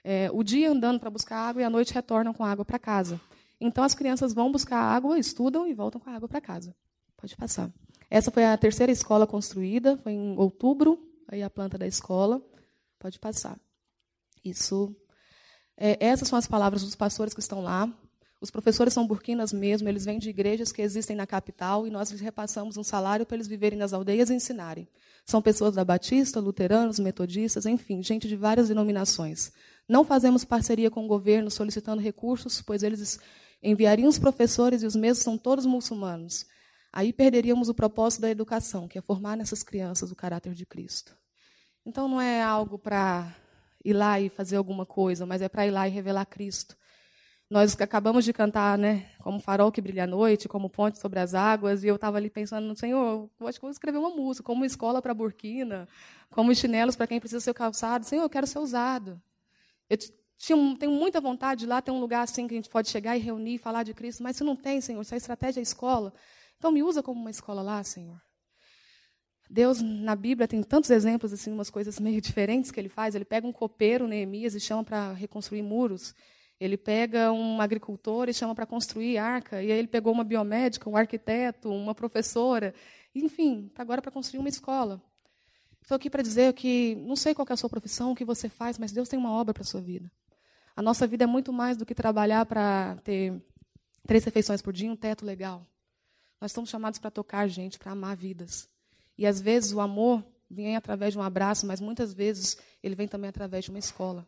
é, 0.04 0.30
o 0.34 0.44
dia 0.44 0.70
andando 0.70 1.00
para 1.00 1.10
buscar 1.10 1.38
água 1.38 1.62
e 1.62 1.66
à 1.66 1.70
noite 1.70 1.94
retornam 1.94 2.34
com 2.34 2.44
água 2.44 2.66
para 2.66 2.78
casa. 2.78 3.22
Então, 3.58 3.86
as 3.86 3.96
crianças 3.96 4.34
vão 4.34 4.52
buscar 4.52 4.78
água, 4.78 5.18
estudam 5.18 5.66
e 5.66 5.74
voltam 5.74 6.02
com 6.02 6.10
a 6.10 6.14
água 6.14 6.28
para 6.28 6.42
casa. 6.42 6.76
Pode 7.16 7.38
passar. 7.38 7.72
Essa 8.10 8.32
foi 8.32 8.44
a 8.44 8.58
terceira 8.58 8.92
escola 8.92 9.26
construída, 9.26 9.98
foi 10.04 10.12
em 10.12 10.38
outubro, 10.38 11.00
aí 11.30 11.42
a 11.42 11.50
planta 11.50 11.78
da 11.78 11.88
escola. 11.88 12.44
Pode 13.00 13.18
passar. 13.18 13.58
Isso. 14.44 14.94
É, 15.78 16.06
essas 16.06 16.28
são 16.28 16.38
as 16.38 16.48
palavras 16.48 16.84
dos 16.84 16.98
pastores 16.98 17.34
que 17.34 17.40
estão 17.40 17.62
lá. 17.62 17.90
Os 18.44 18.52
professores 18.52 18.94
são 18.94 19.08
burquinas 19.08 19.54
mesmo, 19.54 19.88
eles 19.88 20.04
vêm 20.04 20.20
de 20.20 20.30
igrejas 20.30 20.74
que 20.74 20.82
existem 20.82 21.16
na 21.16 21.26
capital 21.26 21.88
e 21.88 21.90
nós 21.90 22.12
lhes 22.12 22.20
repassamos 22.20 22.76
um 22.76 22.84
salário 22.84 23.26
para 23.26 23.38
eles 23.38 23.48
viverem 23.48 23.80
nas 23.80 23.94
aldeias 23.94 24.30
e 24.30 24.34
ensinarem. 24.34 24.86
São 25.26 25.42
pessoas 25.42 25.76
da 25.76 25.86
Batista, 25.86 26.42
luteranos, 26.42 27.00
metodistas, 27.00 27.66
enfim, 27.66 28.04
gente 28.04 28.28
de 28.28 28.36
várias 28.36 28.68
denominações. 28.68 29.54
Não 29.88 30.04
fazemos 30.04 30.44
parceria 30.44 30.92
com 30.92 31.06
o 31.06 31.08
governo 31.08 31.50
solicitando 31.50 32.02
recursos, 32.02 32.62
pois 32.62 32.84
eles 32.84 33.18
enviariam 33.64 34.10
os 34.10 34.20
professores 34.20 34.84
e 34.84 34.86
os 34.86 34.96
mesmos 34.98 35.24
são 35.24 35.38
todos 35.38 35.66
muçulmanos. 35.66 36.46
Aí 36.92 37.14
perderíamos 37.14 37.70
o 37.70 37.74
propósito 37.74 38.24
da 38.24 38.30
educação, 38.30 38.90
que 38.90 38.98
é 38.98 39.02
formar 39.02 39.38
nessas 39.38 39.64
crianças 39.64 40.12
o 40.12 40.16
caráter 40.18 40.54
de 40.54 40.66
Cristo. 40.66 41.16
Então 41.86 42.10
não 42.10 42.20
é 42.20 42.42
algo 42.42 42.78
para 42.78 43.34
ir 43.86 43.94
lá 43.94 44.20
e 44.20 44.28
fazer 44.28 44.58
alguma 44.58 44.86
coisa, 44.86 45.26
mas 45.26 45.42
é 45.42 45.48
para 45.48 45.66
ir 45.66 45.72
lá 45.72 45.88
e 45.88 45.92
revelar 45.92 46.26
Cristo. 46.26 46.76
Nós 47.54 47.80
acabamos 47.80 48.26
de 48.26 48.34
cantar, 48.34 48.80
né, 48.80 49.06
como 49.20 49.40
farol 49.40 49.72
que 49.72 49.80
brilha 49.80 50.06
à 50.06 50.08
noite, 50.08 50.48
como 50.48 50.72
ponte 50.72 50.98
sobre 50.98 51.20
as 51.20 51.36
águas, 51.36 51.84
e 51.84 51.88
eu 51.88 51.94
estava 51.94 52.18
ali 52.18 52.28
pensando 52.28 52.66
no 52.66 52.76
Senhor, 52.76 53.30
eu 53.40 53.48
acho 53.48 53.60
que 53.60 53.62
vou 53.62 53.70
escrever 53.70 54.00
uma 54.00 54.10
música, 54.10 54.44
como 54.44 54.66
escola 54.66 55.00
para 55.04 55.14
Burkina, 55.14 55.88
como 56.32 56.56
chinelos 56.56 56.96
para 56.96 57.06
quem 57.06 57.20
precisa 57.20 57.40
ser 57.40 57.54
calçado. 57.54 58.08
Senhor, 58.08 58.24
eu 58.24 58.30
quero 58.30 58.48
ser 58.48 58.58
usado. 58.58 59.22
Eu 59.88 59.98
tinha, 60.36 60.78
tenho 60.80 60.92
muita 60.94 61.22
vontade 61.22 61.60
de 61.60 61.66
lá 61.68 61.80
ter 61.80 61.92
um 61.92 62.00
lugar 62.00 62.24
assim 62.24 62.48
que 62.48 62.56
a 62.56 62.58
gente 62.58 62.72
pode 62.72 62.90
chegar 62.90 63.16
e 63.16 63.20
reunir, 63.20 63.60
falar 63.60 63.84
de 63.84 63.94
Cristo, 63.94 64.24
mas 64.24 64.36
se 64.36 64.44
não 64.44 64.56
tem, 64.56 64.82
Senhor, 64.82 65.06
se 65.06 65.14
a 65.14 65.18
estratégia 65.18 65.60
é 65.60 65.62
escola, 65.62 66.12
então 66.58 66.72
me 66.72 66.82
usa 66.82 67.04
como 67.04 67.22
uma 67.22 67.30
escola 67.30 67.62
lá, 67.62 67.84
Senhor. 67.84 68.20
Deus, 69.48 69.80
na 69.80 70.16
Bíblia, 70.16 70.48
tem 70.48 70.64
tantos 70.64 70.90
exemplos, 70.90 71.32
assim, 71.32 71.52
umas 71.52 71.70
coisas 71.70 72.00
meio 72.00 72.20
diferentes 72.20 72.72
que 72.72 72.80
ele 72.80 72.90
faz. 72.90 73.14
Ele 73.14 73.26
pega 73.26 73.46
um 73.46 73.54
copeiro, 73.54 74.08
Neemias, 74.08 74.56
e 74.56 74.60
chama 74.60 74.84
para 74.84 75.14
reconstruir 75.14 75.62
muros. 75.62 76.16
Ele 76.60 76.78
pega 76.78 77.32
um 77.32 77.60
agricultor 77.60 78.30
e 78.30 78.34
chama 78.34 78.56
para 78.56 78.66
construir 78.66 79.18
arca, 79.18 79.62
e 79.62 79.72
aí 79.72 79.78
ele 79.80 79.88
pegou 79.88 80.14
uma 80.14 80.24
biomédica, 80.24 80.90
um 80.90 80.96
arquiteto, 80.96 81.70
uma 81.70 81.94
professora, 81.94 82.74
enfim, 83.14 83.72
agora 83.76 84.02
para 84.02 84.12
construir 84.12 84.40
uma 84.40 84.50
escola. 84.50 85.02
Estou 85.82 85.96
aqui 85.96 86.10
para 86.10 86.24
dizer 86.24 86.54
que 86.54 86.96
não 86.96 87.16
sei 87.16 87.36
qual 87.36 87.46
é 87.50 87.54
a 87.54 87.58
sua 87.58 87.70
profissão, 87.70 88.12
o 88.12 88.16
que 88.16 88.24
você 88.24 88.48
faz, 88.48 88.78
mas 88.78 88.92
Deus 88.92 89.10
tem 89.10 89.20
uma 89.20 89.32
obra 89.32 89.54
para 89.54 89.64
a 89.64 89.66
sua 89.66 89.82
vida. 89.82 90.10
A 90.76 90.82
nossa 90.82 91.06
vida 91.06 91.26
é 91.26 91.28
muito 91.28 91.52
mais 91.52 91.78
do 91.78 91.86
que 91.86 91.94
trabalhar 91.94 92.46
para 92.46 92.96
ter 93.04 93.44
três 94.08 94.24
refeições 94.24 94.62
por 94.62 94.74
dia, 94.74 94.90
um 94.90 94.96
teto 94.96 95.26
legal. 95.26 95.68
Nós 96.40 96.52
estamos 96.52 96.70
chamados 96.70 97.00
para 97.00 97.12
tocar 97.12 97.48
gente, 97.48 97.78
para 97.78 97.92
amar 97.92 98.16
vidas. 98.16 98.68
E 99.18 99.28
às 99.28 99.40
vezes 99.40 99.72
o 99.74 99.80
amor 99.80 100.24
vem 100.50 100.76
através 100.76 101.14
de 101.14 101.20
um 101.20 101.22
abraço, 101.22 101.66
mas 101.66 101.80
muitas 101.80 102.14
vezes 102.14 102.58
ele 102.82 102.96
vem 102.96 103.08
também 103.08 103.30
através 103.30 103.66
de 103.66 103.70
uma 103.70 103.80
escola. 103.80 104.28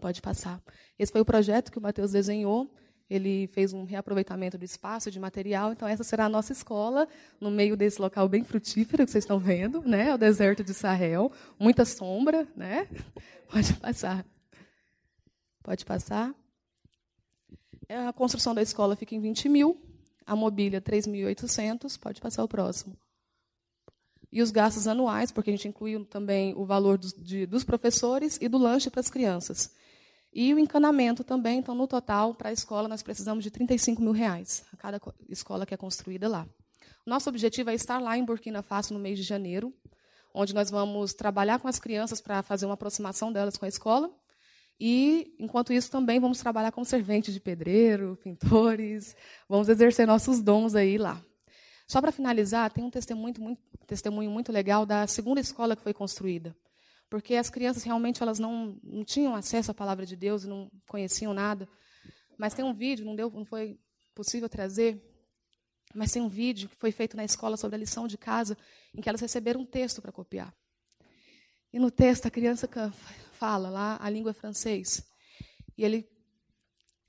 Pode 0.00 0.22
passar. 0.22 0.62
Esse 0.98 1.12
foi 1.12 1.20
o 1.20 1.24
projeto 1.24 1.70
que 1.70 1.78
o 1.78 1.82
Matheus 1.82 2.12
desenhou. 2.12 2.72
Ele 3.08 3.48
fez 3.48 3.72
um 3.72 3.84
reaproveitamento 3.84 4.56
do 4.56 4.64
espaço, 4.64 5.10
de 5.10 5.18
material. 5.18 5.72
Então, 5.72 5.86
essa 5.86 6.04
será 6.04 6.26
a 6.26 6.28
nossa 6.28 6.52
escola, 6.52 7.08
no 7.40 7.50
meio 7.50 7.76
desse 7.76 8.00
local 8.00 8.28
bem 8.28 8.44
frutífero 8.44 9.04
que 9.04 9.10
vocês 9.10 9.24
estão 9.24 9.38
vendo, 9.38 9.82
né? 9.82 10.14
o 10.14 10.18
deserto 10.18 10.62
de 10.62 10.72
Sahel. 10.72 11.30
Muita 11.58 11.84
sombra, 11.84 12.48
né? 12.56 12.88
Pode 13.50 13.74
passar. 13.74 14.24
Pode 15.62 15.84
passar. 15.84 16.34
A 17.88 18.12
construção 18.12 18.54
da 18.54 18.62
escola 18.62 18.94
fica 18.94 19.14
em 19.14 19.20
20 19.20 19.48
mil. 19.48 19.80
A 20.24 20.36
mobília, 20.36 20.80
3.800. 20.80 21.98
Pode 21.98 22.20
passar 22.20 22.44
o 22.44 22.48
próximo. 22.48 22.96
E 24.32 24.40
os 24.40 24.52
gastos 24.52 24.86
anuais, 24.86 25.32
porque 25.32 25.50
a 25.50 25.52
gente 25.52 25.66
incluiu 25.66 26.04
também 26.04 26.54
o 26.56 26.64
valor 26.64 26.96
dos, 26.96 27.12
de, 27.12 27.44
dos 27.46 27.64
professores 27.64 28.38
e 28.40 28.48
do 28.48 28.56
lanche 28.56 28.88
para 28.88 29.00
as 29.00 29.10
crianças. 29.10 29.72
E 30.32 30.54
o 30.54 30.58
encanamento 30.58 31.24
também, 31.24 31.58
então, 31.58 31.74
no 31.74 31.88
total, 31.88 32.34
para 32.34 32.50
a 32.50 32.52
escola, 32.52 32.88
nós 32.88 33.02
precisamos 33.02 33.42
de 33.42 33.50
35 33.50 34.00
mil 34.00 34.12
reais, 34.12 34.64
a 34.72 34.76
cada 34.76 35.00
escola 35.28 35.66
que 35.66 35.74
é 35.74 35.76
construída 35.76 36.28
lá. 36.28 36.46
Nosso 37.04 37.28
objetivo 37.28 37.70
é 37.70 37.74
estar 37.74 37.98
lá 37.98 38.16
em 38.16 38.24
Burkina 38.24 38.62
Faso 38.62 38.94
no 38.94 39.00
mês 39.00 39.18
de 39.18 39.24
janeiro, 39.24 39.74
onde 40.32 40.54
nós 40.54 40.70
vamos 40.70 41.14
trabalhar 41.14 41.58
com 41.58 41.66
as 41.66 41.80
crianças 41.80 42.20
para 42.20 42.42
fazer 42.42 42.66
uma 42.66 42.74
aproximação 42.74 43.32
delas 43.32 43.56
com 43.56 43.64
a 43.64 43.68
escola. 43.68 44.08
E, 44.78 45.34
enquanto 45.38 45.72
isso, 45.72 45.90
também 45.90 46.20
vamos 46.20 46.38
trabalhar 46.38 46.70
como 46.70 46.86
serventes 46.86 47.34
de 47.34 47.40
pedreiro, 47.40 48.16
pintores, 48.22 49.16
vamos 49.48 49.68
exercer 49.68 50.06
nossos 50.06 50.40
dons 50.40 50.76
aí 50.76 50.96
lá. 50.96 51.20
Só 51.88 52.00
para 52.00 52.12
finalizar, 52.12 52.72
tem 52.72 52.84
um 52.84 52.90
testemunho 52.90 53.24
muito, 53.24 53.40
muito, 53.42 53.60
testemunho 53.84 54.30
muito 54.30 54.52
legal 54.52 54.86
da 54.86 55.08
segunda 55.08 55.40
escola 55.40 55.74
que 55.74 55.82
foi 55.82 55.92
construída 55.92 56.54
porque 57.10 57.34
as 57.34 57.50
crianças 57.50 57.82
realmente 57.82 58.22
elas 58.22 58.38
não, 58.38 58.78
não 58.82 59.04
tinham 59.04 59.34
acesso 59.34 59.72
à 59.72 59.74
palavra 59.74 60.06
de 60.06 60.14
Deus, 60.14 60.44
não 60.44 60.70
conheciam 60.86 61.34
nada. 61.34 61.68
Mas 62.38 62.54
tem 62.54 62.64
um 62.64 62.72
vídeo, 62.72 63.04
não 63.04 63.16
deu, 63.16 63.28
não 63.30 63.44
foi 63.44 63.78
possível 64.14 64.48
trazer, 64.48 65.02
mas 65.92 66.12
tem 66.12 66.22
um 66.22 66.28
vídeo 66.28 66.68
que 66.68 66.76
foi 66.76 66.92
feito 66.92 67.16
na 67.16 67.24
escola 67.24 67.56
sobre 67.56 67.74
a 67.74 67.78
lição 67.78 68.06
de 68.06 68.16
casa, 68.16 68.56
em 68.94 69.00
que 69.00 69.08
elas 69.08 69.20
receberam 69.20 69.62
um 69.62 69.66
texto 69.66 70.00
para 70.00 70.12
copiar. 70.12 70.54
E 71.72 71.78
no 71.80 71.90
texto 71.90 72.26
a 72.26 72.30
criança 72.30 72.68
fala 73.32 73.68
lá 73.68 73.98
a 74.00 74.08
língua 74.08 74.32
francês. 74.32 75.02
E 75.76 75.84
ele 75.84 76.08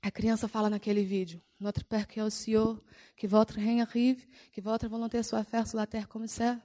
a 0.02 0.10
criança 0.10 0.48
fala 0.48 0.68
naquele 0.68 1.04
vídeo: 1.04 1.40
Notre 1.60 1.84
Père 1.84 2.08
que 2.08 2.18
est 2.18 2.24
au 2.24 2.30
ciel, 2.30 2.76
que 3.16 3.28
votre 3.28 3.54
règne 3.54 3.82
arrive, 3.82 4.26
que 4.52 4.60
votre 4.60 4.88
volonté 4.88 5.22
soit 5.22 5.44
faite 5.44 5.68
sur 5.68 5.78
la 5.78 5.86
terre 5.86 6.08
comme 6.08 6.26
ça. 6.26 6.58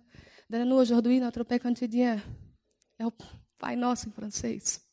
Donne-nous 0.50 0.76
aujourd'hui 0.76 1.20
notre 1.20 1.44
pain 1.44 1.60
quotidien. 1.60 2.20
É 3.00 3.06
o 3.06 3.14
Pai 3.58 3.76
Nosso 3.76 4.10
em 4.10 4.12
francês. 4.12 4.86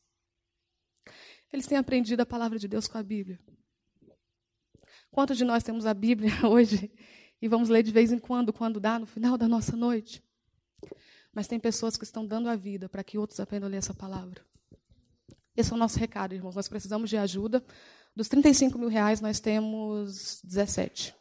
Eles 1.51 1.67
têm 1.67 1.77
aprendido 1.77 2.21
a 2.21 2.25
palavra 2.25 2.59
de 2.59 2.67
Deus 2.67 2.87
com 2.87 2.97
a 2.97 3.03
Bíblia. 3.03 3.39
Quantos 5.11 5.37
de 5.37 5.45
nós 5.45 5.63
temos 5.63 5.85
a 5.85 5.93
Bíblia 5.93 6.31
hoje 6.47 6.91
e 7.41 7.47
vamos 7.47 7.69
ler 7.69 7.83
de 7.83 7.91
vez 7.91 8.11
em 8.11 8.19
quando, 8.19 8.51
quando 8.51 8.79
dá, 8.79 8.99
no 8.99 9.05
final 9.05 9.37
da 9.37 9.47
nossa 9.47 9.75
noite? 9.75 10.23
Mas 11.33 11.47
tem 11.47 11.59
pessoas 11.59 11.97
que 11.97 12.03
estão 12.03 12.25
dando 12.25 12.49
a 12.49 12.55
vida 12.55 12.89
para 12.89 13.03
que 13.03 13.17
outros 13.17 13.39
aprendam 13.39 13.67
a 13.67 13.71
ler 13.71 13.77
essa 13.77 13.93
palavra. 13.93 14.45
Esse 15.55 15.71
é 15.71 15.75
o 15.75 15.77
nosso 15.77 15.97
recado, 15.97 16.35
irmãos. 16.35 16.55
Nós 16.55 16.67
precisamos 16.67 17.09
de 17.09 17.17
ajuda. 17.17 17.63
Dos 18.15 18.27
35 18.27 18.77
mil 18.77 18.89
reais, 18.89 19.21
nós 19.21 19.39
temos 19.39 20.41
17. 20.43 21.15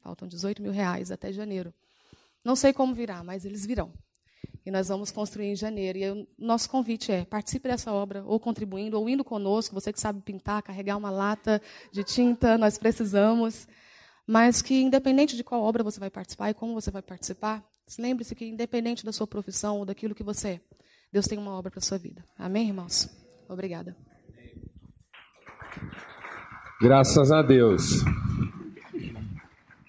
Faltam 0.00 0.26
18 0.26 0.62
mil 0.62 0.72
reais 0.72 1.10
até 1.10 1.32
janeiro. 1.32 1.72
Não 2.42 2.56
sei 2.56 2.72
como 2.72 2.94
virá, 2.94 3.22
mas 3.22 3.44
eles 3.44 3.64
virão. 3.64 3.92
E 4.64 4.70
nós 4.70 4.88
vamos 4.88 5.10
construir 5.10 5.46
em 5.46 5.56
janeiro. 5.56 5.98
E 5.98 6.10
o 6.10 6.26
nosso 6.38 6.70
convite 6.70 7.12
é: 7.12 7.24
participe 7.24 7.68
dessa 7.68 7.92
obra, 7.92 8.24
ou 8.24 8.40
contribuindo, 8.40 8.98
ou 8.98 9.08
indo 9.08 9.22
conosco. 9.22 9.74
Você 9.74 9.92
que 9.92 10.00
sabe 10.00 10.20
pintar, 10.22 10.62
carregar 10.62 10.96
uma 10.96 11.10
lata 11.10 11.60
de 11.92 12.02
tinta, 12.02 12.56
nós 12.56 12.78
precisamos. 12.78 13.68
Mas 14.26 14.62
que, 14.62 14.80
independente 14.80 15.36
de 15.36 15.44
qual 15.44 15.62
obra 15.62 15.82
você 15.82 16.00
vai 16.00 16.08
participar 16.08 16.50
e 16.50 16.54
como 16.54 16.72
você 16.72 16.90
vai 16.90 17.02
participar, 17.02 17.62
lembre-se 17.98 18.34
que, 18.34 18.46
independente 18.46 19.04
da 19.04 19.12
sua 19.12 19.26
profissão 19.26 19.78
ou 19.78 19.84
daquilo 19.84 20.14
que 20.14 20.22
você 20.22 20.48
é, 20.48 20.60
Deus 21.12 21.26
tem 21.26 21.38
uma 21.38 21.52
obra 21.52 21.70
para 21.70 21.78
a 21.78 21.82
sua 21.82 21.98
vida. 21.98 22.24
Amém, 22.38 22.68
irmãos? 22.68 23.08
Obrigada. 23.48 23.94
Graças 26.80 27.30
a 27.30 27.42
Deus. 27.42 28.02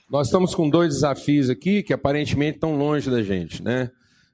Nós 0.10 0.28
estamos 0.28 0.54
com 0.54 0.70
dois 0.70 0.94
desafios 0.94 1.50
aqui 1.50 1.82
que 1.82 1.94
aparentemente 1.94 2.58
estão 2.58 2.78
longe 2.78 3.10
da 3.10 3.24
gente, 3.24 3.64
né? 3.64 3.90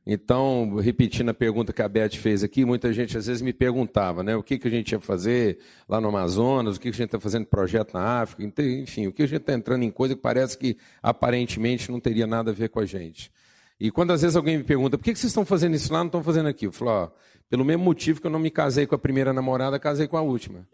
Então, 0.06 0.78
repetindo 0.78 1.30
a 1.30 1.34
pergunta 1.34 1.72
que 1.72 1.82
a 1.82 1.88
Beth 1.88 2.16
fez 2.16 2.44
aqui, 2.44 2.66
muita 2.66 2.92
gente 2.92 3.16
às 3.18 3.28
vezes 3.28 3.42
me 3.42 3.54
perguntava, 3.54 4.24
né? 4.24 4.36
O 4.36 4.42
que, 4.42 4.58
que 4.58 4.68
a 4.68 4.72
gente 4.72 4.94
ia 4.94 5.00
fazer 5.00 5.60
lá 5.88 6.02
no 6.02 6.08
Amazonas, 6.08 6.76
o 6.76 6.80
que, 6.80 6.90
que 6.90 6.96
a 6.96 6.98
gente 6.98 7.06
está 7.06 7.20
fazendo 7.20 7.46
projeto 7.46 7.94
na 7.94 8.22
África, 8.22 8.64
enfim, 8.64 9.06
o 9.06 9.14
que 9.14 9.22
a 9.22 9.28
gente 9.28 9.42
está 9.42 9.54
entrando 9.54 9.84
em 9.84 9.92
coisa 9.92 10.16
que 10.16 10.22
parece 10.22 10.58
que 10.58 10.76
aparentemente 11.04 11.92
não 11.92 12.00
teria 12.00 12.26
nada 12.26 12.50
a 12.50 12.54
ver 12.54 12.70
com 12.70 12.80
a 12.80 12.86
gente. 12.86 13.32
E 13.80 13.92
quando 13.92 14.12
às 14.12 14.24
vezes 14.24 14.36
alguém 14.36 14.58
me 14.58 14.64
pergunta, 14.64 14.98
por 14.98 15.04
que, 15.04 15.14
que 15.14 15.20
vocês 15.20 15.30
estão 15.30 15.46
fazendo 15.46 15.76
isso 15.76 15.94
lá, 15.94 16.00
não 16.00 16.08
estão 16.08 16.24
fazendo 16.24 16.50
aqui? 16.50 16.66
Eu 16.66 16.72
falo, 16.72 16.92
ó, 16.92 17.12
pelo 17.48 17.64
mesmo 17.64 17.84
motivo 17.84 18.20
que 18.20 18.26
eu 18.26 18.32
não 18.32 18.40
me 18.40 18.50
casei 18.50 18.88
com 18.88 18.96
a 18.96 19.00
primeira 19.00 19.32
namorada, 19.32 19.78
casei 19.80 20.08
com 20.08 20.18
a 20.18 20.22
última. 20.22 20.68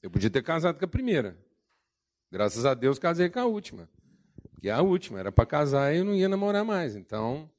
Eu 0.00 0.10
podia 0.10 0.30
ter 0.30 0.42
casado 0.44 0.78
com 0.78 0.84
a 0.84 0.88
primeira. 0.88 1.36
Graças 2.30 2.64
a 2.66 2.74
Deus 2.74 2.98
casei 2.98 3.28
com 3.28 3.40
a 3.40 3.44
última. 3.44 3.88
Que 4.60 4.68
é 4.68 4.72
a 4.72 4.82
última, 4.82 5.18
era 5.18 5.30
para 5.30 5.46
casar 5.46 5.94
e 5.94 5.98
eu 5.98 6.04
não 6.04 6.14
ia 6.14 6.28
namorar 6.28 6.64
mais. 6.64 6.96
Então, 6.96 7.50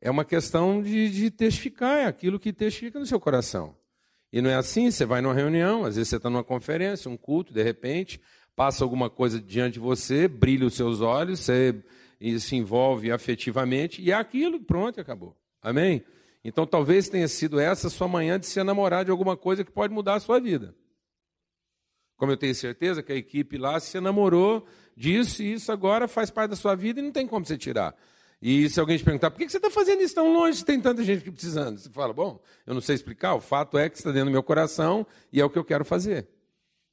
é 0.00 0.10
uma 0.10 0.24
questão 0.24 0.82
de, 0.82 1.10
de 1.10 1.30
testificar, 1.30 1.98
é 1.98 2.06
aquilo 2.06 2.38
que 2.38 2.52
testifica 2.52 2.98
no 2.98 3.06
seu 3.06 3.20
coração. 3.20 3.76
E 4.32 4.40
não 4.40 4.48
é 4.48 4.54
assim, 4.54 4.90
você 4.90 5.04
vai 5.04 5.20
numa 5.20 5.34
reunião, 5.34 5.84
às 5.84 5.96
vezes 5.96 6.08
você 6.08 6.16
está 6.16 6.30
numa 6.30 6.44
conferência, 6.44 7.10
um 7.10 7.16
culto, 7.16 7.52
de 7.52 7.62
repente, 7.62 8.20
passa 8.54 8.84
alguma 8.84 9.10
coisa 9.10 9.40
diante 9.40 9.74
de 9.74 9.80
você, 9.80 10.28
brilha 10.28 10.66
os 10.66 10.74
seus 10.74 11.00
olhos, 11.00 11.40
você 11.40 11.74
se 12.38 12.56
envolve 12.56 13.10
afetivamente, 13.10 14.00
e 14.00 14.12
é 14.12 14.14
aquilo, 14.14 14.60
pronto, 14.60 15.00
acabou. 15.00 15.36
Amém? 15.60 16.04
Então 16.44 16.66
talvez 16.66 17.08
tenha 17.08 17.28
sido 17.28 17.60
essa 17.60 17.90
sua 17.90 18.08
manhã 18.08 18.38
de 18.38 18.46
se 18.46 18.58
enamorar 18.58 19.04
de 19.04 19.10
alguma 19.10 19.36
coisa 19.36 19.64
que 19.64 19.70
pode 19.70 19.92
mudar 19.92 20.14
a 20.14 20.20
sua 20.20 20.40
vida. 20.40 20.74
Como 22.20 22.30
eu 22.30 22.36
tenho 22.36 22.54
certeza 22.54 23.02
que 23.02 23.10
a 23.10 23.16
equipe 23.16 23.56
lá 23.56 23.80
se 23.80 23.98
namorou 23.98 24.66
disso 24.94 25.42
e 25.42 25.54
isso 25.54 25.72
agora 25.72 26.06
faz 26.06 26.30
parte 26.30 26.50
da 26.50 26.56
sua 26.56 26.74
vida 26.74 27.00
e 27.00 27.02
não 27.02 27.10
tem 27.10 27.26
como 27.26 27.46
você 27.46 27.56
tirar. 27.56 27.96
E 28.42 28.68
se 28.68 28.78
alguém 28.78 28.98
te 28.98 29.02
perguntar, 29.02 29.30
por 29.30 29.38
que 29.38 29.48
você 29.48 29.56
está 29.56 29.70
fazendo 29.70 30.02
isso 30.02 30.14
tão 30.14 30.30
longe 30.30 30.58
se 30.58 30.64
tem 30.66 30.78
tanta 30.78 31.02
gente 31.02 31.24
que 31.24 31.30
precisando? 31.30 31.78
Você 31.78 31.88
fala, 31.88 32.12
bom, 32.12 32.38
eu 32.66 32.74
não 32.74 32.82
sei 32.82 32.94
explicar, 32.94 33.32
o 33.32 33.40
fato 33.40 33.78
é 33.78 33.88
que 33.88 33.96
está 33.96 34.10
dentro 34.10 34.26
do 34.26 34.32
meu 34.32 34.42
coração 34.42 35.06
e 35.32 35.40
é 35.40 35.44
o 35.44 35.48
que 35.48 35.58
eu 35.58 35.64
quero 35.64 35.82
fazer. 35.82 36.28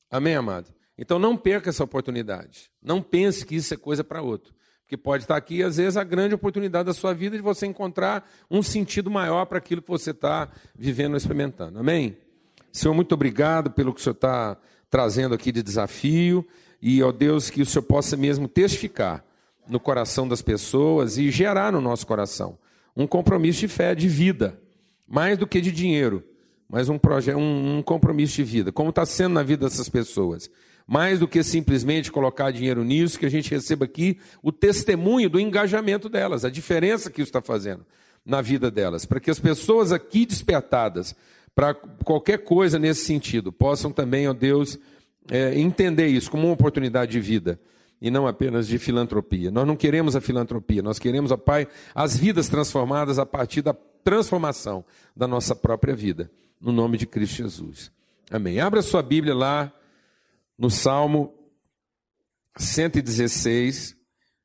Amém, 0.09 0.34
amado? 0.34 0.73
Então 0.97 1.19
não 1.19 1.36
perca 1.36 1.69
essa 1.69 1.84
oportunidade. 1.84 2.71
Não 2.82 3.01
pense 3.01 3.45
que 3.45 3.55
isso 3.55 3.73
é 3.73 3.78
coisa 3.78 4.05
para 4.05 4.21
outro. 4.21 4.53
Porque 4.84 4.95
pode 4.95 5.25
estar 5.25 5.36
aqui, 5.36 5.61
às 5.61 5.75
vezes, 5.75 5.97
a 5.97 6.05
grande 6.05 6.36
oportunidade 6.36 6.86
da 6.86 6.93
sua 6.93 7.13
vida 7.13 7.36
de 7.36 7.43
você 7.43 7.65
encontrar 7.65 8.32
um 8.49 8.63
sentido 8.63 9.11
maior 9.11 9.43
para 9.43 9.57
aquilo 9.57 9.82
que 9.82 9.89
você 9.89 10.11
está 10.11 10.49
vivendo 10.73 11.11
ou 11.11 11.17
experimentando. 11.17 11.80
Amém? 11.80 12.15
Senhor, 12.71 12.93
muito 12.93 13.13
obrigado 13.13 13.71
pelo 13.71 13.93
que 13.93 13.99
o 13.99 14.03
Senhor 14.03 14.13
está 14.13 14.57
trazendo 14.89 15.35
aqui 15.35 15.51
de 15.51 15.61
desafio. 15.61 16.45
E, 16.81 17.01
ó 17.01 17.11
Deus, 17.11 17.49
que 17.49 17.61
o 17.61 17.65
Senhor 17.65 17.83
possa 17.83 18.15
mesmo 18.15 18.47
testificar 18.47 19.23
no 19.67 19.79
coração 19.79 20.27
das 20.27 20.41
pessoas 20.41 21.17
e 21.17 21.29
gerar 21.29 21.71
no 21.71 21.81
nosso 21.81 22.05
coração 22.07 22.57
um 22.95 23.05
compromisso 23.05 23.59
de 23.59 23.67
fé, 23.67 23.93
de 23.93 24.07
vida, 24.07 24.59
mais 25.07 25.38
do 25.38 25.45
que 25.45 25.61
de 25.61 25.71
dinheiro, 25.71 26.23
mas 26.67 26.89
um, 26.89 26.99
um, 27.38 27.77
um 27.77 27.83
compromisso 27.83 28.35
de 28.35 28.43
vida, 28.43 28.71
como 28.71 28.89
está 28.89 29.05
sendo 29.05 29.33
na 29.33 29.43
vida 29.43 29.65
dessas 29.67 29.88
pessoas. 29.88 30.49
Mais 30.88 31.19
do 31.19 31.27
que 31.27 31.43
simplesmente 31.43 32.11
colocar 32.11 32.49
dinheiro 32.49 32.83
nisso, 32.83 33.19
que 33.19 33.25
a 33.25 33.29
gente 33.29 33.51
receba 33.51 33.85
aqui 33.85 34.17
o 34.41 34.53
testemunho 34.53 35.29
do 35.29 35.39
engajamento 35.39 36.07
delas, 36.07 36.45
a 36.45 36.49
diferença 36.49 37.11
que 37.11 37.21
isso 37.21 37.29
está 37.29 37.41
fazendo 37.41 37.85
na 38.25 38.41
vida 38.41 38.71
delas, 38.71 39.05
para 39.05 39.19
que 39.19 39.29
as 39.29 39.39
pessoas 39.39 39.91
aqui 39.91 40.25
despertadas 40.25 41.13
para 41.57 41.73
qualquer 41.73 42.43
coisa 42.43 42.77
nesse 42.77 43.03
sentido, 43.03 43.51
possam 43.51 43.91
também, 43.91 44.27
ó 44.27 44.33
Deus, 44.33 44.77
é, 45.27 45.57
entender 45.59 46.05
isso 46.05 46.29
como 46.29 46.45
uma 46.45 46.53
oportunidade 46.53 47.13
de 47.13 47.19
vida 47.19 47.59
e 47.99 48.11
não 48.11 48.27
apenas 48.27 48.67
de 48.67 48.77
filantropia. 48.77 49.49
Nós 49.49 49.65
não 49.65 49.75
queremos 49.75 50.15
a 50.15 50.21
filantropia, 50.21 50.83
nós 50.83 50.99
queremos, 50.99 51.31
ó 51.31 51.35
Pai, 51.35 51.67
as 51.95 52.15
vidas 52.15 52.47
transformadas 52.47 53.17
a 53.17 53.25
partir 53.25 53.63
da 53.63 53.73
transformação 54.03 54.85
da 55.15 55.27
nossa 55.27 55.55
própria 55.55 55.95
vida, 55.95 56.29
no 56.61 56.71
nome 56.71 56.95
de 56.95 57.07
Cristo 57.07 57.37
Jesus. 57.37 57.91
Amém. 58.29 58.59
Abra 58.59 58.83
sua 58.83 59.01
Bíblia 59.01 59.33
lá 59.33 59.73
no 60.55 60.69
Salmo 60.69 61.33
116, 62.55 63.97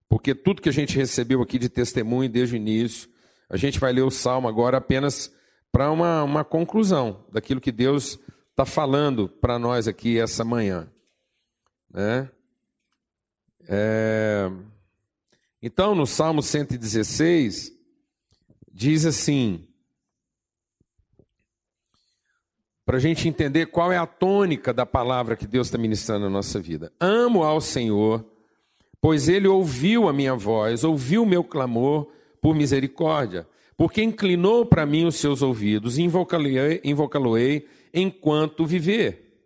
porque 0.08 0.34
tudo 0.34 0.62
que 0.62 0.68
a 0.70 0.72
gente 0.72 0.96
recebeu 0.96 1.42
aqui 1.42 1.58
de 1.58 1.68
testemunho 1.68 2.30
desde 2.30 2.54
o 2.54 2.56
início, 2.56 3.10
a 3.50 3.58
gente 3.58 3.78
vai 3.78 3.92
ler 3.92 4.00
o 4.00 4.10
Salmo 4.10 4.48
agora 4.48 4.78
apenas 4.78 5.30
para 5.72 5.90
uma, 5.90 6.22
uma 6.22 6.44
conclusão 6.44 7.24
daquilo 7.32 7.60
que 7.60 7.72
Deus 7.72 8.18
está 8.50 8.66
falando 8.66 9.26
para 9.26 9.58
nós 9.58 9.88
aqui 9.88 10.20
essa 10.20 10.44
manhã. 10.44 10.86
Né? 11.90 12.30
É... 13.66 14.50
Então, 15.62 15.94
no 15.94 16.06
Salmo 16.06 16.42
116, 16.42 17.72
diz 18.70 19.06
assim, 19.06 19.66
para 22.84 22.98
a 22.98 23.00
gente 23.00 23.26
entender 23.26 23.66
qual 23.66 23.90
é 23.90 23.96
a 23.96 24.06
tônica 24.06 24.74
da 24.74 24.84
palavra 24.84 25.36
que 25.36 25.46
Deus 25.46 25.68
está 25.68 25.78
ministrando 25.78 26.26
na 26.26 26.30
nossa 26.30 26.60
vida. 26.60 26.92
Amo 27.00 27.44
ao 27.44 27.60
Senhor, 27.60 28.22
pois 29.00 29.28
Ele 29.28 29.48
ouviu 29.48 30.06
a 30.08 30.12
minha 30.12 30.34
voz, 30.34 30.84
ouviu 30.84 31.22
o 31.22 31.26
meu 31.26 31.42
clamor 31.42 32.12
por 32.42 32.54
misericórdia 32.54 33.46
porque 33.82 34.00
inclinou 34.00 34.64
para 34.64 34.86
mim 34.86 35.06
os 35.06 35.16
seus 35.16 35.42
ouvidos 35.42 35.98
invocá-lo-ei 35.98 37.66
enquanto 37.92 38.64
viver. 38.64 39.40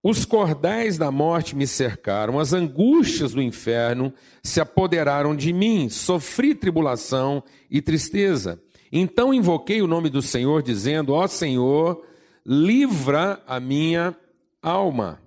Os 0.00 0.24
cordais 0.24 0.96
da 0.96 1.10
morte 1.10 1.56
me 1.56 1.66
cercaram, 1.66 2.38
as 2.38 2.52
angústias 2.52 3.32
do 3.32 3.42
inferno 3.42 4.14
se 4.44 4.60
apoderaram 4.60 5.34
de 5.34 5.52
mim, 5.52 5.88
sofri 5.88 6.54
tribulação 6.54 7.42
e 7.68 7.82
tristeza. 7.82 8.62
Então 8.92 9.34
invoquei 9.34 9.82
o 9.82 9.88
nome 9.88 10.08
do 10.08 10.22
Senhor, 10.22 10.62
dizendo: 10.62 11.14
Ó 11.14 11.26
Senhor, 11.26 12.06
livra 12.46 13.42
a 13.44 13.58
minha 13.58 14.14
alma. 14.62 15.20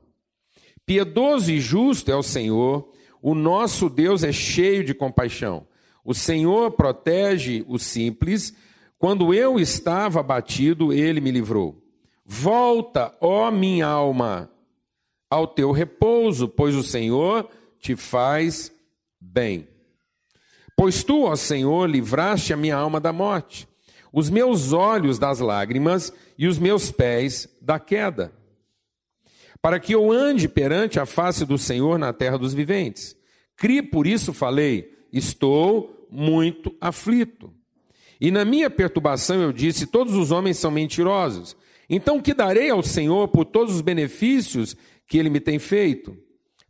Piedoso 0.86 1.52
e 1.52 1.60
justo 1.60 2.10
é 2.10 2.16
o 2.16 2.24
Senhor, 2.24 2.94
o 3.22 3.36
nosso 3.36 3.90
Deus 3.90 4.24
é 4.24 4.32
cheio 4.32 4.86
de 4.86 4.94
compaixão 4.94 5.68
o 6.06 6.14
Senhor 6.14 6.72
protege 6.72 7.66
o 7.68 7.80
simples. 7.80 8.54
Quando 9.00 9.34
eu 9.34 9.60
estava 9.60 10.20
abatido, 10.20 10.94
ele 10.94 11.20
me 11.20 11.32
livrou. 11.32 11.82
Volta, 12.24 13.16
ó 13.20 13.50
minha 13.50 13.88
alma, 13.88 14.50
ao 15.30 15.48
teu 15.48 15.72
repouso, 15.72 16.48
pois 16.48 16.76
o 16.76 16.84
Senhor 16.84 17.50
te 17.80 17.96
faz 17.96 18.72
bem. 19.20 19.68
Pois 20.78 21.04
tu, 21.04 21.24
ó 21.24 21.36
Senhor, 21.36 21.90
livraste 21.90 22.54
a 22.54 22.58
minha 22.58 22.76
alma 22.76 23.00
da 23.00 23.12
morte, 23.12 23.68
os 24.14 24.30
meus 24.30 24.74
olhos 24.74 25.18
das 25.18 25.40
lágrimas 25.40 26.14
e 26.38 26.48
os 26.48 26.60
meus 26.60 26.92
pés 26.92 27.48
da 27.62 27.80
queda, 27.80 28.32
para 29.62 29.80
que 29.80 29.94
eu 29.94 30.12
ande 30.12 30.48
perante 30.48 31.00
a 31.00 31.06
face 31.06 31.46
do 31.46 31.58
Senhor 31.58 31.98
na 31.98 32.14
terra 32.14 32.38
dos 32.38 32.54
viventes. 32.54 33.16
Cri, 33.56 33.82
por 33.82 34.06
isso 34.06 34.34
falei: 34.34 34.94
Estou 35.12 35.95
muito 36.10 36.76
aflito. 36.80 37.54
E 38.20 38.32
na 38.32 38.46
minha 38.46 38.70
perturbação 38.70 39.42
eu 39.42 39.52
disse: 39.52 39.88
Todos 39.88 40.16
os 40.16 40.32
homens 40.32 40.58
são 40.58 40.72
mentirosos. 40.72 41.56
Então, 41.90 42.22
que 42.22 42.34
darei 42.34 42.70
ao 42.70 42.82
Senhor 42.82 43.28
por 43.28 43.46
todos 43.46 43.76
os 43.76 43.82
benefícios 43.82 44.76
que 45.08 45.18
ele 45.18 45.30
me 45.30 45.40
tem 45.40 45.60
feito? 45.60 46.18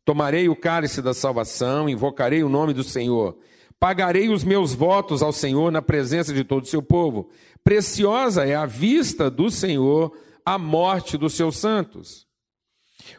Tomarei 0.03 0.49
o 0.49 0.55
cálice 0.55 1.01
da 1.01 1.13
salvação, 1.13 1.89
invocarei 1.89 2.43
o 2.43 2.49
nome 2.49 2.73
do 2.73 2.83
Senhor. 2.83 3.37
Pagarei 3.79 4.29
os 4.29 4.43
meus 4.43 4.73
votos 4.73 5.21
ao 5.21 5.31
Senhor 5.31 5.71
na 5.71 5.81
presença 5.81 6.33
de 6.33 6.43
todo 6.43 6.63
o 6.63 6.67
seu 6.67 6.81
povo. 6.81 7.29
Preciosa 7.63 8.45
é 8.45 8.55
a 8.55 8.65
vista 8.65 9.29
do 9.29 9.49
Senhor 9.49 10.11
a 10.45 10.57
morte 10.57 11.17
dos 11.17 11.33
seus 11.33 11.57
santos. 11.57 12.27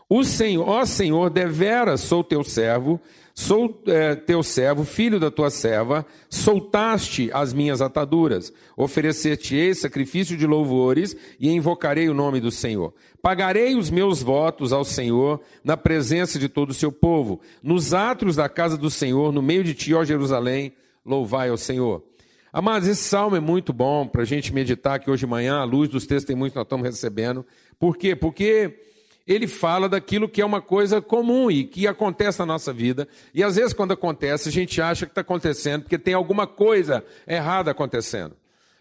O 0.09 0.25
Senhor, 0.25 0.69
ó 0.69 0.85
Senhor, 0.85 1.31
devera 1.31 1.97
sou 1.97 2.23
teu 2.23 2.45
servo, 2.45 3.01
Sou 3.39 3.83
é, 3.87 4.15
teu 4.15 4.43
servo, 4.43 4.83
filho 4.83 5.21
da 5.21 5.31
tua 5.31 5.51
serva, 5.51 6.07
soltaste 6.31 7.31
as 7.35 7.53
minhas 7.53 7.83
ataduras. 7.83 8.51
Oferecer-te-ei 8.75 9.75
sacrifício 9.75 10.39
de 10.39 10.47
louvores 10.47 11.15
e 11.39 11.51
invocarei 11.51 12.09
o 12.09 12.15
nome 12.15 12.41
do 12.41 12.51
Senhor. 12.51 12.95
Pagarei 13.21 13.77
os 13.77 13.91
meus 13.91 14.23
votos 14.23 14.73
ao 14.73 14.87
Senhor 14.87 15.43
na 15.63 15.77
presença 15.77 16.39
de 16.39 16.49
todo 16.49 16.71
o 16.71 16.75
seu 16.75 16.91
povo. 16.91 17.39
Nos 17.63 17.93
átrios 17.93 18.37
da 18.37 18.49
casa 18.49 18.79
do 18.79 18.89
Senhor, 18.89 19.31
no 19.31 19.43
meio 19.43 19.63
de 19.63 19.75
ti, 19.75 19.93
ó 19.93 20.03
Jerusalém, 20.03 20.73
louvai 21.05 21.51
ao 21.51 21.59
Senhor. 21.59 22.03
Amados, 22.51 22.89
esse 22.89 23.03
salmo 23.03 23.37
é 23.37 23.41
muito 23.41 23.71
bom 23.71 24.07
para 24.07 24.23
a 24.23 24.27
gente 24.27 24.51
meditar 24.51 24.95
aqui 24.95 25.11
hoje 25.11 25.21
de 25.21 25.31
manhã, 25.31 25.59
à 25.59 25.65
luz 25.65 25.91
dos 25.91 26.07
testemunhos 26.07 26.53
que 26.53 26.59
nós 26.59 26.65
estamos 26.65 26.87
recebendo. 26.87 27.45
Por 27.79 27.99
quê? 27.99 28.17
Porque 28.17 28.79
ele 29.27 29.49
fala 29.49 29.89
daquilo 29.89 30.29
que 30.29 30.41
é 30.41 30.47
uma 30.47 30.61
coisa 30.61 31.03
comum 31.03 31.51
e 31.51 31.65
que 31.65 31.87
acontece 31.87 32.39
na 32.39 32.47
nossa 32.47 32.73
vida. 32.73 33.09
E 33.35 33.43
às 33.43 33.57
vezes, 33.57 33.73
quando 33.73 33.93
acontece, 33.93 34.49
a 34.49 34.53
gente 34.53 34.81
acha 34.81 35.05
que 35.05 35.11
está 35.11 35.23
acontecendo 35.23 35.83
porque 35.83 35.99
tem 35.99 36.15
alguma 36.15 36.47
coisa 36.47 37.05
errada 37.27 37.71
acontecendo. 37.71 38.37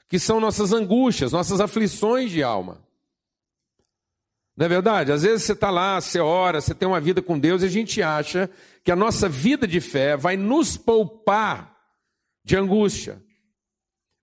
Que 0.07 0.19
são 0.19 0.39
nossas 0.39 0.71
angústias, 0.71 1.31
nossas 1.31 1.59
aflições 1.59 2.29
de 2.29 2.43
alma. 2.43 2.85
Não 4.55 4.67
é 4.67 4.69
verdade? 4.69 5.11
Às 5.11 5.23
vezes 5.23 5.43
você 5.43 5.53
está 5.53 5.71
lá, 5.71 5.99
você 5.99 6.19
ora, 6.19 6.61
você 6.61 6.75
tem 6.75 6.87
uma 6.87 7.01
vida 7.01 7.21
com 7.21 7.37
Deus 7.39 7.63
e 7.63 7.65
a 7.65 7.69
gente 7.69 8.01
acha 8.03 8.49
que 8.83 8.91
a 8.91 8.95
nossa 8.95 9.27
vida 9.27 9.67
de 9.67 9.81
fé 9.81 10.15
vai 10.15 10.37
nos 10.37 10.77
poupar 10.77 11.75
de 12.43 12.55
angústia, 12.55 13.21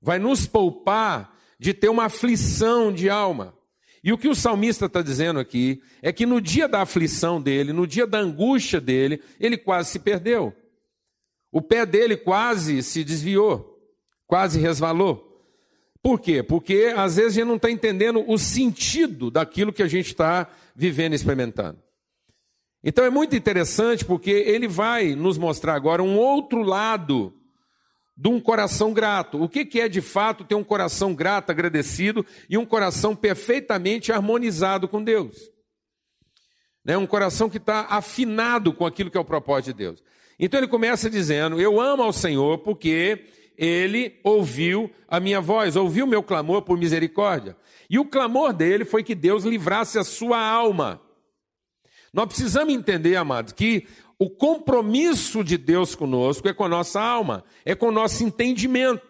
vai 0.01 0.21
nos 0.21 0.47
poupar 0.47 1.37
de 1.59 1.75
ter 1.75 1.89
uma 1.89 2.05
aflição 2.05 2.93
de 2.93 3.11
alma. 3.11 3.55
E 4.05 4.13
o 4.13 4.19
que 4.19 4.29
o 4.29 4.35
salmista 4.35 4.87
está 4.87 5.01
dizendo 5.01 5.39
aqui 5.39 5.81
é 6.01 6.13
que 6.13 6.27
no 6.27 6.41
dia 6.41 6.67
da 6.67 6.83
aflição 6.83 7.41
dele, 7.41 7.73
no 7.73 7.87
dia 7.87 8.07
da 8.07 8.19
angústia 8.19 8.81
dele, 8.81 9.23
ele 9.39 9.57
quase 9.57 9.91
se 9.91 9.99
perdeu. 10.01 10.53
O 11.53 11.63
pé 11.63 11.87
dele 11.87 12.17
quase 12.17 12.83
se 12.83 13.05
desviou, 13.05 13.79
quase 14.27 14.59
resvalou. 14.59 15.29
Por 16.03 16.19
quê? 16.19 16.43
Porque 16.43 16.93
às 16.97 17.15
vezes 17.15 17.33
a 17.33 17.35
gente 17.37 17.49
não 17.49 17.57
está 17.57 17.71
entendendo 17.71 18.25
o 18.27 18.37
sentido 18.37 19.31
daquilo 19.31 19.73
que 19.73 19.83
a 19.83 19.89
gente 19.89 20.09
está 20.09 20.49
vivendo 20.75 21.13
e 21.13 21.17
experimentando. 21.17 21.79
Então 22.83 23.05
é 23.05 23.11
muito 23.11 23.37
interessante 23.37 24.05
porque 24.05 24.31
ele 24.31 24.67
vai 24.67 25.15
nos 25.15 25.39
mostrar 25.39 25.75
agora 25.75 26.03
um 26.03 26.17
outro 26.19 26.63
lado 26.63 27.33
de 28.17 28.29
um 28.29 28.41
coração 28.41 28.93
grato. 28.93 29.43
O 29.43 29.49
que, 29.49 29.81
é 29.81 29.89
de 29.89 30.01
fato 30.01 30.45
ter 30.45 30.55
um 30.55 30.65
coração 30.65 31.15
grato, 31.15 31.51
agradecido 31.51 32.25
e 32.49 32.59
um 32.59 32.65
coração 32.65 33.17
perfeitamente 33.17 34.13
harmonizado 34.13 34.87
com 34.89 35.03
Deus? 35.03 35.51
Né? 36.85 36.97
Um 36.97 37.07
coração 37.07 37.49
que 37.49 37.59
está 37.59 37.87
afinado 37.89 38.73
com 38.73 38.85
aquilo 38.85 39.11
que 39.11 39.17
é 39.17 39.21
o 39.21 39.25
propósito 39.25 39.73
de 39.73 39.85
Deus. 39.85 40.03
Então 40.39 40.59
ele 40.59 40.69
começa 40.69 41.09
dizendo: 41.09 41.61
Eu 41.61 41.81
amo 41.81 42.03
ao 42.03 42.13
Senhor 42.13 42.59
porque 42.59 43.25
ele 43.57 44.19
ouviu 44.25 44.91
a 45.07 45.21
minha 45.21 45.41
voz, 45.41 45.77
ouviu 45.77 46.05
o 46.05 46.09
meu 46.09 46.23
clamor 46.23 46.63
por 46.63 46.77
misericórdia. 46.79 47.57
E 47.89 47.99
o 47.99 48.05
clamor 48.05 48.53
dele 48.53 48.85
foi 48.85 49.03
que 49.03 49.15
Deus 49.15 49.45
livrasse 49.45 49.99
a 49.99 50.05
sua 50.05 50.41
alma. 50.41 51.01
Nós 52.13 52.27
precisamos 52.27 52.75
entender, 52.75 53.17
amados, 53.17 53.53
que 53.53 53.87
o 54.23 54.31
compromisso 54.31 55.43
de 55.43 55.59
Deus 55.59 55.97
conosco 55.97 56.49
é 56.49 56.55
com 56.55 56.63
a 56.63 56.69
nossa 56.69 57.01
alma, 57.01 57.43
é 57.65 57.75
com 57.75 57.89
o 57.89 57.93
nosso 57.93 58.23
entendimento, 58.23 59.03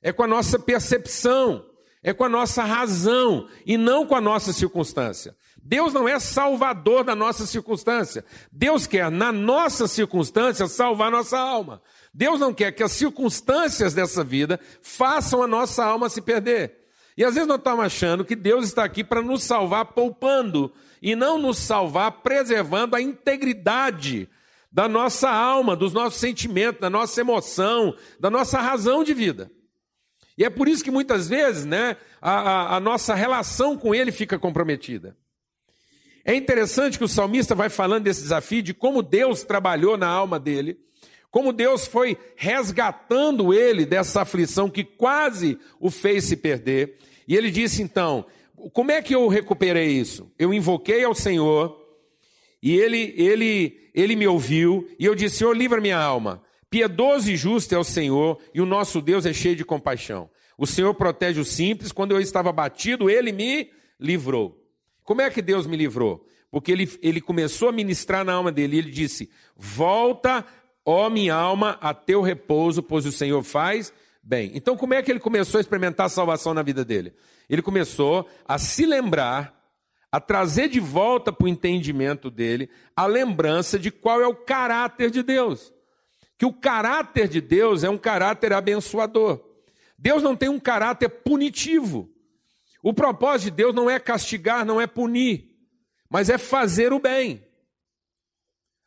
é 0.00 0.10
com 0.10 0.22
a 0.22 0.26
nossa 0.26 0.58
percepção, 0.58 1.66
é 2.02 2.14
com 2.14 2.24
a 2.24 2.28
nossa 2.28 2.64
razão 2.64 3.46
e 3.66 3.76
não 3.76 4.06
com 4.06 4.14
a 4.14 4.20
nossa 4.20 4.54
circunstância. 4.54 5.36
Deus 5.62 5.92
não 5.92 6.08
é 6.08 6.18
salvador 6.18 7.04
da 7.04 7.14
nossa 7.14 7.44
circunstância. 7.44 8.24
Deus 8.50 8.86
quer, 8.86 9.10
na 9.10 9.30
nossa 9.30 9.86
circunstância, 9.86 10.66
salvar 10.66 11.10
nossa 11.10 11.38
alma. 11.38 11.82
Deus 12.14 12.40
não 12.40 12.54
quer 12.54 12.72
que 12.72 12.82
as 12.82 12.92
circunstâncias 12.92 13.92
dessa 13.92 14.24
vida 14.24 14.58
façam 14.80 15.42
a 15.42 15.46
nossa 15.46 15.84
alma 15.84 16.08
se 16.08 16.22
perder. 16.22 16.86
E 17.18 17.22
às 17.22 17.34
vezes 17.34 17.48
nós 17.48 17.58
estamos 17.58 17.84
achando 17.84 18.24
que 18.24 18.34
Deus 18.34 18.64
está 18.64 18.82
aqui 18.82 19.04
para 19.04 19.20
nos 19.20 19.42
salvar 19.42 19.84
poupando 19.86 20.72
e 21.06 21.14
não 21.14 21.38
nos 21.38 21.58
salvar 21.58 22.10
preservando 22.20 22.96
a 22.96 23.00
integridade 23.00 24.28
da 24.72 24.88
nossa 24.88 25.30
alma, 25.30 25.76
dos 25.76 25.92
nossos 25.92 26.18
sentimentos, 26.18 26.80
da 26.80 26.90
nossa 26.90 27.20
emoção, 27.20 27.94
da 28.18 28.28
nossa 28.28 28.58
razão 28.58 29.04
de 29.04 29.14
vida. 29.14 29.48
E 30.36 30.44
é 30.44 30.50
por 30.50 30.66
isso 30.66 30.82
que 30.82 30.90
muitas 30.90 31.28
vezes 31.28 31.64
né, 31.64 31.96
a, 32.20 32.32
a, 32.32 32.76
a 32.76 32.80
nossa 32.80 33.14
relação 33.14 33.78
com 33.78 33.94
Ele 33.94 34.10
fica 34.10 34.36
comprometida. 34.36 35.16
É 36.24 36.34
interessante 36.34 36.98
que 36.98 37.04
o 37.04 37.08
salmista 37.08 37.54
vai 37.54 37.68
falando 37.68 38.02
desse 38.02 38.22
desafio, 38.22 38.60
de 38.60 38.74
como 38.74 39.00
Deus 39.00 39.44
trabalhou 39.44 39.96
na 39.96 40.08
alma 40.08 40.40
dele, 40.40 40.76
como 41.30 41.52
Deus 41.52 41.86
foi 41.86 42.18
resgatando 42.34 43.54
ele 43.54 43.86
dessa 43.86 44.22
aflição 44.22 44.68
que 44.68 44.82
quase 44.82 45.56
o 45.78 45.88
fez 45.88 46.24
se 46.24 46.36
perder. 46.36 46.98
E 47.28 47.36
ele 47.36 47.52
disse 47.52 47.80
então: 47.80 48.26
como 48.72 48.90
é 48.90 49.02
que 49.02 49.14
eu 49.14 49.28
recuperei 49.28 49.88
isso? 49.88 50.30
Eu 50.38 50.52
invoquei 50.52 51.04
ao 51.04 51.14
Senhor 51.14 51.78
e 52.62 52.76
ele, 52.76 53.14
ele, 53.16 53.90
ele 53.94 54.16
me 54.16 54.26
ouviu 54.26 54.88
e 54.98 55.04
eu 55.04 55.14
disse: 55.14 55.36
Senhor, 55.36 55.56
livra 55.56 55.80
minha 55.80 55.98
alma. 55.98 56.42
Piedoso 56.68 57.30
e 57.30 57.36
justo 57.36 57.74
é 57.74 57.78
o 57.78 57.84
Senhor 57.84 58.38
e 58.52 58.60
o 58.60 58.66
nosso 58.66 59.00
Deus 59.00 59.24
é 59.24 59.32
cheio 59.32 59.54
de 59.54 59.64
compaixão. 59.64 60.28
O 60.58 60.66
Senhor 60.66 60.92
protege 60.94 61.40
os 61.40 61.48
simples. 61.48 61.92
Quando 61.92 62.12
eu 62.12 62.20
estava 62.20 62.50
batido, 62.52 63.08
ele 63.08 63.30
me 63.30 63.70
livrou. 64.00 64.60
Como 65.04 65.20
é 65.20 65.30
que 65.30 65.40
Deus 65.40 65.66
me 65.66 65.76
livrou? 65.76 66.26
Porque 66.50 66.72
ele, 66.72 66.90
ele 67.02 67.20
começou 67.20 67.68
a 67.68 67.72
ministrar 67.72 68.24
na 68.24 68.32
alma 68.32 68.50
dele. 68.50 68.78
Ele 68.78 68.90
disse: 68.90 69.30
Volta, 69.56 70.44
ó 70.84 71.08
minha 71.08 71.34
alma, 71.34 71.78
a 71.80 71.94
teu 71.94 72.20
repouso, 72.22 72.82
pois 72.82 73.06
o 73.06 73.12
Senhor 73.12 73.42
faz 73.42 73.92
bem. 74.22 74.50
Então, 74.54 74.76
como 74.76 74.94
é 74.94 75.02
que 75.02 75.10
ele 75.10 75.20
começou 75.20 75.58
a 75.58 75.60
experimentar 75.60 76.06
a 76.06 76.10
salvação 76.10 76.52
na 76.52 76.62
vida 76.62 76.84
dele? 76.84 77.12
Ele 77.48 77.62
começou 77.62 78.28
a 78.46 78.58
se 78.58 78.84
lembrar, 78.84 79.54
a 80.10 80.20
trazer 80.20 80.68
de 80.68 80.80
volta 80.80 81.32
para 81.32 81.44
o 81.44 81.48
entendimento 81.48 82.30
dele 82.30 82.70
a 82.94 83.06
lembrança 83.06 83.78
de 83.78 83.90
qual 83.90 84.20
é 84.20 84.26
o 84.26 84.34
caráter 84.34 85.10
de 85.10 85.22
Deus. 85.22 85.72
Que 86.38 86.44
o 86.44 86.52
caráter 86.52 87.28
de 87.28 87.40
Deus 87.40 87.84
é 87.84 87.90
um 87.90 87.98
caráter 87.98 88.52
abençoador. 88.52 89.42
Deus 89.98 90.22
não 90.22 90.36
tem 90.36 90.48
um 90.48 90.60
caráter 90.60 91.08
punitivo. 91.08 92.10
O 92.82 92.92
propósito 92.92 93.50
de 93.50 93.56
Deus 93.56 93.74
não 93.74 93.88
é 93.88 93.98
castigar, 93.98 94.64
não 94.64 94.80
é 94.80 94.86
punir, 94.86 95.56
mas 96.08 96.28
é 96.28 96.38
fazer 96.38 96.92
o 96.92 97.00
bem. 97.00 97.44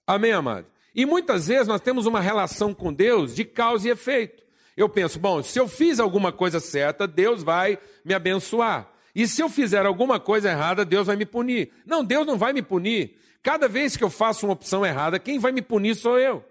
Amém, 0.05 0.31
amado? 0.31 0.67
E 0.95 1.05
muitas 1.05 1.47
vezes 1.47 1.67
nós 1.67 1.81
temos 1.81 2.05
uma 2.05 2.19
relação 2.19 2.73
com 2.73 2.93
Deus 2.93 3.35
de 3.35 3.45
causa 3.45 3.87
e 3.87 3.91
efeito. 3.91 4.43
Eu 4.79 4.87
penso, 4.87 5.19
bom, 5.19 5.43
se 5.43 5.59
eu 5.59 5.67
fiz 5.67 5.99
alguma 5.99 6.31
coisa 6.31 6.57
certa, 6.61 7.05
Deus 7.05 7.43
vai 7.43 7.77
me 8.05 8.13
abençoar. 8.13 8.89
E 9.13 9.27
se 9.27 9.41
eu 9.41 9.49
fizer 9.49 9.85
alguma 9.85 10.21
coisa 10.21 10.49
errada, 10.49 10.85
Deus 10.85 11.07
vai 11.07 11.17
me 11.17 11.25
punir. 11.25 11.73
Não, 11.85 12.01
Deus 12.01 12.25
não 12.25 12.37
vai 12.37 12.53
me 12.53 12.61
punir. 12.61 13.17
Cada 13.43 13.67
vez 13.67 13.97
que 13.97 14.03
eu 14.05 14.09
faço 14.09 14.45
uma 14.45 14.53
opção 14.53 14.85
errada, 14.85 15.19
quem 15.19 15.37
vai 15.37 15.51
me 15.51 15.61
punir 15.61 15.95
sou 15.95 16.17
eu. 16.17 16.45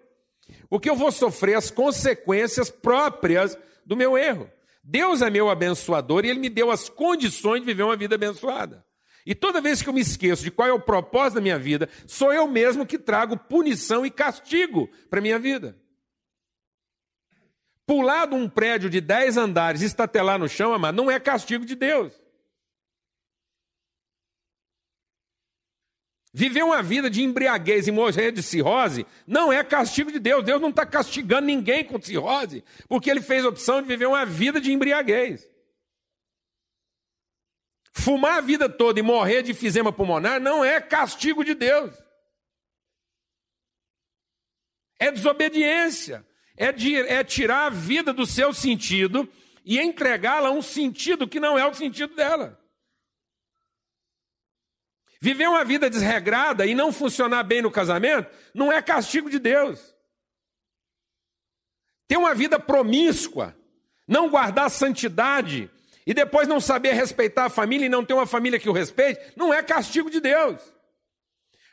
Porque 0.68 0.90
eu 0.90 0.94
vou 0.94 1.10
sofrer 1.10 1.54
as 1.54 1.70
consequências 1.70 2.68
próprias 2.68 3.56
do 3.86 3.96
meu 3.96 4.18
erro. 4.18 4.50
Deus 4.84 5.22
é 5.22 5.30
meu 5.30 5.48
abençoador 5.48 6.26
e 6.26 6.28
Ele 6.28 6.38
me 6.38 6.50
deu 6.50 6.70
as 6.70 6.86
condições 6.86 7.60
de 7.60 7.66
viver 7.66 7.84
uma 7.84 7.96
vida 7.96 8.16
abençoada. 8.16 8.84
E 9.24 9.34
toda 9.34 9.62
vez 9.62 9.80
que 9.80 9.88
eu 9.88 9.94
me 9.94 10.02
esqueço 10.02 10.44
de 10.44 10.50
qual 10.50 10.68
é 10.68 10.72
o 10.74 10.78
propósito 10.78 11.36
da 11.36 11.40
minha 11.40 11.58
vida, 11.58 11.88
sou 12.06 12.30
eu 12.30 12.46
mesmo 12.46 12.84
que 12.84 12.98
trago 12.98 13.38
punição 13.38 14.04
e 14.04 14.10
castigo 14.10 14.86
para 15.08 15.18
a 15.18 15.22
minha 15.22 15.38
vida. 15.38 15.78
Pular 17.88 18.26
de 18.26 18.34
um 18.34 18.46
prédio 18.46 18.90
de 18.90 19.00
10 19.00 19.38
andares 19.38 19.80
e 19.80 19.86
estatelar 19.86 20.38
no 20.38 20.46
chão, 20.46 20.74
amado, 20.74 20.94
não 20.94 21.10
é 21.10 21.18
castigo 21.18 21.64
de 21.64 21.74
Deus. 21.74 22.12
Viver 26.34 26.62
uma 26.62 26.82
vida 26.82 27.08
de 27.08 27.22
embriaguez 27.22 27.88
e 27.88 27.90
morrer 27.90 28.30
de 28.30 28.42
cirrose 28.42 29.06
não 29.26 29.50
é 29.50 29.64
castigo 29.64 30.12
de 30.12 30.18
Deus. 30.18 30.44
Deus 30.44 30.60
não 30.60 30.68
está 30.68 30.84
castigando 30.84 31.46
ninguém 31.46 31.82
com 31.82 31.98
cirrose, 31.98 32.62
porque 32.86 33.08
ele 33.08 33.22
fez 33.22 33.42
a 33.42 33.48
opção 33.48 33.80
de 33.80 33.88
viver 33.88 34.04
uma 34.06 34.26
vida 34.26 34.60
de 34.60 34.70
embriaguez. 34.70 35.48
Fumar 37.90 38.36
a 38.36 38.42
vida 38.42 38.68
toda 38.68 39.00
e 39.00 39.02
morrer 39.02 39.40
de 39.40 39.52
efizema 39.52 39.90
pulmonar 39.90 40.38
não 40.38 40.62
é 40.62 40.78
castigo 40.78 41.42
de 41.42 41.54
Deus. 41.54 41.96
É 44.98 45.10
desobediência 45.10 46.27
é, 46.58 46.72
de, 46.72 46.96
é 46.96 47.22
tirar 47.22 47.66
a 47.66 47.70
vida 47.70 48.12
do 48.12 48.26
seu 48.26 48.52
sentido 48.52 49.26
e 49.64 49.78
entregá-la 49.78 50.48
a 50.48 50.52
um 50.52 50.60
sentido 50.60 51.28
que 51.28 51.38
não 51.38 51.56
é 51.56 51.64
o 51.64 51.72
sentido 51.72 52.14
dela. 52.14 52.58
Viver 55.20 55.48
uma 55.48 55.64
vida 55.64 55.88
desregrada 55.88 56.66
e 56.66 56.74
não 56.74 56.92
funcionar 56.92 57.44
bem 57.44 57.62
no 57.62 57.70
casamento 57.70 58.30
não 58.52 58.72
é 58.72 58.82
castigo 58.82 59.30
de 59.30 59.38
Deus. 59.38 59.94
ter 62.06 62.16
uma 62.16 62.34
vida 62.34 62.58
promíscua, 62.58 63.54
não 64.06 64.30
guardar 64.30 64.70
santidade 64.70 65.70
e 66.06 66.14
depois 66.14 66.48
não 66.48 66.58
saber 66.58 66.94
respeitar 66.94 67.44
a 67.44 67.50
família 67.50 67.86
e 67.86 67.90
não 67.90 68.04
ter 68.04 68.14
uma 68.14 68.26
família 68.26 68.58
que 68.58 68.68
o 68.68 68.72
respeite, 68.72 69.20
não 69.36 69.52
é 69.52 69.62
castigo 69.62 70.10
de 70.10 70.20
Deus. 70.20 70.60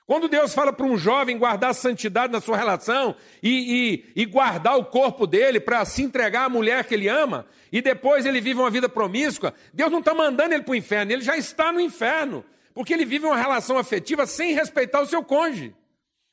Quando 0.06 0.28
Deus 0.28 0.54
fala 0.54 0.72
para 0.72 0.86
um 0.86 0.98
jovem 0.98 1.38
guardar 1.38 1.74
santidade 1.74 2.32
na 2.32 2.40
sua 2.40 2.56
relação 2.56 3.16
e, 3.42 4.04
e, 4.16 4.22
e 4.22 4.26
guardar 4.26 4.78
o 4.78 4.86
corpo 4.86 5.26
dele 5.26 5.60
para 5.60 5.84
se 5.84 6.04
entregar 6.04 6.46
à 6.46 6.50
mulher 6.50 6.86
que 6.86 6.94
ele 6.94 7.08
ama, 7.08 7.48
e 7.72 7.82
depois 7.82 8.24
ele 8.24 8.40
vive 8.40 8.60
uma 8.60 8.70
vida 8.70 8.88
promíscua, 8.88 9.54
Deus 9.74 9.92
não 9.92 10.00
está 10.00 10.14
mandando 10.14 10.54
ele 10.54 10.64
para 10.64 10.74
o 10.74 10.76
inferno, 10.76 11.12
ele 11.12 11.24
já 11.24 11.36
está 11.36 11.72
no 11.72 11.80
inferno, 11.80 12.46
porque 12.72 12.94
ele 12.94 13.04
vive 13.04 13.26
uma 13.26 13.36
relação 13.36 13.80
afetiva 13.80 14.28
sem 14.28 14.54
respeitar 14.54 15.02
o 15.02 15.08
seu 15.08 15.24
cônjuge. 15.24 15.76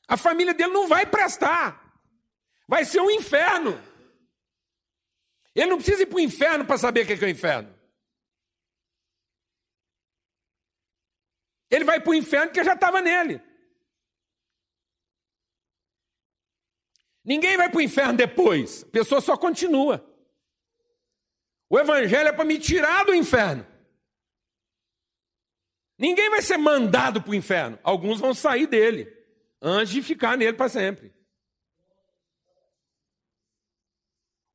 A 0.06 0.18
família 0.18 0.52
dele 0.52 0.72
não 0.72 0.86
vai 0.86 1.06
prestar, 1.06 1.98
vai 2.68 2.84
ser 2.84 3.00
um 3.00 3.10
inferno. 3.10 3.80
Ele 5.54 5.70
não 5.70 5.76
precisa 5.76 6.02
ir 6.02 6.06
para 6.06 6.16
o 6.16 6.20
inferno 6.20 6.66
para 6.66 6.76
saber 6.76 7.04
o 7.04 7.06
que 7.06 7.24
é 7.24 7.26
o 7.26 7.30
inferno. 7.30 7.74
Ele 11.70 11.84
vai 11.84 12.00
para 12.00 12.10
o 12.10 12.14
inferno 12.14 12.48
porque 12.48 12.62
já 12.62 12.74
estava 12.74 13.00
nele. 13.00 13.40
Ninguém 17.24 17.56
vai 17.56 17.68
para 17.68 17.78
o 17.78 17.82
inferno 17.82 18.14
depois, 18.14 18.82
a 18.82 18.90
pessoa 18.90 19.20
só 19.20 19.36
continua. 19.36 20.04
O 21.70 21.78
evangelho 21.78 22.28
é 22.28 22.32
para 22.32 22.44
me 22.44 22.58
tirar 22.58 23.04
do 23.04 23.14
inferno. 23.14 23.66
Ninguém 25.98 26.28
vai 26.28 26.42
ser 26.42 26.56
mandado 26.56 27.22
para 27.22 27.30
o 27.30 27.34
inferno. 27.34 27.78
Alguns 27.82 28.20
vão 28.20 28.34
sair 28.34 28.66
dele 28.66 29.10
antes 29.60 29.92
de 29.92 30.02
ficar 30.02 30.36
nele 30.36 30.54
para 30.54 30.68
sempre. 30.68 31.14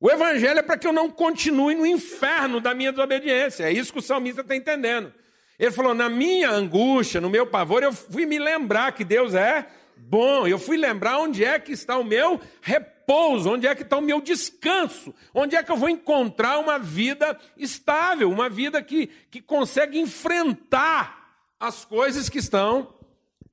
O 0.00 0.10
evangelho 0.10 0.60
é 0.60 0.62
para 0.62 0.78
que 0.78 0.86
eu 0.86 0.92
não 0.92 1.10
continue 1.10 1.74
no 1.74 1.86
inferno 1.86 2.60
da 2.60 2.72
minha 2.72 2.92
desobediência. 2.92 3.64
É 3.64 3.72
isso 3.72 3.92
que 3.92 3.98
o 3.98 4.02
salmista 4.02 4.42
está 4.42 4.54
entendendo. 4.54 5.12
Ele 5.58 5.72
falou: 5.72 5.94
na 5.94 6.08
minha 6.08 6.50
angústia, 6.50 7.20
no 7.20 7.28
meu 7.28 7.46
pavor, 7.46 7.82
eu 7.82 7.92
fui 7.92 8.26
me 8.26 8.38
lembrar 8.38 8.92
que 8.92 9.04
Deus 9.04 9.34
é 9.34 9.66
bom. 10.08 10.46
Eu 10.46 10.58
fui 10.58 10.76
lembrar 10.76 11.18
onde 11.18 11.44
é 11.44 11.58
que 11.58 11.72
está 11.72 11.98
o 11.98 12.04
meu 12.04 12.40
repouso, 12.62 13.50
onde 13.50 13.66
é 13.66 13.74
que 13.74 13.82
está 13.82 13.98
o 13.98 14.02
meu 14.02 14.20
descanso, 14.20 15.14
onde 15.34 15.54
é 15.54 15.62
que 15.62 15.70
eu 15.70 15.76
vou 15.76 15.88
encontrar 15.88 16.58
uma 16.58 16.78
vida 16.78 17.38
estável, 17.56 18.30
uma 18.30 18.48
vida 18.48 18.82
que, 18.82 19.08
que 19.30 19.40
consegue 19.40 19.98
enfrentar 19.98 21.36
as 21.60 21.84
coisas 21.84 22.28
que 22.28 22.38
estão 22.38 22.94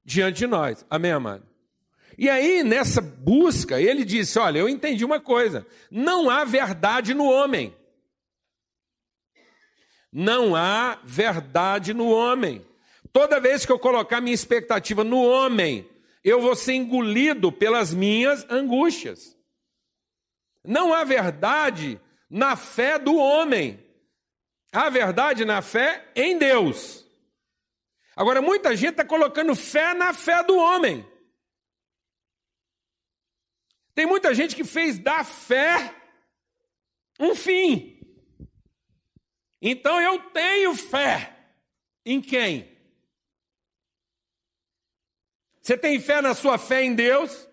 diante 0.04 0.38
de 0.40 0.48
nós. 0.48 0.86
Amém, 0.90 1.12
amado? 1.12 1.44
E 2.18 2.30
aí, 2.30 2.64
nessa 2.64 3.02
busca, 3.02 3.82
ele 3.82 4.06
disse: 4.06 4.40
Olha, 4.40 4.60
eu 4.60 4.70
entendi 4.70 5.04
uma 5.04 5.20
coisa: 5.20 5.68
não 5.92 6.30
há 6.30 6.46
verdade 6.46 7.14
no 7.14 7.26
homem. 7.26 7.76
Não 10.12 10.56
há 10.56 10.98
verdade 11.04 11.94
no 11.94 12.10
homem. 12.10 12.66
Toda 13.12 13.40
vez 13.40 13.66
que 13.66 13.72
eu 13.72 13.80
colocar 13.80 14.22
minha 14.22 14.34
expectativa 14.34 15.04
no 15.04 15.22
homem, 15.22 15.86
eu 16.26 16.42
vou 16.42 16.56
ser 16.56 16.74
engolido 16.74 17.52
pelas 17.52 17.94
minhas 17.94 18.44
angústias. 18.50 19.38
Não 20.64 20.92
há 20.92 21.04
verdade 21.04 22.02
na 22.28 22.56
fé 22.56 22.98
do 22.98 23.16
homem. 23.16 23.80
Há 24.72 24.90
verdade 24.90 25.46
na 25.46 25.62
fé 25.62 26.12
em 26.16 26.36
Deus. 26.36 27.06
Agora, 28.16 28.42
muita 28.42 28.76
gente 28.76 28.94
está 28.94 29.06
colocando 29.06 29.56
fé 29.56 29.94
na 29.94 30.14
fé 30.14 30.44
do 30.44 30.58
homem. 30.58 31.08
Tem 33.94 34.08
muita 34.08 34.34
gente 34.34 34.56
que 34.56 34.64
fez 34.64 34.98
da 34.98 35.24
fé 35.24 35.94
um 37.20 37.36
fim. 37.36 38.00
Então 39.62 40.02
eu 40.02 40.20
tenho 40.32 40.74
fé 40.74 41.38
em 42.04 42.20
quem? 42.20 42.75
Você 45.66 45.76
tem 45.76 46.00
fé 46.00 46.22
na 46.22 46.36
sua 46.36 46.60
fé 46.60 46.84
em 46.84 46.94
Deus? 46.94 47.50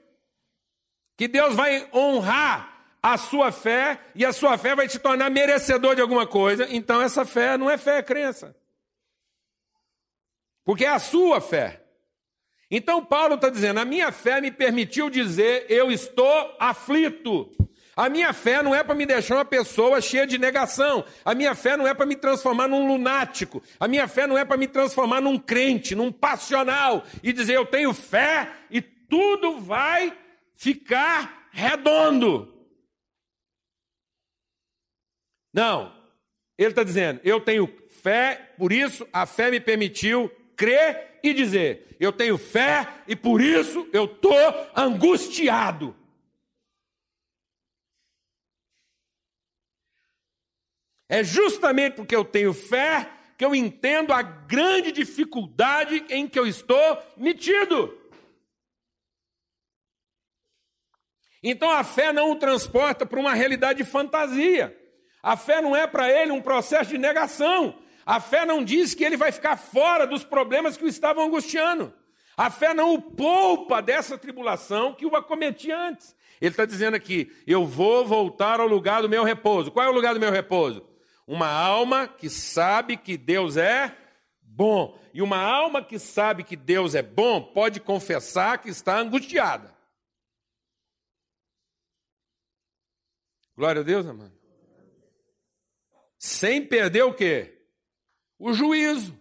Que 1.16 1.26
Deus 1.26 1.54
vai 1.54 1.88
honrar 1.94 2.98
a 3.02 3.16
sua 3.16 3.50
fé 3.50 3.98
e 4.14 4.22
a 4.22 4.34
sua 4.34 4.58
fé 4.58 4.76
vai 4.76 4.86
te 4.86 4.98
tornar 4.98 5.30
merecedor 5.30 5.94
de 5.94 6.02
alguma 6.02 6.26
coisa. 6.26 6.66
Então 6.68 7.00
essa 7.00 7.24
fé 7.24 7.56
não 7.56 7.70
é 7.70 7.78
fé, 7.78 7.96
é 7.96 8.02
crença. 8.02 8.54
Porque 10.62 10.84
é 10.84 10.90
a 10.90 10.98
sua 10.98 11.40
fé. 11.40 11.82
Então 12.70 13.02
Paulo 13.02 13.36
está 13.36 13.48
dizendo: 13.48 13.80
a 13.80 13.84
minha 13.86 14.12
fé 14.12 14.42
me 14.42 14.50
permitiu 14.50 15.08
dizer, 15.08 15.64
eu 15.70 15.90
estou 15.90 16.54
aflito. 16.60 17.50
A 17.95 18.09
minha 18.09 18.32
fé 18.32 18.62
não 18.62 18.74
é 18.74 18.82
para 18.82 18.95
me 18.95 19.05
deixar 19.05 19.34
uma 19.34 19.45
pessoa 19.45 20.01
cheia 20.01 20.26
de 20.26 20.38
negação. 20.38 21.05
A 21.24 21.34
minha 21.34 21.55
fé 21.55 21.76
não 21.76 21.86
é 21.86 21.93
para 21.93 22.07
me 22.07 22.16
transformar 22.16 22.66
num 22.66 22.86
lunático. 22.86 23.62
A 23.78 23.86
minha 23.86 24.09
fé 24.09 24.26
não 24.26 24.38
é 24.38 24.45
para 24.45 24.57
me 24.57 24.66
transformar 24.66 25.20
num 25.20 25.38
crente, 25.38 25.95
num 25.95 26.11
passional 26.11 27.05
e 27.22 27.32
dizer 27.32 27.55
eu 27.55 27.66
tenho 27.66 27.93
fé 27.93 28.51
e 28.70 28.80
tudo 28.80 29.61
vai 29.61 30.16
ficar 30.55 31.49
redondo. 31.51 32.53
Não. 35.53 35.93
Ele 36.57 36.70
está 36.70 36.82
dizendo, 36.82 37.20
eu 37.24 37.40
tenho 37.40 37.70
fé, 38.03 38.53
por 38.57 38.72
isso 38.72 39.07
a 39.12 39.26
fé 39.26 39.51
me 39.51 39.61
permitiu 39.61 40.30
crer 40.57 41.18
e 41.22 41.34
dizer, 41.34 41.97
eu 41.99 42.12
tenho 42.12 42.38
fé 42.38 42.86
e 43.07 43.14
por 43.14 43.40
isso 43.40 43.86
eu 43.93 44.05
estou 44.05 44.34
angustiado. 44.74 45.95
É 51.12 51.22
justamente 51.22 51.96
porque 51.96 52.16
eu 52.16 52.24
tenho 52.24 52.54
fé 52.54 53.06
que 53.36 53.44
eu 53.44 53.54
entendo 53.54 54.14
a 54.14 54.22
grande 54.22 54.90
dificuldade 54.90 56.02
em 56.08 56.26
que 56.26 56.38
eu 56.38 56.46
estou 56.46 56.98
metido. 57.18 57.94
Então 61.42 61.70
a 61.70 61.84
fé 61.84 62.14
não 62.14 62.30
o 62.30 62.36
transporta 62.36 63.04
para 63.04 63.20
uma 63.20 63.34
realidade 63.34 63.82
de 63.82 63.90
fantasia. 63.90 64.74
A 65.22 65.36
fé 65.36 65.60
não 65.60 65.76
é 65.76 65.86
para 65.86 66.10
ele 66.10 66.32
um 66.32 66.40
processo 66.40 66.88
de 66.88 66.96
negação. 66.96 67.78
A 68.06 68.18
fé 68.18 68.46
não 68.46 68.64
diz 68.64 68.94
que 68.94 69.04
ele 69.04 69.18
vai 69.18 69.30
ficar 69.30 69.58
fora 69.58 70.06
dos 70.06 70.24
problemas 70.24 70.78
que 70.78 70.84
o 70.84 70.88
estavam 70.88 71.26
angustiando. 71.26 71.92
A 72.34 72.48
fé 72.48 72.72
não 72.72 72.94
o 72.94 73.02
poupa 73.02 73.82
dessa 73.82 74.16
tribulação 74.16 74.94
que 74.94 75.04
o 75.04 75.14
acometia 75.14 75.78
antes. 75.78 76.16
Ele 76.40 76.52
está 76.52 76.64
dizendo 76.64 76.94
aqui: 76.94 77.30
eu 77.46 77.66
vou 77.66 78.02
voltar 78.02 78.60
ao 78.60 78.66
lugar 78.66 79.02
do 79.02 79.10
meu 79.10 79.24
repouso. 79.24 79.70
Qual 79.70 79.84
é 79.84 79.90
o 79.90 79.92
lugar 79.92 80.14
do 80.14 80.20
meu 80.20 80.32
repouso? 80.32 80.90
Uma 81.27 81.49
alma 81.49 82.09
que 82.09 82.29
sabe 82.29 82.97
que 82.97 83.16
Deus 83.16 83.57
é 83.57 83.97
bom. 84.41 84.99
E 85.14 85.23
uma 85.23 85.39
alma 85.39 85.83
que 85.83 85.99
sabe 85.99 86.45
que 86.45 86.57
Deus 86.57 86.95
é 86.95 87.03
bom 87.03 87.43
pode 87.43 87.81
confessar 87.81 88.59
que 88.59 88.68
está 88.68 88.99
angustiada. 88.99 89.73
Glória 93.57 93.81
a 93.81 93.85
Deus, 93.85 94.07
amado. 94.07 94.33
Sem 96.18 96.64
perder 96.64 97.03
o 97.03 97.14
quê? 97.14 97.66
O 98.39 98.53
juízo. 98.53 99.18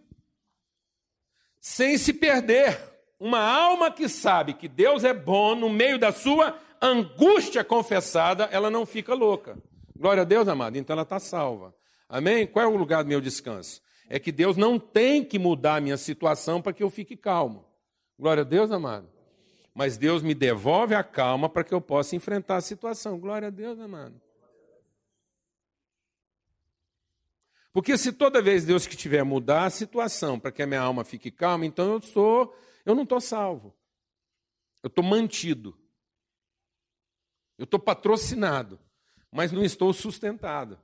Sem 1.60 1.98
se 1.98 2.14
perder. 2.14 2.80
Uma 3.20 3.40
alma 3.40 3.92
que 3.92 4.10
sabe 4.10 4.54
que 4.54 4.68
Deus 4.68 5.04
é 5.04 5.14
bom 5.14 5.56
no 5.56 5.70
meio 5.70 6.00
da 6.00 6.12
sua 6.12 6.60
angústia 6.82 7.64
confessada, 7.64 8.46
ela 8.46 8.72
não 8.72 8.86
fica 8.86 9.14
louca. 9.14 9.58
Glória 9.96 10.22
a 10.22 10.26
Deus, 10.26 10.48
amado. 10.48 10.78
Então 10.78 10.96
ela 10.96 11.04
está 11.04 11.20
salva. 11.20 11.76
Amém? 12.12 12.46
Qual 12.46 12.66
é 12.66 12.68
o 12.68 12.76
lugar 12.76 13.04
do 13.04 13.08
meu 13.08 13.22
descanso? 13.22 13.82
É 14.10 14.20
que 14.20 14.34
Deus 14.34 14.58
não 14.58 14.78
tem 14.78 15.24
que 15.24 15.40
mudar 15.40 15.78
a 15.78 15.82
minha 15.82 15.96
situação 15.96 16.62
para 16.62 16.74
que 16.74 16.84
eu 16.84 16.90
fique 16.90 17.16
calmo. 17.16 17.66
Glória 18.20 18.42
a 18.42 18.44
Deus, 18.44 18.70
amado. 18.70 19.10
Mas 19.74 19.98
Deus 19.98 20.22
me 20.22 20.36
devolve 20.36 20.94
a 20.94 21.06
calma 21.06 21.48
para 21.48 21.64
que 21.64 21.74
eu 21.74 21.80
possa 21.80 22.14
enfrentar 22.14 22.58
a 22.58 22.62
situação. 22.62 23.18
Glória 23.18 23.48
a 23.48 23.52
Deus, 23.52 23.80
amado. 23.80 24.20
Porque 27.72 27.98
se 27.98 28.12
toda 28.12 28.42
vez 28.42 28.66
Deus 28.66 28.86
que 28.86 28.98
tiver 28.98 29.24
mudar 29.24 29.64
a 29.64 29.70
situação 29.70 30.38
para 30.38 30.52
que 30.52 30.62
a 30.62 30.68
minha 30.68 30.82
alma 30.82 31.06
fique 31.06 31.32
calma, 31.32 31.66
então 31.66 31.94
eu 31.94 32.02
sou, 32.02 32.54
eu 32.86 32.94
não 32.94 33.04
estou 33.04 33.22
salvo. 33.22 33.74
Eu 34.84 34.90
estou 34.90 35.04
mantido. 35.04 35.78
Eu 37.58 37.64
estou 37.64 37.80
patrocinado, 37.80 38.78
mas 39.32 39.54
não 39.54 39.64
estou 39.64 39.94
sustentado. 39.94 40.78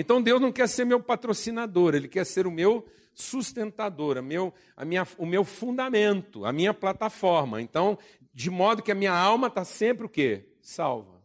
Então 0.00 0.22
Deus 0.22 0.40
não 0.40 0.52
quer 0.52 0.68
ser 0.68 0.84
meu 0.84 1.00
patrocinador, 1.00 1.92
Ele 1.92 2.06
quer 2.06 2.24
ser 2.24 2.46
o 2.46 2.52
meu 2.52 2.86
sustentador, 3.12 4.16
a 4.16 4.22
meu, 4.22 4.54
a 4.76 4.84
minha, 4.84 5.04
o 5.18 5.26
meu 5.26 5.42
fundamento, 5.42 6.44
a 6.44 6.52
minha 6.52 6.72
plataforma. 6.72 7.60
Então, 7.60 7.98
de 8.32 8.48
modo 8.48 8.80
que 8.80 8.92
a 8.92 8.94
minha 8.94 9.12
alma 9.12 9.48
está 9.48 9.64
sempre 9.64 10.06
o 10.06 10.08
quê? 10.08 10.44
Salva. 10.62 11.17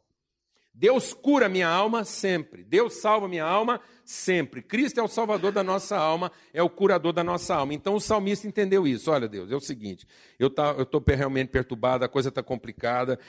Deus 0.74 1.14
cura 1.14 1.48
minha 1.48 1.68
alma 1.68 2.04
sempre. 2.04 2.64
Deus 2.64 2.96
salva 2.96 3.28
minha 3.28 3.46
alma 3.46 3.80
sempre. 4.04 4.62
Cristo 4.62 5.00
é 5.00 5.04
o 5.04 5.08
salvador 5.08 5.52
da 5.52 5.64
nossa 5.64 5.96
alma, 5.96 6.32
é 6.52 6.64
o 6.64 6.70
curador 6.70 7.14
da 7.14 7.24
nossa 7.24 7.54
alma. 7.54 7.76
Então 7.76 7.94
o 7.94 8.02
salmista 8.02 8.48
entendeu 8.48 8.88
isso. 8.88 9.12
Olha, 9.12 9.28
Deus, 9.28 9.52
é 9.52 9.56
o 9.56 9.60
seguinte: 9.60 10.08
eu 10.40 10.50
tá, 10.50 10.76
estou 10.80 11.02
realmente 11.06 11.50
perturbado, 11.50 12.04
a 12.04 12.10
coisa 12.10 12.30
está 12.30 12.42
complicada, 12.42 13.20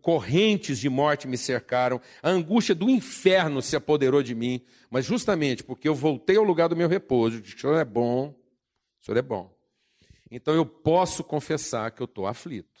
correntes 0.00 0.78
de 0.78 0.88
morte 0.88 1.28
me 1.28 1.36
cercaram, 1.36 2.00
a 2.22 2.30
angústia 2.30 2.74
do 2.74 2.88
inferno 2.88 3.60
se 3.60 3.76
apoderou 3.76 4.22
de 4.22 4.34
mim. 4.34 4.62
Mas 4.90 5.04
justamente 5.04 5.62
porque 5.62 5.88
eu 5.88 5.94
voltei 5.94 6.38
ao 6.38 6.44
lugar 6.44 6.68
do 6.68 6.76
meu 6.76 6.88
repouso, 6.88 7.42
o 7.42 7.46
Senhor 7.46 7.76
é 7.76 7.84
bom, 7.84 8.34
o 9.00 9.04
Senhor 9.04 9.18
é 9.18 9.22
bom. 9.22 9.54
Então 10.30 10.54
eu 10.54 10.64
posso 10.64 11.22
confessar 11.22 11.90
que 11.90 12.00
eu 12.00 12.06
estou 12.06 12.26
aflito. 12.26 12.77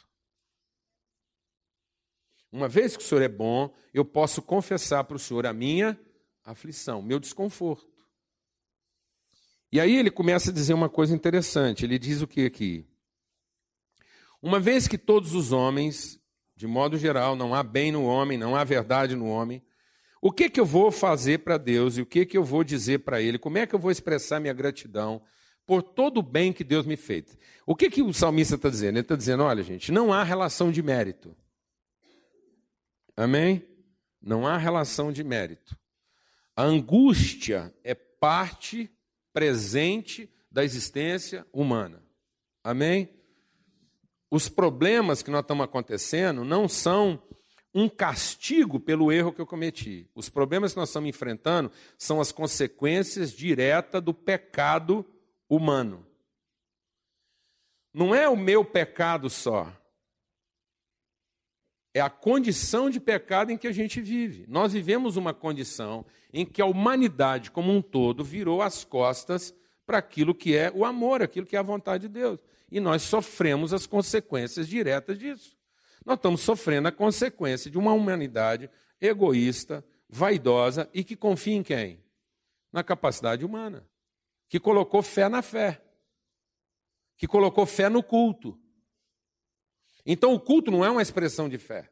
Uma 2.50 2.68
vez 2.68 2.96
que 2.96 3.02
o 3.02 3.06
Senhor 3.06 3.22
é 3.22 3.28
bom, 3.28 3.72
eu 3.92 4.04
posso 4.04 4.40
confessar 4.40 5.04
para 5.04 5.16
o 5.16 5.20
Senhor 5.20 5.46
a 5.46 5.52
minha 5.52 5.98
aflição, 6.44 7.02
meu 7.02 7.18
desconforto. 7.18 7.86
E 9.70 9.78
aí 9.78 9.96
ele 9.96 10.10
começa 10.10 10.50
a 10.50 10.52
dizer 10.52 10.72
uma 10.72 10.88
coisa 10.88 11.14
interessante. 11.14 11.84
Ele 11.84 11.98
diz 11.98 12.22
o 12.22 12.26
que 12.26 12.46
aqui? 12.46 12.86
Uma 14.40 14.58
vez 14.58 14.88
que 14.88 14.96
todos 14.96 15.34
os 15.34 15.52
homens, 15.52 16.18
de 16.56 16.66
modo 16.66 16.96
geral, 16.96 17.36
não 17.36 17.54
há 17.54 17.62
bem 17.62 17.92
no 17.92 18.04
homem, 18.04 18.38
não 18.38 18.56
há 18.56 18.64
verdade 18.64 19.14
no 19.14 19.26
homem, 19.26 19.62
o 20.20 20.32
que 20.32 20.48
que 20.48 20.58
eu 20.58 20.64
vou 20.64 20.90
fazer 20.90 21.40
para 21.40 21.58
Deus 21.58 21.96
e 21.96 22.02
o 22.02 22.06
que 22.06 22.24
que 22.24 22.36
eu 22.36 22.44
vou 22.44 22.64
dizer 22.64 23.00
para 23.00 23.20
Ele? 23.20 23.38
Como 23.38 23.58
é 23.58 23.66
que 23.66 23.74
eu 23.74 23.78
vou 23.78 23.90
expressar 23.90 24.40
minha 24.40 24.52
gratidão 24.52 25.22
por 25.66 25.82
todo 25.82 26.18
o 26.18 26.22
bem 26.22 26.52
que 26.52 26.64
Deus 26.64 26.86
me 26.86 26.96
fez? 26.96 27.36
O 27.66 27.76
que 27.76 27.90
que 27.90 28.02
o 28.02 28.12
salmista 28.12 28.56
está 28.56 28.68
dizendo? 28.68 28.96
Ele 28.96 29.00
está 29.00 29.14
dizendo: 29.14 29.44
olha, 29.44 29.62
gente, 29.62 29.92
não 29.92 30.12
há 30.12 30.24
relação 30.24 30.72
de 30.72 30.82
mérito. 30.82 31.36
Amém? 33.18 33.66
Não 34.22 34.46
há 34.46 34.56
relação 34.56 35.10
de 35.10 35.24
mérito. 35.24 35.76
A 36.54 36.62
angústia 36.62 37.74
é 37.82 37.92
parte 37.92 38.88
presente 39.32 40.32
da 40.48 40.62
existência 40.62 41.44
humana. 41.52 42.00
Amém? 42.62 43.08
Os 44.30 44.48
problemas 44.48 45.20
que 45.20 45.32
nós 45.32 45.40
estamos 45.40 45.64
acontecendo 45.64 46.44
não 46.44 46.68
são 46.68 47.20
um 47.74 47.88
castigo 47.88 48.78
pelo 48.78 49.10
erro 49.10 49.32
que 49.32 49.40
eu 49.40 49.46
cometi. 49.46 50.08
Os 50.14 50.28
problemas 50.28 50.72
que 50.72 50.78
nós 50.78 50.88
estamos 50.88 51.08
enfrentando 51.08 51.72
são 51.98 52.20
as 52.20 52.30
consequências 52.30 53.32
diretas 53.32 54.00
do 54.00 54.14
pecado 54.14 55.04
humano. 55.48 56.06
Não 57.92 58.14
é 58.14 58.28
o 58.28 58.36
meu 58.36 58.64
pecado 58.64 59.28
só 59.28 59.76
é 61.94 62.00
a 62.00 62.10
condição 62.10 62.90
de 62.90 63.00
pecado 63.00 63.50
em 63.50 63.56
que 63.56 63.66
a 63.66 63.72
gente 63.72 64.00
vive. 64.00 64.44
Nós 64.48 64.72
vivemos 64.72 65.16
uma 65.16 65.32
condição 65.32 66.04
em 66.32 66.44
que 66.44 66.60
a 66.60 66.66
humanidade 66.66 67.50
como 67.50 67.72
um 67.72 67.80
todo 67.80 68.22
virou 68.22 68.62
as 68.62 68.84
costas 68.84 69.54
para 69.86 69.98
aquilo 69.98 70.34
que 70.34 70.54
é 70.54 70.70
o 70.74 70.84
amor, 70.84 71.22
aquilo 71.22 71.46
que 71.46 71.56
é 71.56 71.58
a 71.58 71.62
vontade 71.62 72.06
de 72.06 72.12
Deus. 72.12 72.38
E 72.70 72.78
nós 72.78 73.02
sofremos 73.02 73.72
as 73.72 73.86
consequências 73.86 74.68
diretas 74.68 75.18
disso. 75.18 75.56
Nós 76.04 76.16
estamos 76.16 76.42
sofrendo 76.42 76.88
a 76.88 76.92
consequência 76.92 77.70
de 77.70 77.78
uma 77.78 77.92
humanidade 77.92 78.70
egoísta, 79.00 79.84
vaidosa 80.08 80.88
e 80.92 81.02
que 81.02 81.16
confia 81.16 81.54
em 81.54 81.62
quem? 81.62 82.02
Na 82.72 82.84
capacidade 82.84 83.44
humana. 83.44 83.86
Que 84.48 84.60
colocou 84.60 85.02
fé 85.02 85.28
na 85.28 85.42
fé. 85.42 85.82
Que 87.16 87.26
colocou 87.26 87.64
fé 87.66 87.88
no 87.88 88.02
culto 88.02 88.58
então 90.10 90.32
o 90.32 90.40
culto 90.40 90.70
não 90.70 90.82
é 90.82 90.90
uma 90.90 91.02
expressão 91.02 91.50
de 91.50 91.58
fé. 91.58 91.90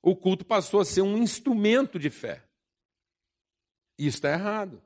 O 0.00 0.14
culto 0.14 0.44
passou 0.44 0.78
a 0.78 0.84
ser 0.84 1.02
um 1.02 1.18
instrumento 1.18 1.98
de 1.98 2.08
fé. 2.08 2.44
Isso 3.98 4.18
está 4.18 4.30
errado. 4.30 4.80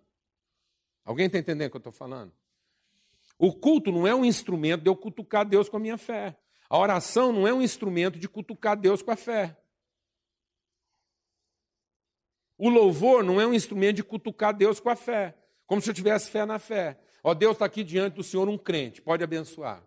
Alguém 1.04 1.26
está 1.26 1.38
entendendo 1.38 1.68
o 1.68 1.70
que 1.70 1.76
eu 1.76 1.80
estou 1.80 1.92
falando? 1.92 2.32
O 3.38 3.52
culto 3.52 3.92
não 3.92 4.06
é 4.06 4.14
um 4.14 4.24
instrumento 4.24 4.82
de 4.82 4.88
eu 4.88 4.96
cutucar 4.96 5.44
Deus 5.44 5.68
com 5.68 5.76
a 5.76 5.80
minha 5.80 5.98
fé. 5.98 6.34
A 6.68 6.78
oração 6.78 7.30
não 7.30 7.46
é 7.46 7.52
um 7.52 7.60
instrumento 7.60 8.18
de 8.18 8.26
cutucar 8.26 8.74
Deus 8.74 9.02
com 9.02 9.10
a 9.10 9.16
fé. 9.16 9.54
O 12.56 12.70
louvor 12.70 13.22
não 13.22 13.38
é 13.38 13.46
um 13.46 13.52
instrumento 13.52 13.96
de 13.96 14.02
cutucar 14.02 14.56
Deus 14.56 14.80
com 14.80 14.88
a 14.88 14.96
fé. 14.96 15.36
Como 15.66 15.82
se 15.82 15.90
eu 15.90 15.94
tivesse 15.94 16.30
fé 16.30 16.46
na 16.46 16.58
fé. 16.58 16.98
Ó, 17.22 17.34
Deus 17.34 17.52
está 17.52 17.66
aqui 17.66 17.84
diante 17.84 18.14
do 18.14 18.22
Senhor, 18.22 18.48
um 18.48 18.56
crente, 18.56 19.02
pode 19.02 19.22
abençoar. 19.22 19.86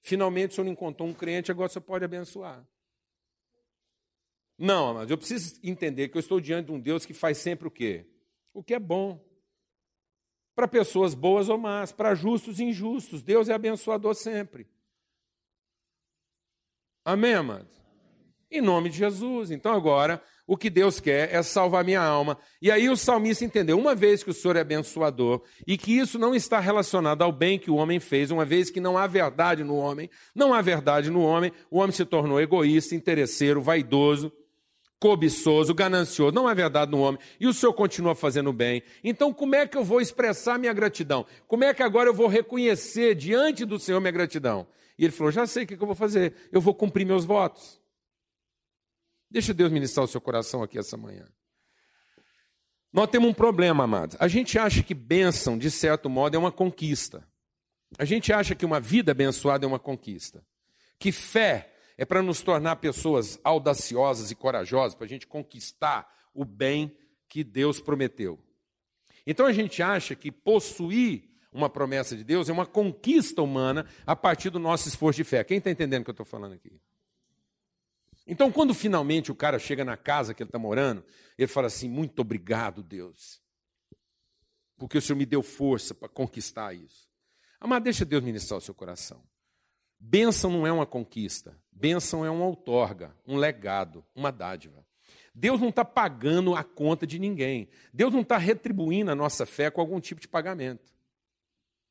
Finalmente 0.00 0.52
o 0.52 0.54
senhor 0.54 0.68
encontrou 0.68 1.08
um 1.08 1.14
crente, 1.14 1.50
agora 1.50 1.68
você 1.68 1.80
pode 1.80 2.04
abençoar. 2.04 2.66
Não, 4.56 4.94
mas 4.94 5.10
eu 5.10 5.16
preciso 5.16 5.58
entender 5.62 6.08
que 6.08 6.16
eu 6.16 6.20
estou 6.20 6.40
diante 6.40 6.66
de 6.66 6.72
um 6.72 6.80
Deus 6.80 7.06
que 7.06 7.14
faz 7.14 7.38
sempre 7.38 7.66
o 7.66 7.70
quê? 7.70 8.06
O 8.52 8.62
que 8.62 8.74
é 8.74 8.78
bom. 8.78 9.18
Para 10.54 10.68
pessoas 10.68 11.14
boas 11.14 11.48
ou 11.48 11.56
más, 11.56 11.92
para 11.92 12.14
justos 12.14 12.60
e 12.60 12.64
injustos. 12.64 13.22
Deus 13.22 13.48
é 13.48 13.54
abençoador 13.54 14.14
sempre. 14.14 14.68
Amém, 17.04 17.32
amados? 17.32 17.80
Em 18.50 18.60
nome 18.60 18.88
de 18.88 18.98
Jesus. 18.98 19.50
Então 19.50 19.72
agora 19.72 20.20
o 20.46 20.56
que 20.56 20.68
Deus 20.68 20.98
quer 20.98 21.32
é 21.32 21.40
salvar 21.44 21.84
minha 21.84 22.02
alma. 22.02 22.36
E 22.60 22.72
aí 22.72 22.88
o 22.88 22.96
salmista 22.96 23.44
entendeu, 23.44 23.78
uma 23.78 23.94
vez 23.94 24.24
que 24.24 24.30
o 24.30 24.34
Senhor 24.34 24.56
é 24.56 24.60
abençoador 24.60 25.42
e 25.64 25.78
que 25.78 25.96
isso 25.96 26.18
não 26.18 26.34
está 26.34 26.58
relacionado 26.58 27.22
ao 27.22 27.30
bem 27.30 27.56
que 27.56 27.70
o 27.70 27.76
homem 27.76 28.00
fez, 28.00 28.32
uma 28.32 28.44
vez 28.44 28.68
que 28.68 28.80
não 28.80 28.98
há 28.98 29.06
verdade 29.06 29.62
no 29.62 29.76
homem, 29.76 30.10
não 30.34 30.52
há 30.52 30.60
verdade 30.60 31.08
no 31.08 31.22
homem, 31.22 31.52
o 31.70 31.78
homem 31.78 31.92
se 31.92 32.04
tornou 32.04 32.40
egoísta, 32.40 32.96
interesseiro, 32.96 33.62
vaidoso, 33.62 34.32
cobiçoso, 34.98 35.72
ganancioso, 35.72 36.34
não 36.34 36.48
há 36.48 36.52
verdade 36.52 36.90
no 36.90 37.00
homem, 37.00 37.20
e 37.38 37.46
o 37.46 37.54
Senhor 37.54 37.72
continua 37.72 38.16
fazendo 38.16 38.52
bem. 38.52 38.82
Então, 39.04 39.32
como 39.32 39.54
é 39.54 39.68
que 39.68 39.78
eu 39.78 39.84
vou 39.84 40.00
expressar 40.00 40.58
minha 40.58 40.72
gratidão? 40.72 41.24
Como 41.46 41.62
é 41.62 41.72
que 41.72 41.82
agora 41.82 42.10
eu 42.10 42.14
vou 42.14 42.26
reconhecer 42.26 43.14
diante 43.14 43.64
do 43.64 43.78
Senhor 43.78 44.00
minha 44.00 44.10
gratidão? 44.10 44.66
E 44.98 45.04
ele 45.04 45.12
falou: 45.12 45.32
já 45.32 45.46
sei 45.46 45.62
o 45.62 45.66
que 45.66 45.74
eu 45.74 45.86
vou 45.86 45.94
fazer, 45.94 46.34
eu 46.52 46.60
vou 46.60 46.74
cumprir 46.74 47.06
meus 47.06 47.24
votos. 47.24 47.79
Deixa 49.30 49.54
Deus 49.54 49.70
ministrar 49.70 50.04
o 50.04 50.08
seu 50.08 50.20
coração 50.20 50.62
aqui 50.62 50.78
essa 50.78 50.96
manhã. 50.96 51.26
Nós 52.92 53.08
temos 53.08 53.30
um 53.30 53.34
problema, 53.34 53.84
amados. 53.84 54.16
A 54.18 54.26
gente 54.26 54.58
acha 54.58 54.82
que 54.82 54.94
bênção, 54.94 55.56
de 55.56 55.70
certo 55.70 56.10
modo, 56.10 56.34
é 56.34 56.38
uma 56.38 56.50
conquista. 56.50 57.24
A 57.98 58.04
gente 58.04 58.32
acha 58.32 58.54
que 58.54 58.66
uma 58.66 58.80
vida 58.80 59.12
abençoada 59.12 59.64
é 59.64 59.68
uma 59.68 59.78
conquista. 59.78 60.44
Que 60.98 61.12
fé 61.12 61.72
é 61.96 62.04
para 62.04 62.22
nos 62.22 62.42
tornar 62.42 62.76
pessoas 62.76 63.38
audaciosas 63.44 64.30
e 64.30 64.34
corajosas, 64.34 64.94
para 64.96 65.06
a 65.06 65.08
gente 65.08 65.26
conquistar 65.26 66.12
o 66.34 66.44
bem 66.44 66.96
que 67.28 67.44
Deus 67.44 67.80
prometeu. 67.80 68.38
Então 69.26 69.46
a 69.46 69.52
gente 69.52 69.82
acha 69.82 70.16
que 70.16 70.32
possuir 70.32 71.30
uma 71.52 71.68
promessa 71.68 72.16
de 72.16 72.24
Deus 72.24 72.48
é 72.48 72.52
uma 72.52 72.66
conquista 72.66 73.42
humana 73.42 73.86
a 74.06 74.16
partir 74.16 74.50
do 74.50 74.58
nosso 74.58 74.88
esforço 74.88 75.18
de 75.18 75.24
fé. 75.24 75.44
Quem 75.44 75.58
está 75.58 75.70
entendendo 75.70 76.02
o 76.02 76.04
que 76.04 76.10
eu 76.10 76.12
estou 76.12 76.26
falando 76.26 76.54
aqui? 76.54 76.72
Então, 78.30 78.52
quando 78.52 78.72
finalmente 78.72 79.32
o 79.32 79.34
cara 79.34 79.58
chega 79.58 79.84
na 79.84 79.96
casa 79.96 80.32
que 80.32 80.40
ele 80.40 80.50
está 80.50 80.58
morando, 80.58 81.04
ele 81.36 81.48
fala 81.48 81.66
assim: 81.66 81.90
Muito 81.90 82.20
obrigado, 82.20 82.80
Deus, 82.80 83.42
porque 84.78 84.96
o 84.96 85.02
Senhor 85.02 85.18
me 85.18 85.26
deu 85.26 85.42
força 85.42 85.92
para 85.92 86.08
conquistar 86.08 86.72
isso. 86.72 87.08
Amado, 87.58 87.82
deixa 87.82 88.04
Deus 88.04 88.22
ministrar 88.22 88.58
o 88.58 88.60
seu 88.60 88.72
coração. 88.72 89.20
Bênção 89.98 90.48
não 90.48 90.64
é 90.64 90.70
uma 90.70 90.86
conquista, 90.86 91.60
bênção 91.72 92.24
é 92.24 92.30
uma 92.30 92.46
outorga, 92.46 93.12
um 93.26 93.36
legado, 93.36 94.06
uma 94.14 94.30
dádiva. 94.30 94.86
Deus 95.34 95.60
não 95.60 95.70
está 95.70 95.84
pagando 95.84 96.54
a 96.54 96.62
conta 96.62 97.04
de 97.04 97.18
ninguém. 97.18 97.68
Deus 97.92 98.12
não 98.12 98.20
está 98.20 98.38
retribuindo 98.38 99.10
a 99.10 99.14
nossa 99.16 99.44
fé 99.44 99.72
com 99.72 99.80
algum 99.80 99.98
tipo 100.00 100.20
de 100.20 100.28
pagamento. 100.28 100.94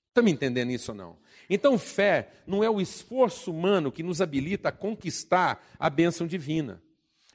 Está 0.07 0.21
me 0.21 0.31
entendendo 0.31 0.71
isso 0.71 0.91
ou 0.91 0.97
não? 0.97 1.19
Então, 1.49 1.77
fé 1.77 2.29
não 2.45 2.63
é 2.63 2.69
o 2.69 2.79
esforço 2.79 3.51
humano 3.51 3.91
que 3.91 4.03
nos 4.03 4.21
habilita 4.21 4.69
a 4.69 4.73
conquistar 4.73 5.65
a 5.79 5.89
bênção 5.89 6.27
divina. 6.27 6.81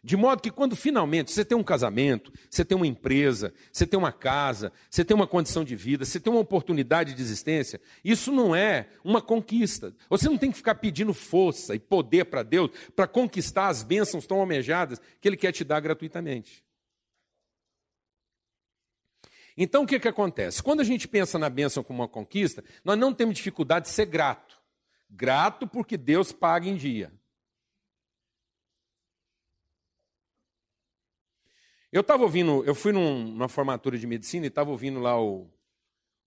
De 0.04 0.18
modo 0.18 0.42
que 0.42 0.50
quando 0.50 0.76
finalmente 0.76 1.32
você 1.32 1.42
tem 1.46 1.56
um 1.56 1.62
casamento, 1.62 2.30
você 2.50 2.62
tem 2.62 2.76
uma 2.76 2.86
empresa, 2.86 3.54
você 3.72 3.86
tem 3.86 3.98
uma 3.98 4.12
casa, 4.12 4.70
você 4.90 5.02
tem 5.02 5.14
uma 5.14 5.26
condição 5.26 5.64
de 5.64 5.74
vida, 5.74 6.04
você 6.04 6.20
tem 6.20 6.30
uma 6.30 6.42
oportunidade 6.42 7.14
de 7.14 7.22
existência, 7.22 7.80
isso 8.04 8.30
não 8.30 8.54
é 8.54 8.88
uma 9.02 9.22
conquista. 9.22 9.94
Você 10.10 10.28
não 10.28 10.36
tem 10.36 10.50
que 10.50 10.58
ficar 10.58 10.74
pedindo 10.74 11.14
força 11.14 11.74
e 11.74 11.78
poder 11.78 12.26
para 12.26 12.42
Deus 12.42 12.70
para 12.94 13.06
conquistar 13.06 13.68
as 13.68 13.82
bênçãos 13.82 14.26
tão 14.26 14.40
almejadas 14.40 15.00
que 15.22 15.26
Ele 15.26 15.38
quer 15.38 15.52
te 15.52 15.64
dar 15.64 15.80
gratuitamente. 15.80 16.62
Então 19.56 19.84
o 19.84 19.86
que, 19.86 20.00
que 20.00 20.08
acontece? 20.08 20.62
Quando 20.62 20.80
a 20.80 20.84
gente 20.84 21.06
pensa 21.06 21.38
na 21.38 21.48
bênção 21.48 21.84
como 21.84 22.02
uma 22.02 22.08
conquista, 22.08 22.64
nós 22.84 22.98
não 22.98 23.14
temos 23.14 23.36
dificuldade 23.36 23.86
de 23.86 23.92
ser 23.92 24.06
grato. 24.06 24.60
Grato 25.08 25.66
porque 25.66 25.96
Deus 25.96 26.32
paga 26.32 26.68
em 26.68 26.76
dia. 26.76 27.12
Eu 31.92 32.00
estava 32.00 32.24
ouvindo, 32.24 32.64
eu 32.64 32.74
fui 32.74 32.90
num, 32.90 33.28
numa 33.28 33.48
formatura 33.48 33.96
de 33.96 34.04
medicina 34.04 34.44
e 34.44 34.48
estava 34.48 34.70
ouvindo 34.70 34.98
lá 34.98 35.20
o, 35.22 35.48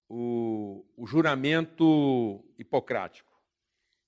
o, 0.08 0.86
o 0.96 1.06
juramento 1.06 2.42
hipocrático. 2.58 3.30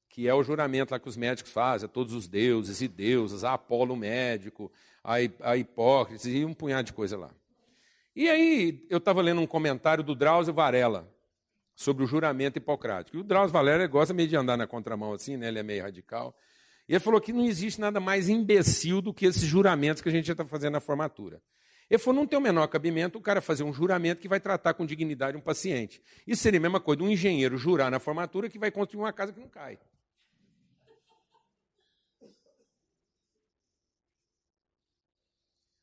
que 0.07 0.25
é 0.25 0.33
o 0.33 0.41
juramento 0.41 0.91
lá 0.91 0.99
que 0.99 1.09
os 1.09 1.17
médicos 1.17 1.51
fazem, 1.51 1.85
a 1.85 1.89
todos 1.91 2.13
os 2.13 2.29
deuses 2.29 2.79
e 2.81 2.87
deusas, 2.87 3.43
a 3.43 3.55
Apolo 3.55 3.97
médico, 3.97 4.71
a, 5.03 5.15
a 5.41 5.57
Hipócrates 5.57 6.25
e 6.25 6.45
um 6.45 6.53
punhado 6.53 6.85
de 6.85 6.93
coisa 6.93 7.17
lá. 7.17 7.29
E 8.19 8.27
aí 8.27 8.85
eu 8.89 8.97
estava 8.97 9.21
lendo 9.21 9.39
um 9.39 9.47
comentário 9.47 10.03
do 10.03 10.13
Drauzio 10.13 10.53
Varela 10.53 11.09
sobre 11.73 12.03
o 12.03 12.05
juramento 12.05 12.57
hipocrático. 12.57 13.15
E 13.15 13.21
o 13.21 13.23
Drauzio 13.23 13.53
Varela 13.53 13.87
gosta 13.87 14.13
meio 14.13 14.27
de 14.27 14.35
andar 14.35 14.57
na 14.57 14.67
contramão 14.67 15.13
assim, 15.13 15.37
né? 15.37 15.47
ele 15.47 15.57
é 15.57 15.63
meio 15.63 15.83
radical. 15.83 16.35
E 16.85 16.91
ele 16.91 16.99
falou 16.99 17.21
que 17.21 17.31
não 17.31 17.45
existe 17.45 17.79
nada 17.79 17.97
mais 18.01 18.27
imbecil 18.27 19.01
do 19.01 19.13
que 19.13 19.25
esses 19.25 19.43
juramentos 19.43 20.01
que 20.01 20.09
a 20.09 20.11
gente 20.11 20.25
já 20.25 20.33
está 20.33 20.43
fazendo 20.43 20.73
na 20.73 20.81
formatura. 20.81 21.41
Ele 21.89 21.97
falou, 21.97 22.19
não 22.19 22.27
tem 22.27 22.37
o 22.37 22.41
menor 22.41 22.67
cabimento 22.67 23.17
o 23.17 23.21
cara 23.21 23.39
fazer 23.39 23.63
um 23.63 23.71
juramento 23.71 24.21
que 24.21 24.27
vai 24.27 24.41
tratar 24.41 24.73
com 24.73 24.85
dignidade 24.85 25.37
um 25.37 25.41
paciente. 25.41 26.01
Isso 26.27 26.43
seria 26.43 26.59
a 26.59 26.61
mesma 26.61 26.81
coisa 26.81 26.97
de 26.97 27.03
um 27.05 27.09
engenheiro 27.09 27.57
jurar 27.57 27.89
na 27.89 28.01
formatura 28.01 28.49
que 28.49 28.59
vai 28.59 28.69
construir 28.69 29.01
uma 29.01 29.13
casa 29.13 29.31
que 29.31 29.39
não 29.39 29.47
cai. 29.47 29.79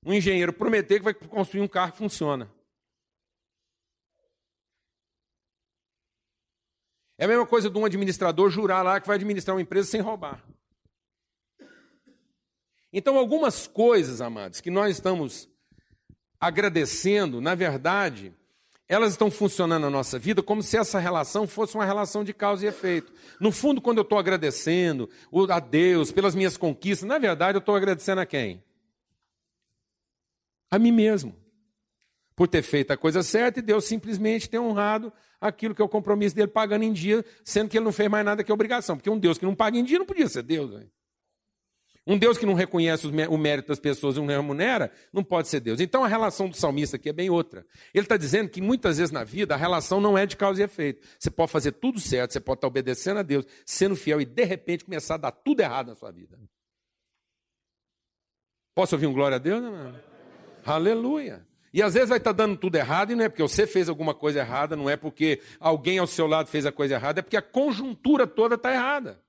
Um 0.06 0.14
engenheiro 0.14 0.52
prometer 0.52 1.00
que 1.00 1.04
vai 1.04 1.12
construir 1.12 1.62
um 1.62 1.68
carro 1.68 1.90
que 1.90 1.98
funciona. 1.98 2.48
É 7.18 7.24
a 7.24 7.28
mesma 7.28 7.44
coisa 7.44 7.68
de 7.68 7.76
um 7.76 7.84
administrador 7.84 8.48
jurar 8.48 8.84
lá 8.84 9.00
que 9.00 9.06
vai 9.08 9.16
administrar 9.16 9.56
uma 9.56 9.62
empresa 9.62 9.90
sem 9.90 10.00
roubar. 10.00 10.44
Então, 12.92 13.18
algumas 13.18 13.66
coisas, 13.66 14.20
amados, 14.20 14.60
que 14.60 14.70
nós 14.70 14.94
estamos 14.94 15.48
agradecendo, 16.38 17.40
na 17.40 17.56
verdade, 17.56 18.32
elas 18.88 19.10
estão 19.12 19.28
funcionando 19.28 19.82
na 19.82 19.90
nossa 19.90 20.20
vida 20.20 20.40
como 20.40 20.62
se 20.62 20.76
essa 20.76 21.00
relação 21.00 21.48
fosse 21.48 21.74
uma 21.74 21.84
relação 21.84 22.22
de 22.22 22.32
causa 22.32 22.64
e 22.64 22.68
efeito. 22.68 23.12
No 23.40 23.50
fundo, 23.50 23.80
quando 23.80 23.98
eu 23.98 24.02
estou 24.02 24.18
agradecendo 24.18 25.10
a 25.50 25.58
Deus 25.58 26.12
pelas 26.12 26.34
minhas 26.36 26.56
conquistas, 26.56 27.08
na 27.08 27.18
verdade, 27.18 27.56
eu 27.56 27.60
estou 27.60 27.74
agradecendo 27.74 28.20
a 28.20 28.26
quem? 28.26 28.62
A 30.70 30.78
mim 30.78 30.92
mesmo. 30.92 31.34
Por 32.34 32.48
ter 32.48 32.62
feito 32.62 32.90
a 32.90 32.96
coisa 32.96 33.22
certa 33.22 33.60
e 33.60 33.62
Deus 33.62 33.84
simplesmente 33.84 34.48
ter 34.48 34.58
honrado 34.58 35.12
aquilo 35.40 35.74
que 35.74 35.80
é 35.80 35.84
o 35.84 35.88
compromisso 35.88 36.34
dele 36.34 36.48
pagando 36.48 36.82
em 36.82 36.92
dia, 36.92 37.24
sendo 37.44 37.68
que 37.70 37.78
ele 37.78 37.84
não 37.84 37.92
fez 37.92 38.10
mais 38.10 38.24
nada 38.24 38.44
que 38.44 38.52
obrigação. 38.52 38.96
Porque 38.96 39.08
um 39.08 39.18
Deus 39.18 39.38
que 39.38 39.44
não 39.44 39.54
paga 39.54 39.78
em 39.78 39.84
dia 39.84 39.98
não 39.98 40.06
podia 40.06 40.28
ser 40.28 40.42
Deus. 40.42 40.84
Um 42.06 42.16
Deus 42.16 42.38
que 42.38 42.46
não 42.46 42.54
reconhece 42.54 43.04
o 43.06 43.38
mérito 43.38 43.68
das 43.68 43.80
pessoas 43.80 44.16
e 44.16 44.20
não 44.20 44.26
remunera, 44.26 44.92
não 45.12 45.24
pode 45.24 45.48
ser 45.48 45.58
Deus. 45.58 45.80
Então 45.80 46.04
a 46.04 46.08
relação 46.08 46.48
do 46.48 46.56
salmista 46.56 46.96
aqui 46.96 47.08
é 47.08 47.12
bem 47.12 47.28
outra. 47.28 47.66
Ele 47.92 48.04
está 48.04 48.16
dizendo 48.16 48.48
que 48.48 48.60
muitas 48.60 48.98
vezes 48.98 49.10
na 49.10 49.24
vida 49.24 49.54
a 49.54 49.56
relação 49.56 50.00
não 50.00 50.16
é 50.16 50.24
de 50.24 50.36
causa 50.36 50.60
e 50.60 50.64
efeito. 50.64 51.04
Você 51.18 51.30
pode 51.30 51.50
fazer 51.50 51.72
tudo 51.72 51.98
certo, 51.98 52.32
você 52.32 52.38
pode 52.38 52.58
estar 52.58 52.68
obedecendo 52.68 53.18
a 53.18 53.22
Deus, 53.22 53.44
sendo 53.64 53.96
fiel 53.96 54.20
e 54.20 54.24
de 54.24 54.44
repente 54.44 54.84
começar 54.84 55.14
a 55.14 55.18
dar 55.18 55.32
tudo 55.32 55.60
errado 55.60 55.88
na 55.88 55.96
sua 55.96 56.12
vida. 56.12 56.38
Posso 58.72 58.94
ouvir 58.94 59.08
um 59.08 59.12
glória 59.12 59.36
a 59.36 59.40
Deus? 59.40 59.60
Né, 59.60 60.00
Aleluia. 60.66 61.46
E 61.72 61.82
às 61.82 61.94
vezes 61.94 62.08
vai 62.08 62.18
estar 62.18 62.32
dando 62.32 62.56
tudo 62.56 62.74
errado, 62.74 63.12
e 63.12 63.14
não 63.14 63.24
é 63.24 63.28
porque 63.28 63.42
você 63.42 63.66
fez 63.66 63.88
alguma 63.88 64.14
coisa 64.14 64.40
errada, 64.40 64.74
não 64.74 64.90
é 64.90 64.96
porque 64.96 65.40
alguém 65.60 65.98
ao 65.98 66.06
seu 66.06 66.26
lado 66.26 66.48
fez 66.48 66.66
a 66.66 66.72
coisa 66.72 66.94
errada, 66.94 67.20
é 67.20 67.22
porque 67.22 67.36
a 67.36 67.42
conjuntura 67.42 68.26
toda 68.26 68.56
está 68.56 68.72
errada. 68.72 69.22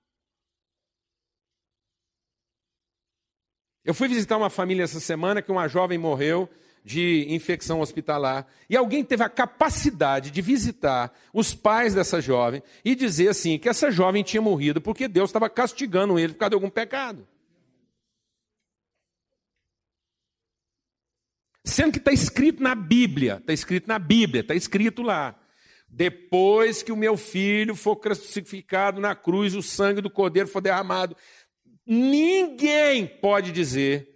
Eu 3.83 3.93
fui 3.93 4.07
visitar 4.07 4.37
uma 4.37 4.49
família 4.49 4.83
essa 4.83 4.99
semana 4.99 5.41
que 5.41 5.51
uma 5.51 5.67
jovem 5.67 5.97
morreu 5.97 6.49
de 6.83 7.25
infecção 7.29 7.81
hospitalar 7.81 8.47
e 8.69 8.75
alguém 8.75 9.03
teve 9.03 9.23
a 9.23 9.29
capacidade 9.29 10.31
de 10.31 10.41
visitar 10.41 11.13
os 11.33 11.53
pais 11.53 11.93
dessa 11.93 12.21
jovem 12.21 12.63
e 12.83 12.95
dizer 12.95 13.29
assim 13.29 13.59
que 13.59 13.67
essa 13.67 13.91
jovem 13.91 14.23
tinha 14.23 14.41
morrido 14.41 14.79
porque 14.79 15.07
Deus 15.07 15.29
estava 15.29 15.49
castigando 15.49 16.17
ele 16.17 16.33
por 16.33 16.39
causa 16.39 16.51
de 16.51 16.55
algum 16.55 16.69
pecado. 16.69 17.27
Sendo 21.67 21.91
que 21.91 21.99
está 21.99 22.11
escrito 22.11 22.63
na 22.63 22.73
Bíblia, 22.73 23.37
está 23.39 23.53
escrito 23.53 23.87
na 23.87 23.99
Bíblia, 23.99 24.41
está 24.41 24.55
escrito 24.55 25.01
lá. 25.01 25.39
Depois 25.89 26.83
que 26.83 26.91
o 26.91 26.97
meu 26.97 27.15
filho 27.15 27.75
for 27.75 27.95
crucificado 27.95 28.99
na 28.99 29.15
cruz, 29.15 29.55
o 29.55 29.61
sangue 29.61 30.01
do 30.01 30.09
cordeiro 30.09 30.49
for 30.49 30.61
derramado, 30.61 31.15
Ninguém 31.89 33.07
pode 33.07 33.49
dizer 33.49 34.13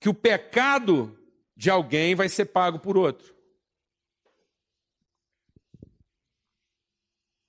que 0.00 0.08
o 0.08 0.14
pecado 0.14 1.16
de 1.56 1.70
alguém 1.70 2.16
vai 2.16 2.28
ser 2.28 2.46
pago 2.46 2.80
por 2.80 2.98
outro. 2.98 3.32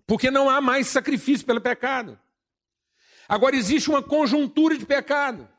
Porque 0.05 0.29
não 0.29 0.51
há 0.51 0.61
mais 0.61 0.85
sacrifício 0.85 1.47
pelo 1.47 1.59
pecado. 1.59 2.19
Agora 3.27 3.55
existe 3.55 3.89
uma 3.89 4.03
conjuntura 4.03 4.77
de 4.77 4.85
pecado. 4.85 5.49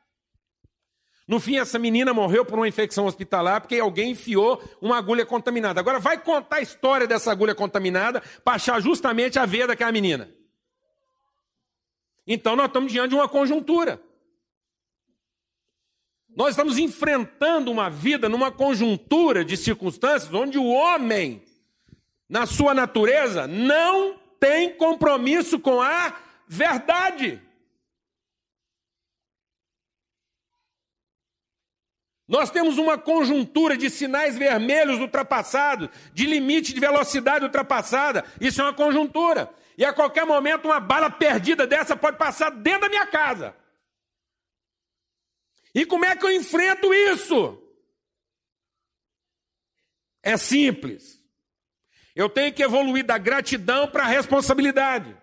No 1.27 1.41
fim, 1.41 1.57
essa 1.57 1.79
menina 1.79 2.12
morreu 2.12 2.45
por 2.45 2.59
uma 2.59 2.68
infecção 2.68 3.07
hospitalar 3.07 3.61
porque 3.61 3.79
alguém 3.79 4.11
enfiou 4.11 4.62
uma 4.81 4.99
agulha 4.99 5.25
contaminada. 5.25 5.81
Agora 5.81 5.99
vai 5.99 6.18
contar 6.22 6.57
a 6.57 6.62
história 6.62 7.07
dessa 7.07 7.33
agulha 7.33 7.55
contaminada 7.55 8.22
para 8.45 8.57
achar 8.57 8.81
justamente 8.81 9.39
a 9.39 9.47
veia 9.47 9.66
daquela 9.66 9.91
menina. 9.91 10.31
Então 12.27 12.55
nós 12.55 12.66
estamos 12.66 12.93
diante 12.93 13.11
de 13.11 13.14
uma 13.14 13.29
conjuntura. 13.29 14.01
Nós 16.37 16.51
estamos 16.51 16.79
enfrentando 16.79 17.70
uma 17.70 17.89
vida 17.89 18.29
numa 18.29 18.51
conjuntura 18.51 19.45
de 19.45 19.57
circunstâncias 19.57 20.35
onde 20.35 20.59
o 20.59 20.66
homem, 20.66 21.43
na 22.29 22.45
sua 22.45 22.75
natureza, 22.75 23.47
não 23.47 24.18
tem 24.41 24.75
compromisso 24.75 25.59
com 25.59 25.81
a 25.81 26.14
verdade. 26.47 27.41
Nós 32.27 32.51
temos 32.51 32.79
uma 32.79 32.97
conjuntura 32.97 33.77
de 33.77 33.91
sinais 33.91 34.37
vermelhos 34.37 34.99
ultrapassados, 34.99 35.91
de 36.12 36.25
limite 36.27 36.72
de 36.72 36.81
velocidade 36.81 37.45
ultrapassada. 37.45 38.25
Isso 38.41 38.61
é 38.61 38.64
uma 38.64 38.72
conjuntura. 38.72 39.53
E 39.77 39.85
a 39.85 39.93
qualquer 39.93 40.25
momento 40.25 40.66
uma 40.66 40.81
bala 40.81 41.11
perdida 41.11 41.66
dessa 41.66 41.97
pode 41.97 42.16
passar 42.16 42.51
dentro 42.51 42.83
da 42.83 42.89
minha 42.89 43.07
casa. 43.07 43.55
E 45.75 45.85
como 45.85 46.05
é 46.05 46.16
que 46.16 46.25
eu 46.25 46.31
enfrento 46.31 46.95
isso? 46.95 47.61
É 50.22 50.37
simples. 50.37 51.22
Eu 52.14 52.31
tenho 52.31 52.53
que 52.55 52.62
evoluir 52.62 53.05
da 53.05 53.18
gratidão 53.18 53.89
para 53.89 54.05
a 54.05 54.09
responsabilidade. 54.09 55.14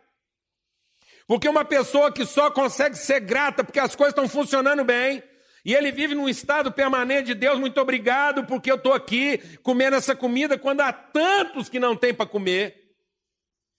Porque 1.25 1.47
uma 1.47 1.63
pessoa 1.63 2.11
que 2.11 2.25
só 2.25 2.51
consegue 2.51 2.95
ser 2.95 3.21
grata 3.21 3.63
porque 3.63 3.79
as 3.79 3.95
coisas 3.95 4.11
estão 4.11 4.27
funcionando 4.27 4.83
bem, 4.83 5.23
e 5.63 5.73
ele 5.75 5.91
vive 5.91 6.15
num 6.15 6.27
estado 6.27 6.71
permanente 6.71 7.27
de 7.27 7.35
Deus, 7.35 7.59
muito 7.59 7.79
obrigado 7.79 8.45
porque 8.45 8.71
eu 8.71 8.75
estou 8.75 8.93
aqui 8.93 9.37
comendo 9.61 9.95
essa 9.95 10.15
comida 10.15 10.57
quando 10.57 10.81
há 10.81 10.91
tantos 10.91 11.69
que 11.69 11.79
não 11.79 11.95
têm 11.95 12.13
para 12.13 12.25
comer. 12.25 12.95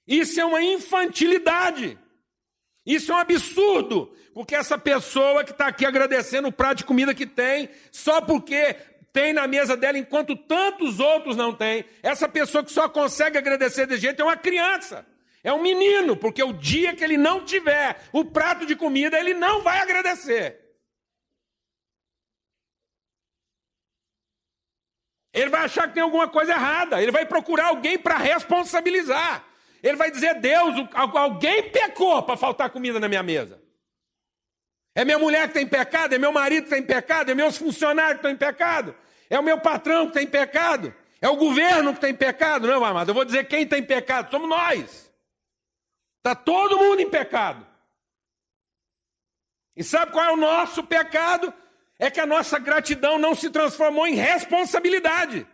Isso 0.06 0.40
é 0.40 0.44
uma 0.44 0.62
infantilidade. 0.62 1.98
Isso 2.84 3.12
é 3.12 3.14
um 3.14 3.18
absurdo, 3.18 4.12
porque 4.34 4.56
essa 4.56 4.76
pessoa 4.76 5.44
que 5.44 5.52
está 5.52 5.68
aqui 5.68 5.86
agradecendo 5.86 6.48
o 6.48 6.52
prato 6.52 6.78
de 6.78 6.84
comida 6.84 7.14
que 7.14 7.26
tem, 7.26 7.68
só 7.92 8.20
porque 8.20 8.76
tem 9.12 9.32
na 9.32 9.46
mesa 9.46 9.76
dela, 9.76 9.98
enquanto 9.98 10.34
tantos 10.34 10.98
outros 10.98 11.36
não 11.36 11.54
têm, 11.54 11.84
essa 12.02 12.28
pessoa 12.28 12.64
que 12.64 12.72
só 12.72 12.88
consegue 12.88 13.38
agradecer 13.38 13.86
de 13.86 13.98
jeito 13.98 14.20
é 14.20 14.24
uma 14.24 14.36
criança, 14.36 15.06
é 15.44 15.52
um 15.52 15.62
menino, 15.62 16.16
porque 16.16 16.42
o 16.42 16.52
dia 16.52 16.94
que 16.94 17.04
ele 17.04 17.16
não 17.16 17.44
tiver 17.44 18.00
o 18.12 18.24
prato 18.24 18.66
de 18.66 18.74
comida, 18.74 19.18
ele 19.18 19.34
não 19.34 19.62
vai 19.62 19.78
agradecer. 19.78 20.61
Ele 25.32 25.48
vai 25.48 25.64
achar 25.64 25.88
que 25.88 25.94
tem 25.94 26.02
alguma 26.02 26.28
coisa 26.28 26.52
errada, 26.52 27.00
ele 27.00 27.10
vai 27.10 27.24
procurar 27.24 27.68
alguém 27.68 27.98
para 27.98 28.18
responsabilizar. 28.18 29.44
Ele 29.82 29.96
vai 29.96 30.10
dizer: 30.10 30.34
Deus, 30.40 30.74
alguém 30.94 31.70
pecou 31.70 32.22
para 32.22 32.36
faltar 32.36 32.70
comida 32.70 33.00
na 33.00 33.08
minha 33.08 33.22
mesa. 33.22 33.60
É 34.94 35.04
minha 35.04 35.18
mulher 35.18 35.48
que 35.48 35.54
tem 35.54 35.66
pecado, 35.66 36.14
é 36.14 36.18
meu 36.18 36.32
marido 36.32 36.64
que 36.64 36.70
tem 36.70 36.82
pecado, 36.82 37.30
é 37.30 37.34
meus 37.34 37.56
funcionários 37.56 38.18
que 38.18 38.28
têm 38.28 38.36
pecado, 38.36 38.94
é 39.30 39.38
o 39.38 39.42
meu 39.42 39.58
patrão 39.58 40.06
que 40.06 40.12
tem 40.12 40.26
pecado, 40.26 40.94
é 41.18 41.28
o 41.28 41.36
governo 41.36 41.94
que 41.94 42.00
tem 42.00 42.14
pecado. 42.14 42.68
Não, 42.68 42.84
amado, 42.84 43.10
eu 43.10 43.14
vou 43.14 43.24
dizer 43.24 43.48
quem 43.48 43.66
tem 43.66 43.82
pecado, 43.82 44.30
somos 44.30 44.48
nós. 44.48 45.10
Está 46.18 46.34
todo 46.34 46.78
mundo 46.78 47.00
em 47.00 47.08
pecado. 47.08 47.66
E 49.74 49.82
sabe 49.82 50.12
qual 50.12 50.26
é 50.26 50.32
o 50.32 50.36
nosso 50.36 50.84
pecado? 50.84 51.52
É 52.02 52.10
que 52.10 52.18
a 52.18 52.26
nossa 52.26 52.58
gratidão 52.58 53.16
não 53.16 53.32
se 53.32 53.48
transformou 53.48 54.08
em 54.08 54.16
responsabilidade. 54.16 55.46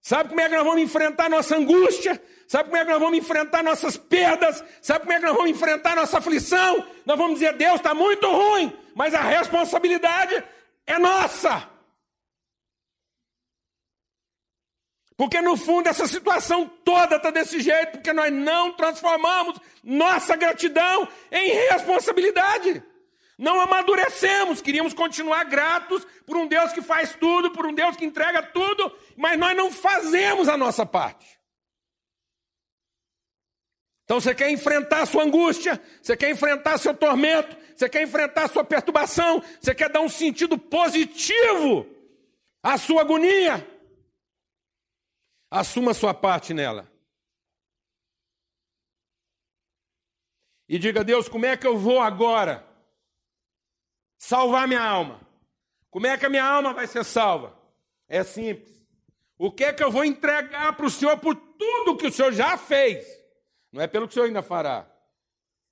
Sabe 0.00 0.30
como 0.30 0.40
é 0.40 0.48
que 0.48 0.56
nós 0.56 0.64
vamos 0.64 0.80
enfrentar 0.80 1.28
nossa 1.28 1.54
angústia? 1.54 2.18
Sabe 2.46 2.70
como 2.70 2.78
é 2.78 2.84
que 2.86 2.90
nós 2.90 2.98
vamos 2.98 3.18
enfrentar 3.18 3.62
nossas 3.62 3.98
perdas? 3.98 4.64
Sabe 4.80 5.00
como 5.00 5.12
é 5.12 5.20
que 5.20 5.26
nós 5.26 5.36
vamos 5.36 5.50
enfrentar 5.50 5.94
nossa 5.94 6.16
aflição? 6.16 6.82
Nós 7.04 7.18
vamos 7.18 7.34
dizer: 7.34 7.52
Deus 7.52 7.74
está 7.74 7.92
muito 7.92 8.26
ruim, 8.26 8.74
mas 8.94 9.12
a 9.12 9.20
responsabilidade 9.20 10.42
é 10.86 10.98
nossa. 10.98 11.68
Porque 15.18 15.42
no 15.42 15.56
fundo 15.56 15.88
essa 15.88 16.06
situação 16.06 16.70
toda 16.84 17.16
está 17.16 17.32
desse 17.32 17.60
jeito, 17.60 17.90
porque 17.90 18.12
nós 18.12 18.32
não 18.32 18.72
transformamos 18.72 19.58
nossa 19.82 20.36
gratidão 20.36 21.08
em 21.32 21.50
responsabilidade. 21.70 22.80
Não 23.36 23.60
amadurecemos, 23.60 24.62
queríamos 24.62 24.94
continuar 24.94 25.42
gratos 25.42 26.06
por 26.24 26.36
um 26.36 26.46
Deus 26.46 26.72
que 26.72 26.80
faz 26.80 27.16
tudo, 27.16 27.50
por 27.50 27.66
um 27.66 27.74
Deus 27.74 27.96
que 27.96 28.04
entrega 28.04 28.44
tudo, 28.44 28.96
mas 29.16 29.36
nós 29.36 29.56
não 29.56 29.72
fazemos 29.72 30.48
a 30.48 30.56
nossa 30.56 30.86
parte. 30.86 31.26
Então 34.04 34.20
você 34.20 34.32
quer 34.32 34.50
enfrentar 34.50 35.02
a 35.02 35.06
sua 35.06 35.24
angústia, 35.24 35.82
você 36.00 36.16
quer 36.16 36.30
enfrentar 36.30 36.78
seu 36.78 36.94
tormento, 36.94 37.56
você 37.74 37.88
quer 37.88 38.02
enfrentar 38.04 38.44
a 38.44 38.48
sua 38.48 38.62
perturbação, 38.62 39.42
você 39.60 39.74
quer 39.74 39.88
dar 39.88 40.00
um 40.00 40.08
sentido 40.08 40.56
positivo 40.56 41.88
à 42.62 42.78
sua 42.78 43.00
agonia. 43.00 43.77
Assuma 45.50 45.92
a 45.92 45.94
sua 45.94 46.12
parte 46.12 46.52
nela. 46.52 46.90
E 50.68 50.78
diga 50.78 51.00
a 51.00 51.02
Deus, 51.02 51.28
como 51.28 51.46
é 51.46 51.56
que 51.56 51.66
eu 51.66 51.78
vou 51.78 52.00
agora 52.00 52.66
salvar 54.18 54.68
minha 54.68 54.82
alma? 54.82 55.20
Como 55.90 56.06
é 56.06 56.18
que 56.18 56.26
a 56.26 56.28
minha 56.28 56.44
alma 56.44 56.74
vai 56.74 56.86
ser 56.86 57.04
salva? 57.04 57.58
É 58.06 58.22
simples. 58.22 58.78
O 59.38 59.50
que 59.50 59.64
é 59.64 59.72
que 59.72 59.82
eu 59.82 59.90
vou 59.90 60.04
entregar 60.04 60.76
para 60.76 60.84
o 60.84 60.90
Senhor 60.90 61.16
por 61.18 61.34
tudo 61.34 61.96
que 61.96 62.06
o 62.06 62.12
Senhor 62.12 62.32
já 62.32 62.58
fez? 62.58 63.06
Não 63.72 63.80
é 63.80 63.86
pelo 63.86 64.06
que 64.06 64.10
o 64.10 64.14
Senhor 64.14 64.26
ainda 64.26 64.42
fará. 64.42 64.86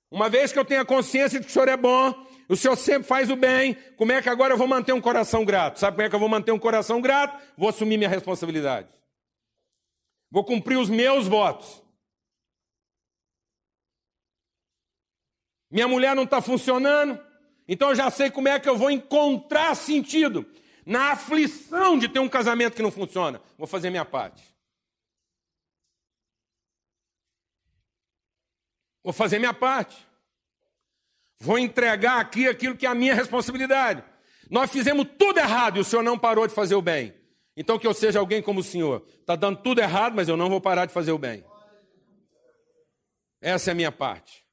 Uma 0.09 0.29
vez 0.29 0.51
que 0.51 0.57
eu 0.57 0.65
tenha 0.65 0.85
consciência 0.85 1.39
de 1.39 1.45
que 1.45 1.51
o 1.51 1.53
Senhor 1.53 1.67
é 1.67 1.77
bom, 1.77 2.13
o 2.47 2.55
Senhor 2.55 2.75
sempre 2.77 3.07
faz 3.07 3.29
o 3.29 3.35
bem, 3.35 3.75
como 3.97 4.13
é 4.13 4.21
que 4.21 4.29
agora 4.29 4.53
eu 4.53 4.57
vou 4.57 4.67
manter 4.67 4.93
um 4.93 5.01
coração 5.01 5.43
grato? 5.43 5.79
Sabe 5.79 5.97
como 5.97 6.07
é 6.07 6.09
que 6.09 6.15
eu 6.15 6.19
vou 6.19 6.29
manter 6.29 6.51
um 6.53 6.59
coração 6.59 7.01
grato? 7.01 7.39
Vou 7.57 7.69
assumir 7.69 7.97
minha 7.97 8.09
responsabilidade. 8.09 8.87
Vou 10.29 10.43
cumprir 10.43 10.77
os 10.77 10.89
meus 10.89 11.27
votos. 11.27 11.81
Minha 15.69 15.87
mulher 15.87 16.15
não 16.15 16.23
está 16.23 16.41
funcionando, 16.41 17.19
então 17.67 17.89
eu 17.89 17.95
já 17.95 18.09
sei 18.09 18.31
como 18.31 18.47
é 18.47 18.59
que 18.59 18.69
eu 18.69 18.77
vou 18.77 18.89
encontrar 18.89 19.75
sentido 19.75 20.45
na 20.85 21.11
aflição 21.11 21.99
de 21.99 22.07
ter 22.07 22.19
um 22.19 22.29
casamento 22.29 22.75
que 22.75 22.81
não 22.81 22.91
funciona. 22.91 23.41
Vou 23.57 23.67
fazer 23.67 23.89
minha 23.89 24.05
parte. 24.05 24.41
Vou 29.03 29.13
fazer 29.13 29.39
minha 29.39 29.53
parte. 29.53 30.07
Vou 31.39 31.59
entregar 31.59 32.19
aqui 32.19 32.47
aquilo 32.47 32.75
que 32.75 32.85
é 32.85 32.89
a 32.89 32.95
minha 32.95 33.13
responsabilidade. 33.13 34.03
Nós 34.49 34.71
fizemos 34.71 35.05
tudo 35.17 35.39
errado 35.39 35.77
e 35.77 35.81
o 35.81 35.83
Senhor 35.83 36.03
não 36.03 36.17
parou 36.17 36.47
de 36.47 36.53
fazer 36.53 36.75
o 36.75 36.81
bem. 36.81 37.13
Então 37.59 37.79
que 37.79 37.87
eu 37.87 37.93
seja 37.93 38.19
alguém 38.19 38.39
como 38.39 38.59
o 38.59 38.63
Senhor. 38.63 39.03
Está 39.19 39.35
dando 39.35 39.63
tudo 39.63 39.81
errado, 39.81 40.13
mas 40.13 40.29
eu 40.29 40.37
não 40.37 40.47
vou 40.47 40.61
parar 40.61 40.85
de 40.85 40.93
fazer 40.93 41.11
o 41.11 41.17
bem. 41.17 41.43
Essa 43.41 43.71
é 43.71 43.73
a 43.73 43.75
minha 43.75 43.91
parte. 43.91 44.45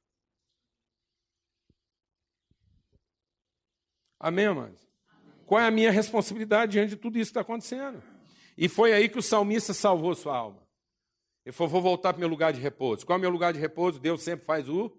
Amém, 4.19 4.47
amados? 4.47 4.83
Qual 5.45 5.61
é 5.61 5.67
a 5.67 5.71
minha 5.71 5.91
responsabilidade 5.91 6.71
diante 6.71 6.89
de 6.89 6.95
tudo 6.95 7.19
isso 7.19 7.29
que 7.29 7.37
está 7.37 7.41
acontecendo? 7.41 8.01
E 8.57 8.67
foi 8.67 8.91
aí 8.91 9.07
que 9.07 9.19
o 9.19 9.21
salmista 9.21 9.71
salvou 9.71 10.15
sua 10.15 10.35
alma. 10.35 10.67
Ele 11.45 11.53
falou: 11.53 11.69
vou 11.69 11.81
voltar 11.83 12.11
para 12.11 12.17
o 12.17 12.21
meu 12.21 12.29
lugar 12.29 12.53
de 12.53 12.59
repouso. 12.59 13.05
Qual 13.05 13.15
é 13.15 13.19
o 13.19 13.21
meu 13.21 13.29
lugar 13.29 13.53
de 13.53 13.59
repouso? 13.59 13.99
Deus 13.99 14.23
sempre 14.23 14.47
faz 14.47 14.67
o 14.67 14.91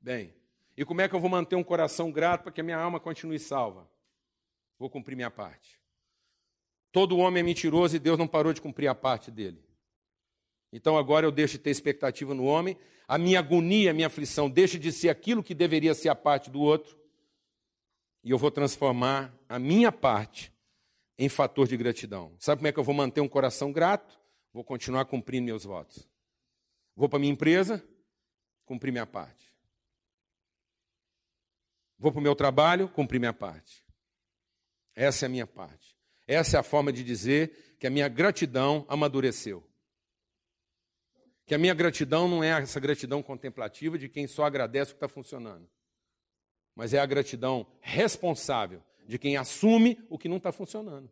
bem. 0.00 0.34
E 0.76 0.84
como 0.84 1.00
é 1.00 1.08
que 1.08 1.14
eu 1.14 1.20
vou 1.20 1.30
manter 1.30 1.54
um 1.54 1.62
coração 1.62 2.10
grato 2.10 2.42
para 2.42 2.52
que 2.52 2.60
a 2.60 2.64
minha 2.64 2.78
alma 2.78 2.98
continue 2.98 3.38
salva? 3.38 3.88
Vou 4.76 4.90
cumprir 4.90 5.14
minha 5.14 5.30
parte. 5.30 5.77
Todo 6.90 7.18
homem 7.18 7.40
é 7.40 7.44
mentiroso 7.44 7.96
e 7.96 7.98
Deus 7.98 8.18
não 8.18 8.26
parou 8.26 8.52
de 8.52 8.60
cumprir 8.60 8.88
a 8.88 8.94
parte 8.94 9.30
dele. 9.30 9.62
Então 10.72 10.96
agora 10.96 11.26
eu 11.26 11.32
deixo 11.32 11.52
de 11.52 11.64
ter 11.64 11.70
expectativa 11.70 12.34
no 12.34 12.44
homem, 12.44 12.76
a 13.06 13.16
minha 13.16 13.38
agonia, 13.38 13.90
a 13.90 13.94
minha 13.94 14.06
aflição 14.06 14.50
deixa 14.50 14.78
de 14.78 14.92
ser 14.92 15.08
aquilo 15.08 15.42
que 15.42 15.54
deveria 15.54 15.94
ser 15.94 16.10
a 16.10 16.14
parte 16.14 16.50
do 16.50 16.60
outro, 16.60 16.98
e 18.22 18.30
eu 18.30 18.38
vou 18.38 18.50
transformar 18.50 19.34
a 19.48 19.58
minha 19.58 19.90
parte 19.90 20.52
em 21.16 21.28
fator 21.28 21.66
de 21.66 21.76
gratidão. 21.76 22.34
Sabe 22.38 22.60
como 22.60 22.68
é 22.68 22.72
que 22.72 22.78
eu 22.78 22.84
vou 22.84 22.94
manter 22.94 23.20
um 23.20 23.28
coração 23.28 23.72
grato? 23.72 24.20
Vou 24.52 24.62
continuar 24.62 25.04
cumprindo 25.06 25.46
meus 25.46 25.64
votos. 25.64 26.08
Vou 26.94 27.08
para 27.08 27.18
minha 27.18 27.32
empresa, 27.32 27.82
cumprir 28.64 28.92
minha 28.92 29.06
parte. 29.06 29.52
Vou 31.98 32.12
para 32.12 32.20
o 32.20 32.22
meu 32.22 32.36
trabalho, 32.36 32.88
cumprir 32.88 33.18
minha 33.18 33.32
parte. 33.32 33.84
Essa 34.94 35.24
é 35.24 35.26
a 35.26 35.30
minha 35.30 35.46
parte. 35.46 35.97
Essa 36.28 36.58
é 36.58 36.60
a 36.60 36.62
forma 36.62 36.92
de 36.92 37.02
dizer 37.02 37.76
que 37.80 37.86
a 37.86 37.90
minha 37.90 38.06
gratidão 38.06 38.84
amadureceu. 38.86 39.64
Que 41.46 41.54
a 41.54 41.58
minha 41.58 41.72
gratidão 41.72 42.28
não 42.28 42.44
é 42.44 42.50
essa 42.50 42.78
gratidão 42.78 43.22
contemplativa 43.22 43.98
de 43.98 44.10
quem 44.10 44.26
só 44.26 44.44
agradece 44.44 44.90
o 44.90 44.94
que 44.94 44.98
está 44.98 45.08
funcionando, 45.08 45.66
mas 46.76 46.92
é 46.92 46.98
a 46.98 47.06
gratidão 47.06 47.66
responsável 47.80 48.84
de 49.06 49.18
quem 49.18 49.38
assume 49.38 49.98
o 50.10 50.18
que 50.18 50.28
não 50.28 50.36
está 50.36 50.52
funcionando. 50.52 51.10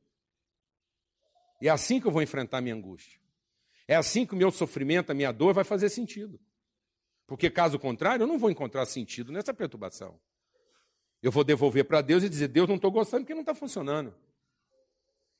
E 1.62 1.68
é 1.68 1.70
assim 1.70 1.98
que 1.98 2.06
eu 2.06 2.12
vou 2.12 2.20
enfrentar 2.20 2.58
a 2.58 2.60
minha 2.60 2.74
angústia. 2.74 3.18
É 3.88 3.96
assim 3.96 4.26
que 4.26 4.34
o 4.34 4.36
meu 4.36 4.50
sofrimento, 4.50 5.10
a 5.10 5.14
minha 5.14 5.32
dor 5.32 5.54
vai 5.54 5.64
fazer 5.64 5.88
sentido. 5.88 6.38
Porque, 7.26 7.48
caso 7.48 7.78
contrário, 7.78 8.24
eu 8.24 8.26
não 8.26 8.38
vou 8.38 8.50
encontrar 8.50 8.84
sentido 8.84 9.32
nessa 9.32 9.54
perturbação. 9.54 10.20
Eu 11.22 11.32
vou 11.32 11.42
devolver 11.42 11.86
para 11.86 12.02
Deus 12.02 12.22
e 12.22 12.28
dizer: 12.28 12.48
Deus, 12.48 12.68
não 12.68 12.76
estou 12.76 12.90
gostando 12.90 13.22
porque 13.22 13.32
não 13.32 13.40
está 13.40 13.54
funcionando. 13.54 14.14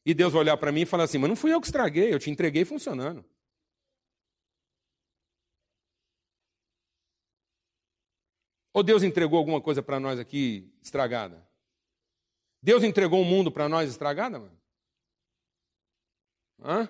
E 0.07 0.15
Deus 0.15 0.33
vai 0.33 0.43
olhar 0.43 0.57
para 0.57 0.71
mim 0.71 0.83
e 0.83 0.87
falar 0.87 1.03
assim: 1.03 1.19
Mas 1.19 1.29
não 1.29 1.35
fui 1.35 1.53
eu 1.53 1.61
que 1.61 1.67
estraguei, 1.67 2.15
eu 2.15 2.19
te 2.21 2.31
entreguei 2.31 2.65
funcionando. 2.65 3.25
Ou 8.73 8.85
Deus 8.85 9.03
entregou 9.03 9.37
alguma 9.37 9.61
coisa 9.61 9.83
para 9.83 9.99
nós 9.99 10.21
aqui 10.21 10.73
estragada? 10.81 11.45
Deus 12.63 12.85
entregou 12.85 13.19
o 13.19 13.23
um 13.23 13.25
mundo 13.25 13.51
para 13.51 13.69
nós 13.69 13.91
estragada, 13.91 14.39
mano? 14.39 14.57
Hã? 16.61 16.89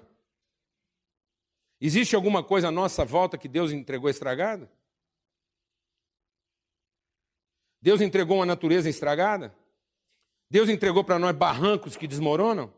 Existe 1.81 2.15
alguma 2.15 2.45
coisa 2.45 2.69
à 2.69 2.71
nossa 2.71 3.03
volta 3.03 3.39
que 3.39 3.49
Deus 3.49 3.73
entregou 3.73 4.11
estragada? 4.11 4.71
Deus 7.81 8.03
entregou 8.03 8.39
uma 8.39 8.47
natureza 8.47 8.91
estragada? 8.91 9.57
Deus 10.51 10.69
entregou 10.69 11.03
para 11.03 11.19
nós 11.19 11.35
barrancos 11.35 11.97
que 11.97 12.07
desmoronam? 12.07 12.75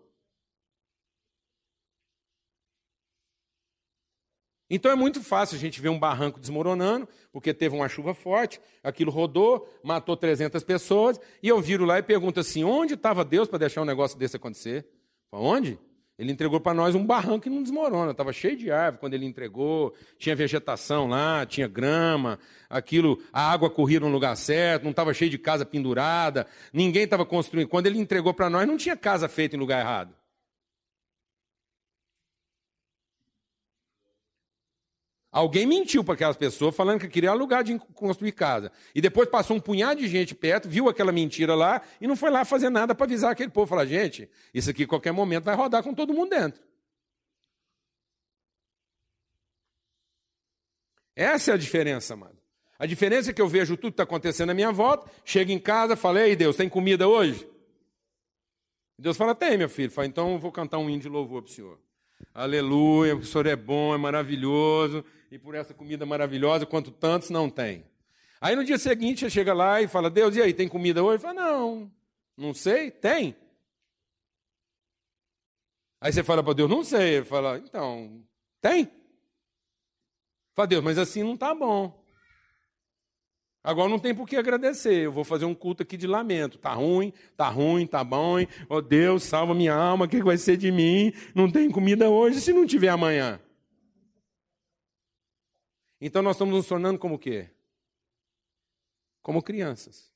Então 4.71 4.91
é 4.91 4.95
muito 4.95 5.23
fácil 5.23 5.57
a 5.57 5.59
gente 5.59 5.81
ver 5.81 5.89
um 5.89 5.99
barranco 5.99 6.39
desmoronando, 6.39 7.09
porque 7.33 7.55
teve 7.55 7.75
uma 7.75 7.89
chuva 7.89 8.13
forte, 8.13 8.61
aquilo 8.83 9.11
rodou, 9.11 9.67
matou 9.83 10.17
300 10.17 10.63
pessoas, 10.63 11.19
e 11.43 11.49
eu 11.49 11.61
viro 11.61 11.85
lá 11.85 11.99
e 11.99 12.03
pergunto 12.03 12.41
assim: 12.41 12.65
onde 12.65 12.95
estava 12.95 13.25
Deus 13.25 13.49
para 13.49 13.59
deixar 13.59 13.81
um 13.83 13.87
negócio 13.87 14.19
desse 14.19 14.37
acontecer? 14.37 14.87
Onde? 15.33 15.79
Ele 16.19 16.33
entregou 16.33 16.61
para 16.61 16.75
nós 16.75 16.97
um 16.97 17.07
barranco 17.07 17.43
que 17.43 17.51
não 17.51 17.63
desmorona, 17.63 18.11
estava 18.11 18.33
cheio 18.33 18.57
de 18.57 18.73
árvore 18.73 18.99
quando 18.99 19.15
ele 19.15 19.25
entregou, 19.25 19.95
tinha 20.19 20.35
vegetação 20.35 21.07
lá, 21.07 21.47
tinha 21.47 21.69
grama, 21.69 22.41
aquilo, 22.69 23.23
a 23.33 23.53
água 23.53 23.71
corria 23.71 24.01
no 24.01 24.09
lugar 24.09 24.37
certo, 24.37 24.83
não 24.83 24.91
estava 24.91 25.15
cheio 25.15 25.31
de 25.31 25.39
casa 25.39 25.65
pendurada, 25.65 26.45
ninguém 26.73 27.05
estava 27.05 27.25
construindo. 27.25 27.69
Quando 27.69 27.87
ele 27.87 28.01
entregou 28.01 28.35
para 28.35 28.51
nós, 28.51 28.67
não 28.67 28.77
tinha 28.77 28.97
casa 28.97 29.29
feita 29.29 29.55
em 29.55 29.61
lugar 29.61 29.79
errado. 29.79 30.18
Alguém 35.39 35.67
mentiu 35.67 36.03
para 36.03 36.15
aquelas 36.15 36.37
pessoas 36.37 36.75
falando 36.75 36.99
que 36.99 37.07
queria 37.07 37.31
alugar 37.31 37.63
de 37.63 37.79
construir 37.95 38.33
casa. 38.33 38.73
E 38.93 39.01
depois 39.01 39.29
passou 39.29 39.57
um 39.57 39.61
punhado 39.61 40.01
de 40.01 40.09
gente 40.09 40.35
perto, 40.35 40.69
viu 40.69 40.89
aquela 40.89 41.13
mentira 41.13 41.55
lá 41.55 41.81
e 42.01 42.09
não 42.09 42.17
foi 42.17 42.29
lá 42.29 42.45
fazer 42.45 42.71
nada 42.71 42.93
para 42.93 43.07
avisar 43.07 43.31
aquele 43.31 43.49
povo. 43.49 43.69
Falar, 43.69 43.87
gente, 43.87 44.29
isso 44.53 44.69
aqui 44.69 44.85
qualquer 44.85 45.13
momento 45.13 45.45
vai 45.45 45.55
rodar 45.55 45.85
com 45.85 45.95
todo 45.95 46.13
mundo 46.13 46.31
dentro. 46.31 46.61
Essa 51.15 51.53
é 51.53 51.55
a 51.55 51.57
diferença, 51.57 52.15
amado. 52.15 52.37
A 52.77 52.85
diferença 52.85 53.31
é 53.31 53.33
que 53.33 53.41
eu 53.41 53.47
vejo 53.47 53.77
tudo 53.77 53.93
que 53.93 53.95
está 53.95 54.03
acontecendo 54.03 54.51
à 54.51 54.55
minha 54.55 54.73
volta, 54.73 55.09
chego 55.25 55.53
em 55.53 55.59
casa, 55.61 55.95
falei, 55.95 56.35
Deus, 56.35 56.57
tem 56.57 56.69
comida 56.69 57.07
hoje? 57.07 57.49
Deus 58.99 59.17
fala, 59.17 59.37
tem, 59.37 59.57
meu 59.57 59.69
filho. 59.69 59.93
Fala, 59.93 60.09
então 60.09 60.33
eu 60.33 60.39
vou 60.41 60.51
cantar 60.51 60.79
um 60.79 60.91
hino 60.91 61.03
de 61.03 61.09
louvor 61.09 61.43
para 61.43 61.51
o 61.53 61.55
Senhor. 61.55 61.79
Aleluia, 62.35 63.17
o 63.17 63.25
Senhor 63.25 63.47
é 63.47 63.57
bom, 63.57 63.95
é 63.95 63.99
maravilhoso 63.99 65.05
e 65.31 65.39
por 65.39 65.55
essa 65.55 65.75
comida 65.75 66.07
maravilhosa, 66.07 66.67
quanto 66.67 66.91
tantos 66.91 67.31
não 67.31 67.51
tem. 67.51 67.85
Aí 68.41 68.55
no 68.55 68.65
dia 68.65 68.79
seguinte 68.79 69.21
você 69.21 69.31
chega 69.31 69.53
lá 69.53 69.83
e 69.83 69.89
fala: 69.89 70.09
Deus, 70.09 70.37
e 70.37 70.43
aí, 70.43 70.55
tem 70.55 70.69
comida 70.69 71.03
hoje? 71.03 71.23
Fala: 71.23 71.35
Não, 71.35 71.91
não 72.37 72.55
sei, 72.55 72.91
tem. 72.91 73.37
Aí 76.01 76.13
você 76.13 76.23
fala 76.23 76.43
para 76.43 76.55
Deus: 76.55 76.71
Não 76.71 76.85
sei. 76.85 77.17
Ele 77.17 77.25
fala: 77.25 77.59
Então, 77.59 78.25
tem. 78.61 78.91
Fala, 80.55 80.69
Deus, 80.69 80.83
mas 80.83 80.99
assim 80.99 81.23
não 81.23 81.35
está 81.35 81.55
bom. 81.55 81.98
Agora 83.63 83.89
não 83.89 83.99
tem 83.99 84.15
por 84.15 84.27
que 84.27 84.37
agradecer. 84.37 85.05
Eu 85.05 85.13
vou 85.13 85.25
fazer 85.25 85.45
um 85.45 85.55
culto 85.55 85.83
aqui 85.83 85.97
de 85.97 86.07
lamento. 86.07 86.59
Tá 86.59 86.73
ruim, 86.73 87.13
tá 87.37 87.49
ruim, 87.49 87.87
tá 87.87 88.05
bom. 88.05 88.37
Oh 88.69 88.81
Deus, 88.81 89.25
salva 89.25 89.55
minha 89.55 89.75
alma. 89.75 90.05
O 90.05 90.09
que 90.09 90.23
vai 90.23 90.39
ser 90.39 90.57
de 90.57 90.71
mim? 90.71 91.13
Não 91.35 91.51
tem 91.51 91.71
comida 91.71 92.09
hoje 92.09 92.41
se 92.41 92.53
não 92.53 92.67
tiver 92.67 92.89
amanhã. 92.89 93.41
Então 96.01 96.23
nós 96.23 96.37
estamos 96.37 96.55
nos 96.55 96.67
tornando 96.67 96.99
como 96.99 97.17
o 97.17 97.19
quê? 97.19 97.51
Como 99.21 99.43
crianças. 99.43 100.13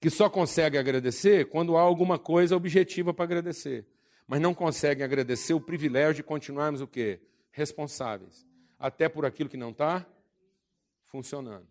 Que 0.00 0.10
só 0.10 0.28
consegue 0.28 0.76
agradecer 0.76 1.48
quando 1.48 1.76
há 1.76 1.80
alguma 1.80 2.18
coisa 2.18 2.54
objetiva 2.54 3.14
para 3.14 3.24
agradecer. 3.24 3.86
Mas 4.26 4.40
não 4.40 4.52
conseguem 4.52 5.04
agradecer 5.04 5.54
o 5.54 5.60
privilégio 5.60 6.16
de 6.16 6.22
continuarmos 6.22 6.80
o 6.80 6.86
quê? 6.86 7.20
Responsáveis. 7.50 8.46
Até 8.78 9.08
por 9.08 9.24
aquilo 9.24 9.48
que 9.48 9.56
não 9.56 9.70
está 9.70 10.06
funcionando. 11.12 11.68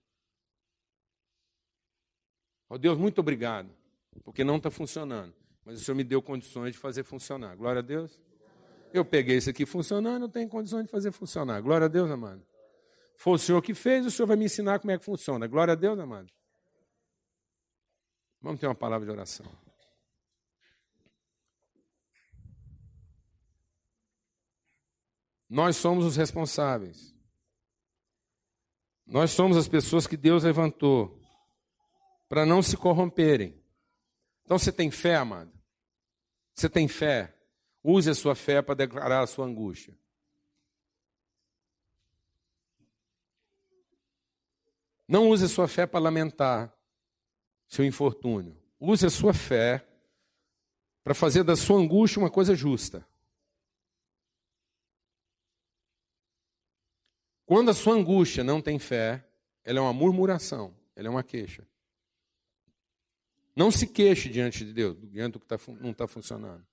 Ó 2.69 2.75
oh, 2.75 2.77
Deus, 2.77 2.97
muito 2.97 3.19
obrigado, 3.19 3.69
porque 4.23 4.43
não 4.43 4.57
está 4.57 4.69
funcionando. 4.69 5.33
Mas 5.65 5.81
o 5.81 5.83
Senhor 5.83 5.95
me 5.95 6.03
deu 6.03 6.21
condições 6.21 6.73
de 6.73 6.77
fazer 6.77 7.03
funcionar. 7.03 7.55
Glória 7.55 7.79
a 7.79 7.81
Deus. 7.81 8.21
Eu 8.93 9.03
peguei 9.03 9.37
isso 9.37 9.49
aqui 9.49 9.65
funcionando, 9.65 10.23
eu 10.23 10.29
tenho 10.29 10.47
condições 10.47 10.85
de 10.85 10.91
fazer 10.91 11.11
funcionar. 11.11 11.59
Glória 11.61 11.85
a 11.85 11.87
Deus, 11.87 12.09
amado. 12.09 12.45
Foi 13.17 13.33
o 13.33 13.37
Senhor 13.37 13.61
que 13.61 13.73
fez, 13.73 14.05
o 14.05 14.11
Senhor 14.11 14.27
vai 14.27 14.37
me 14.37 14.45
ensinar 14.45 14.79
como 14.79 14.91
é 14.91 14.97
que 14.97 15.03
funciona. 15.03 15.47
Glória 15.47 15.73
a 15.73 15.75
Deus, 15.75 15.97
amado. 15.99 16.31
Vamos 18.41 18.59
ter 18.59 18.67
uma 18.67 18.75
palavra 18.75 19.05
de 19.05 19.11
oração. 19.11 19.45
Nós 25.49 25.75
somos 25.75 26.05
os 26.05 26.15
responsáveis. 26.15 27.10
Nós 29.11 29.31
somos 29.31 29.57
as 29.57 29.67
pessoas 29.67 30.07
que 30.07 30.15
Deus 30.15 30.45
levantou 30.45 31.21
para 32.29 32.45
não 32.45 32.61
se 32.61 32.77
corromperem. 32.77 33.61
Então 34.45 34.57
você 34.57 34.71
tem 34.71 34.89
fé, 34.89 35.17
amado? 35.17 35.51
Você 36.55 36.69
tem 36.69 36.87
fé? 36.87 37.37
Use 37.83 38.09
a 38.09 38.15
sua 38.15 38.35
fé 38.35 38.61
para 38.61 38.73
declarar 38.73 39.21
a 39.21 39.27
sua 39.27 39.45
angústia. 39.45 39.93
Não 45.05 45.29
use 45.29 45.43
a 45.43 45.49
sua 45.49 45.67
fé 45.67 45.85
para 45.85 45.99
lamentar 45.99 46.73
seu 47.67 47.83
infortúnio. 47.83 48.57
Use 48.79 49.05
a 49.05 49.09
sua 49.09 49.33
fé 49.33 49.85
para 51.03 51.13
fazer 51.13 51.43
da 51.43 51.57
sua 51.57 51.77
angústia 51.77 52.21
uma 52.21 52.31
coisa 52.31 52.55
justa. 52.55 53.05
Quando 57.51 57.69
a 57.69 57.73
sua 57.73 57.95
angústia 57.95 58.45
não 58.45 58.61
tem 58.61 58.79
fé, 58.79 59.27
ela 59.65 59.79
é 59.79 59.81
uma 59.81 59.91
murmuração, 59.91 60.73
ela 60.95 61.09
é 61.09 61.11
uma 61.11 61.21
queixa. 61.21 61.67
Não 63.53 63.69
se 63.69 63.85
queixe 63.85 64.29
diante 64.29 64.63
de 64.63 64.71
Deus, 64.71 64.97
diante 65.09 65.33
do 65.33 65.39
que 65.41 65.45
tá, 65.45 65.59
não 65.81 65.91
está 65.91 66.07
funcionando. 66.07 66.65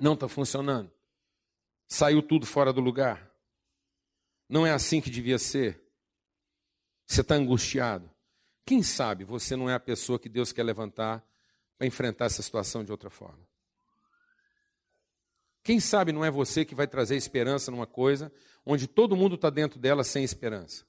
Não 0.00 0.14
está 0.14 0.28
funcionando. 0.28 0.88
Saiu 1.88 2.22
tudo 2.22 2.46
fora 2.46 2.72
do 2.72 2.80
lugar. 2.80 3.28
Não 4.48 4.64
é 4.64 4.70
assim 4.70 5.00
que 5.00 5.10
devia 5.10 5.36
ser. 5.36 5.82
Você 7.04 7.22
está 7.22 7.34
angustiado. 7.34 8.08
Quem 8.64 8.84
sabe 8.84 9.24
você 9.24 9.56
não 9.56 9.68
é 9.68 9.74
a 9.74 9.80
pessoa 9.80 10.16
que 10.16 10.28
Deus 10.28 10.52
quer 10.52 10.62
levantar 10.62 11.28
para 11.76 11.88
enfrentar 11.88 12.26
essa 12.26 12.40
situação 12.40 12.84
de 12.84 12.92
outra 12.92 13.10
forma? 13.10 13.44
Quem 15.64 15.80
sabe 15.80 16.12
não 16.12 16.22
é 16.22 16.30
você 16.30 16.62
que 16.62 16.74
vai 16.74 16.86
trazer 16.86 17.16
esperança 17.16 17.70
numa 17.70 17.86
coisa 17.86 18.30
onde 18.66 18.86
todo 18.86 19.16
mundo 19.16 19.34
está 19.34 19.48
dentro 19.48 19.80
dela 19.80 20.04
sem 20.04 20.22
esperança? 20.22 20.84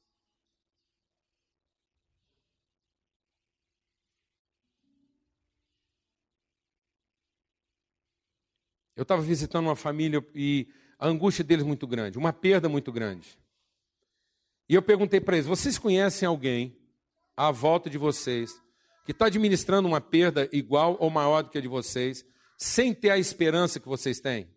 Eu 8.98 9.04
estava 9.04 9.22
visitando 9.22 9.68
uma 9.68 9.78
família 9.78 10.26
e 10.36 10.68
a 11.00 11.08
angústia 11.08 11.44
deles 11.44 11.64
é 11.64 11.68
muito 11.68 11.88
grande, 11.88 12.18
uma 12.18 12.34
perda 12.34 12.68
muito 12.68 12.92
grande. 12.92 13.38
E 14.68 14.76
eu 14.76 14.82
perguntei 14.82 15.22
para 15.22 15.38
eles: 15.38 15.48
vocês 15.48 15.78
conhecem 15.78 16.28
alguém 16.28 16.78
à 17.36 17.50
volta 17.50 17.90
de 17.90 17.98
vocês 17.98 18.62
que 19.06 19.12
está 19.12 19.28
administrando 19.28 19.88
uma 19.88 20.02
perda 20.02 20.50
igual 20.52 20.98
ou 21.00 21.10
maior 21.10 21.44
do 21.44 21.50
que 21.50 21.58
a 21.58 21.62
de 21.62 21.68
vocês, 21.68 22.26
sem 22.58 22.94
ter 22.94 23.12
a 23.12 23.18
esperança 23.18 23.80
que 23.80 23.88
vocês 23.88 24.20
têm? 24.20 24.55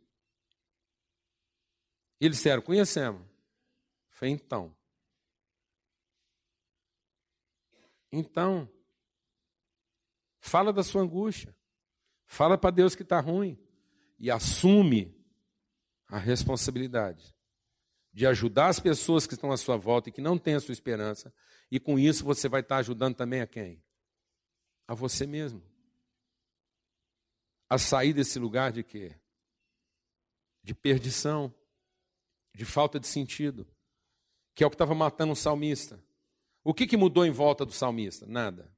E 2.20 2.26
eles 2.26 2.38
disseram: 2.38 2.62
Conhecemos. 2.62 3.22
Falei, 4.10 4.34
então. 4.34 4.74
Então, 8.10 8.68
fala 10.40 10.72
da 10.72 10.82
sua 10.82 11.02
angústia. 11.02 11.54
Fala 12.26 12.58
para 12.58 12.70
Deus 12.70 12.94
que 12.94 13.02
está 13.02 13.20
ruim. 13.20 13.58
E 14.18 14.30
assume 14.30 15.14
a 16.08 16.18
responsabilidade 16.18 17.34
de 18.12 18.26
ajudar 18.26 18.68
as 18.68 18.80
pessoas 18.80 19.26
que 19.26 19.34
estão 19.34 19.52
à 19.52 19.56
sua 19.56 19.76
volta 19.76 20.08
e 20.08 20.12
que 20.12 20.20
não 20.20 20.36
têm 20.36 20.54
a 20.54 20.60
sua 20.60 20.72
esperança. 20.72 21.32
E 21.70 21.78
com 21.78 21.98
isso 21.98 22.24
você 22.24 22.48
vai 22.48 22.60
estar 22.62 22.78
ajudando 22.78 23.14
também 23.14 23.40
a 23.40 23.46
quem? 23.46 23.80
A 24.88 24.94
você 24.94 25.26
mesmo. 25.26 25.62
A 27.68 27.78
sair 27.78 28.12
desse 28.12 28.38
lugar 28.38 28.72
de 28.72 28.82
quê? 28.82 29.14
De 30.64 30.74
perdição 30.74 31.54
de 32.58 32.64
falta 32.64 32.98
de 32.98 33.06
sentido, 33.06 33.64
que 34.52 34.64
é 34.64 34.66
o 34.66 34.70
que 34.70 34.74
estava 34.74 34.92
matando 34.92 35.32
o 35.32 35.36
salmista. 35.36 36.02
O 36.64 36.74
que, 36.74 36.88
que 36.88 36.96
mudou 36.96 37.24
em 37.24 37.30
volta 37.30 37.64
do 37.64 37.70
salmista? 37.70 38.26
Nada. 38.26 38.68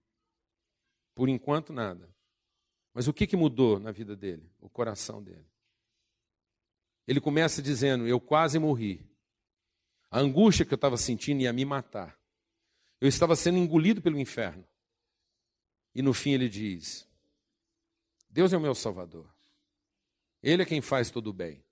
Por 1.14 1.30
enquanto, 1.30 1.72
nada. 1.72 2.14
Mas 2.92 3.08
o 3.08 3.12
que, 3.14 3.26
que 3.26 3.38
mudou 3.38 3.80
na 3.80 3.90
vida 3.90 4.14
dele? 4.14 4.52
O 4.60 4.68
coração 4.68 5.22
dele. 5.22 5.46
Ele 7.08 7.22
começa 7.22 7.62
dizendo: 7.62 8.06
Eu 8.06 8.20
quase 8.20 8.58
morri. 8.58 9.10
A 10.10 10.18
angústia 10.18 10.66
que 10.66 10.74
eu 10.74 10.76
estava 10.76 10.98
sentindo 10.98 11.40
ia 11.40 11.52
me 11.52 11.64
matar. 11.64 12.20
Eu 13.00 13.08
estava 13.08 13.34
sendo 13.34 13.56
engolido 13.56 14.02
pelo 14.02 14.20
inferno. 14.20 14.68
E 15.94 16.02
no 16.02 16.12
fim 16.12 16.32
ele 16.32 16.50
diz: 16.50 17.08
Deus 18.28 18.52
é 18.52 18.58
o 18.58 18.60
meu 18.60 18.74
Salvador. 18.74 19.34
Ele 20.42 20.64
é 20.64 20.66
quem 20.66 20.82
faz 20.82 21.10
todo 21.10 21.28
o 21.28 21.32
bem. 21.32 21.64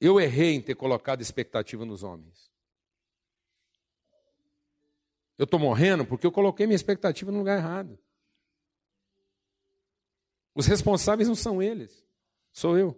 Eu 0.00 0.18
errei 0.18 0.54
em 0.54 0.62
ter 0.62 0.74
colocado 0.74 1.20
expectativa 1.20 1.84
nos 1.84 2.02
homens. 2.02 2.50
Eu 5.36 5.44
estou 5.44 5.60
morrendo 5.60 6.04
porque 6.06 6.26
eu 6.26 6.32
coloquei 6.32 6.66
minha 6.66 6.76
expectativa 6.76 7.30
no 7.30 7.38
lugar 7.38 7.58
errado. 7.58 7.98
Os 10.54 10.66
responsáveis 10.66 11.28
não 11.28 11.34
são 11.34 11.62
eles, 11.62 12.04
sou 12.52 12.76
eu. 12.76 12.96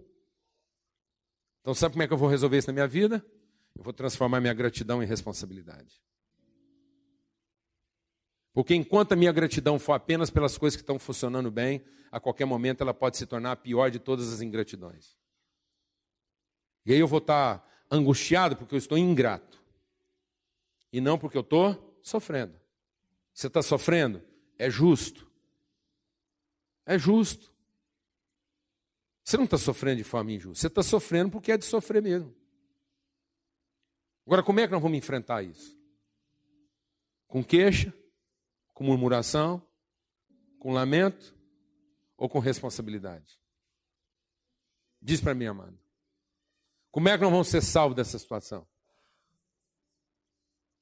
Então, 1.60 1.74
sabe 1.74 1.92
como 1.92 2.02
é 2.02 2.06
que 2.06 2.12
eu 2.12 2.18
vou 2.18 2.28
resolver 2.28 2.58
isso 2.58 2.66
na 2.68 2.72
minha 2.72 2.88
vida? 2.88 3.24
Eu 3.76 3.84
vou 3.84 3.92
transformar 3.92 4.40
minha 4.40 4.54
gratidão 4.54 5.02
em 5.02 5.06
responsabilidade. 5.06 6.02
Porque 8.52 8.74
enquanto 8.74 9.12
a 9.12 9.16
minha 9.16 9.32
gratidão 9.32 9.78
for 9.78 9.92
apenas 9.92 10.30
pelas 10.30 10.58
coisas 10.58 10.76
que 10.76 10.82
estão 10.82 10.98
funcionando 10.98 11.50
bem, 11.50 11.84
a 12.10 12.20
qualquer 12.20 12.44
momento 12.44 12.82
ela 12.82 12.92
pode 12.92 13.16
se 13.16 13.26
tornar 13.26 13.52
a 13.52 13.56
pior 13.56 13.90
de 13.90 13.98
todas 13.98 14.32
as 14.32 14.40
ingratidões. 14.40 15.16
E 16.84 16.92
aí 16.92 16.98
eu 16.98 17.06
vou 17.06 17.18
estar 17.18 17.66
angustiado 17.90 18.56
porque 18.56 18.74
eu 18.74 18.78
estou 18.78 18.98
ingrato. 18.98 19.62
E 20.92 21.00
não 21.00 21.18
porque 21.18 21.36
eu 21.36 21.42
estou 21.42 21.98
sofrendo. 22.02 22.58
Você 23.32 23.46
está 23.46 23.62
sofrendo? 23.62 24.22
É 24.58 24.68
justo. 24.68 25.30
É 26.84 26.98
justo. 26.98 27.52
Você 29.24 29.36
não 29.36 29.44
está 29.44 29.56
sofrendo 29.56 29.98
de 29.98 30.04
forma 30.04 30.32
injusta. 30.32 30.60
Você 30.60 30.66
está 30.66 30.82
sofrendo 30.82 31.30
porque 31.30 31.52
é 31.52 31.56
de 31.56 31.64
sofrer 31.64 32.02
mesmo. 32.02 32.34
Agora, 34.26 34.42
como 34.42 34.60
é 34.60 34.66
que 34.66 34.72
nós 34.72 34.82
vamos 34.82 34.98
enfrentar 34.98 35.42
isso? 35.42 35.78
Com 37.26 37.42
queixa? 37.42 37.92
Com 38.74 38.84
murmuração? 38.84 39.66
Com 40.58 40.72
lamento? 40.72 41.34
Ou 42.16 42.28
com 42.28 42.38
responsabilidade? 42.38 43.40
Diz 45.00 45.20
para 45.20 45.34
mim, 45.34 45.46
amado. 45.46 45.81
Como 46.92 47.08
é 47.08 47.16
que 47.16 47.22
nós 47.22 47.32
vamos 47.32 47.48
ser 47.48 47.62
salvos 47.62 47.96
dessa 47.96 48.18
situação? 48.18 48.68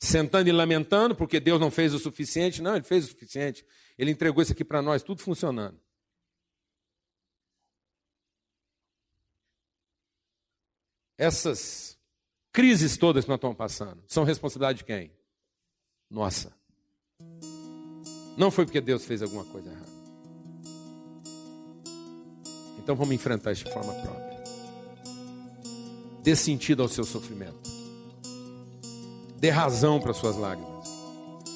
Sentando 0.00 0.48
e 0.48 0.52
lamentando 0.52 1.14
porque 1.14 1.38
Deus 1.38 1.60
não 1.60 1.70
fez 1.70 1.94
o 1.94 2.00
suficiente? 2.00 2.60
Não, 2.60 2.74
Ele 2.74 2.84
fez 2.84 3.04
o 3.04 3.08
suficiente. 3.08 3.64
Ele 3.96 4.10
entregou 4.10 4.42
isso 4.42 4.52
aqui 4.52 4.64
para 4.64 4.82
nós, 4.82 5.04
tudo 5.04 5.22
funcionando. 5.22 5.80
Essas 11.16 11.96
crises 12.52 12.96
todas 12.96 13.24
que 13.24 13.28
nós 13.28 13.36
estamos 13.36 13.56
passando 13.56 14.02
são 14.08 14.24
responsabilidade 14.24 14.78
de 14.78 14.84
quem? 14.84 15.12
Nossa. 16.10 16.52
Não 18.36 18.50
foi 18.50 18.64
porque 18.64 18.80
Deus 18.80 19.04
fez 19.04 19.22
alguma 19.22 19.44
coisa 19.44 19.70
errada. 19.70 19.90
Então 22.78 22.96
vamos 22.96 23.14
enfrentar 23.14 23.52
isso 23.52 23.64
de 23.64 23.72
forma 23.72 23.92
própria. 23.92 24.29
Dê 26.22 26.36
sentido 26.36 26.82
ao 26.82 26.88
seu 26.88 27.04
sofrimento. 27.04 27.70
Dê 29.38 29.48
razão 29.48 29.98
para 29.98 30.12
suas 30.12 30.36
lágrimas, 30.36 30.88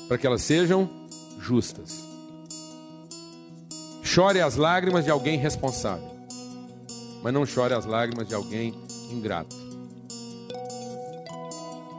para 0.09 0.17
que 0.17 0.27
elas 0.27 0.43
sejam 0.43 0.89
justas. 1.39 2.03
Chore 4.03 4.41
as 4.41 4.57
lágrimas 4.57 5.05
de 5.05 5.11
alguém 5.11 5.37
responsável, 5.37 6.09
mas 7.23 7.35
não 7.35 7.45
chore 7.45 7.75
as 7.75 7.85
lágrimas 7.85 8.27
de 8.27 8.35
alguém 8.35 8.75
ingrato. 9.11 9.55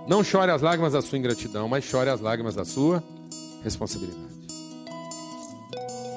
Não 0.07 0.23
chore 0.23 0.51
as 0.51 0.61
lágrimas 0.61 0.93
da 0.93 1.01
sua 1.01 1.17
ingratidão, 1.17 1.67
mas 1.67 1.83
chore 1.83 2.09
as 2.09 2.21
lágrimas 2.21 2.55
da 2.55 2.63
sua 2.63 3.03
responsabilidade. 3.63 4.35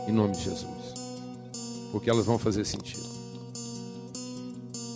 Em 0.06 0.12
nome 0.12 0.34
de 0.34 0.44
Jesus. 0.44 0.94
Porque 1.90 2.08
elas 2.08 2.26
vão 2.26 2.38
fazer 2.38 2.64
sentido. 2.64 3.17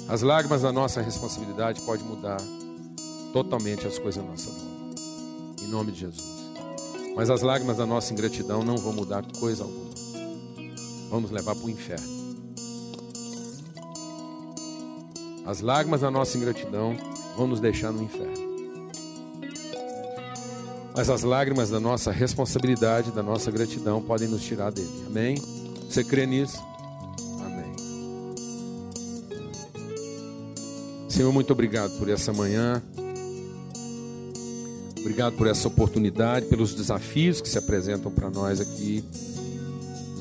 As 0.09 0.23
lágrimas 0.23 0.63
da 0.63 0.73
nossa 0.73 1.01
responsabilidade 1.01 1.81
podem 1.83 2.05
mudar 2.05 2.39
totalmente 3.33 3.87
as 3.87 3.99
coisas 3.99 4.23
à 4.23 4.27
nossa 4.27 4.51
volta. 4.51 5.63
Em 5.63 5.69
nome 5.69 5.93
de 5.93 6.01
Jesus. 6.01 6.43
Mas 7.17 7.31
as 7.31 7.43
lágrimas 7.43 7.77
da 7.77 7.87
nossa 7.87 8.13
ingratidão 8.13 8.63
não 8.63 8.77
vão 8.77 8.93
mudar 8.93 9.25
coisa 9.39 9.65
alguma. 9.65 9.91
Vamos 11.11 11.31
levar 11.31 11.55
para 11.55 11.65
o 11.65 11.71
inferno. 11.71 12.23
As 15.45 15.61
lágrimas 15.61 16.01
da 16.01 16.11
nossa 16.11 16.37
ingratidão 16.39 16.97
vão 17.37 17.47
nos 17.47 17.61
deixar 17.61 17.93
no 17.93 18.03
inferno. 18.03 18.53
Mas 20.95 21.09
as 21.09 21.23
lágrimas 21.23 21.71
da 21.71 21.81
nossa 21.81 22.13
responsabilidade, 22.13 23.13
da 23.13 23.23
nossa 23.23 23.51
gratidão, 23.51 24.03
podem 24.03 24.29
nos 24.29 24.43
tirar 24.43 24.71
dele. 24.71 25.05
Amém? 25.07 25.37
Você 25.89 26.05
crê 26.05 26.27
nisso? 26.27 26.63
Senhor, 31.13 31.31
muito 31.31 31.53
obrigado 31.53 31.91
por 31.99 32.09
essa 32.09 32.33
manhã. 32.33 32.83
Obrigado 34.99 35.37
por 35.37 35.47
essa 35.47 35.69
oportunidade, 35.69 36.47
pelos 36.47 36.75
desafios 36.75 37.39
que 37.39 37.51
se 37.51 37.59
apresentam 37.59 38.11
para 38.11 38.31
nós 38.31 38.63
aqui. 38.63 39.05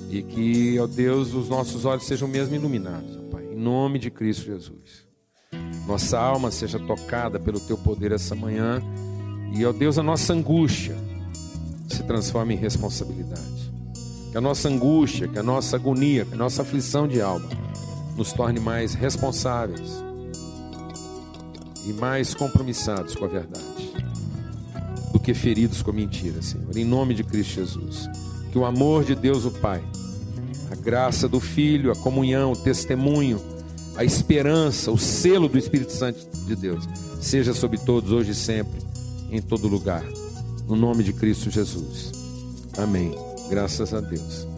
E 0.09 0.21
que, 0.21 0.77
ó 0.81 0.87
Deus, 0.87 1.33
os 1.33 1.47
nossos 1.47 1.85
olhos 1.85 2.05
sejam 2.05 2.27
mesmo 2.27 2.55
iluminados, 2.55 3.15
ó 3.15 3.31
Pai, 3.31 3.45
em 3.45 3.55
nome 3.55 3.99
de 3.99 4.11
Cristo 4.11 4.43
Jesus. 4.43 5.05
Nossa 5.87 6.19
alma 6.19 6.51
seja 6.51 6.77
tocada 6.77 7.39
pelo 7.39 7.61
Teu 7.61 7.77
poder 7.77 8.11
essa 8.11 8.35
manhã. 8.35 8.81
E, 9.53 9.65
ó 9.65 9.71
Deus, 9.71 9.97
a 9.97 10.03
nossa 10.03 10.33
angústia 10.33 10.97
se 11.87 12.03
transforme 12.03 12.55
em 12.55 12.57
responsabilidade. 12.57 13.71
Que 14.29 14.37
a 14.37 14.41
nossa 14.41 14.67
angústia, 14.67 15.29
que 15.29 15.39
a 15.39 15.43
nossa 15.43 15.77
agonia, 15.77 16.25
que 16.25 16.33
a 16.33 16.37
nossa 16.37 16.63
aflição 16.63 17.07
de 17.07 17.21
alma 17.21 17.47
nos 18.17 18.33
torne 18.33 18.59
mais 18.59 18.93
responsáveis 18.93 20.10
e 21.85 21.93
mais 21.93 22.33
compromissados 22.33 23.15
com 23.15 23.25
a 23.25 23.27
verdade 23.27 23.91
do 25.11 25.19
que 25.19 25.33
feridos 25.33 25.81
com 25.81 25.91
mentiras, 25.91 26.45
Senhor. 26.45 26.75
Em 26.75 26.85
nome 26.85 27.13
de 27.13 27.23
Cristo 27.23 27.55
Jesus. 27.55 28.09
Que 28.51 28.57
o 28.57 28.65
amor 28.65 29.03
de 29.03 29.15
Deus, 29.15 29.45
o 29.45 29.51
Pai, 29.51 29.83
a 30.71 30.75
graça 30.75 31.27
do 31.27 31.39
Filho, 31.39 31.91
a 31.91 31.95
comunhão, 31.95 32.53
o 32.53 32.55
testemunho, 32.55 33.41
a 33.95 34.03
esperança, 34.03 34.91
o 34.91 34.97
selo 34.97 35.47
do 35.47 35.57
Espírito 35.57 35.91
Santo 35.91 36.19
de 36.45 36.55
Deus, 36.55 36.87
seja 37.21 37.53
sobre 37.53 37.77
todos, 37.77 38.11
hoje 38.11 38.31
e 38.31 38.35
sempre, 38.35 38.79
em 39.29 39.41
todo 39.41 39.67
lugar. 39.67 40.03
No 40.67 40.75
nome 40.75 41.03
de 41.03 41.13
Cristo 41.13 41.49
Jesus. 41.49 42.11
Amém. 42.77 43.13
Graças 43.49 43.93
a 43.93 43.99
Deus. 43.99 44.50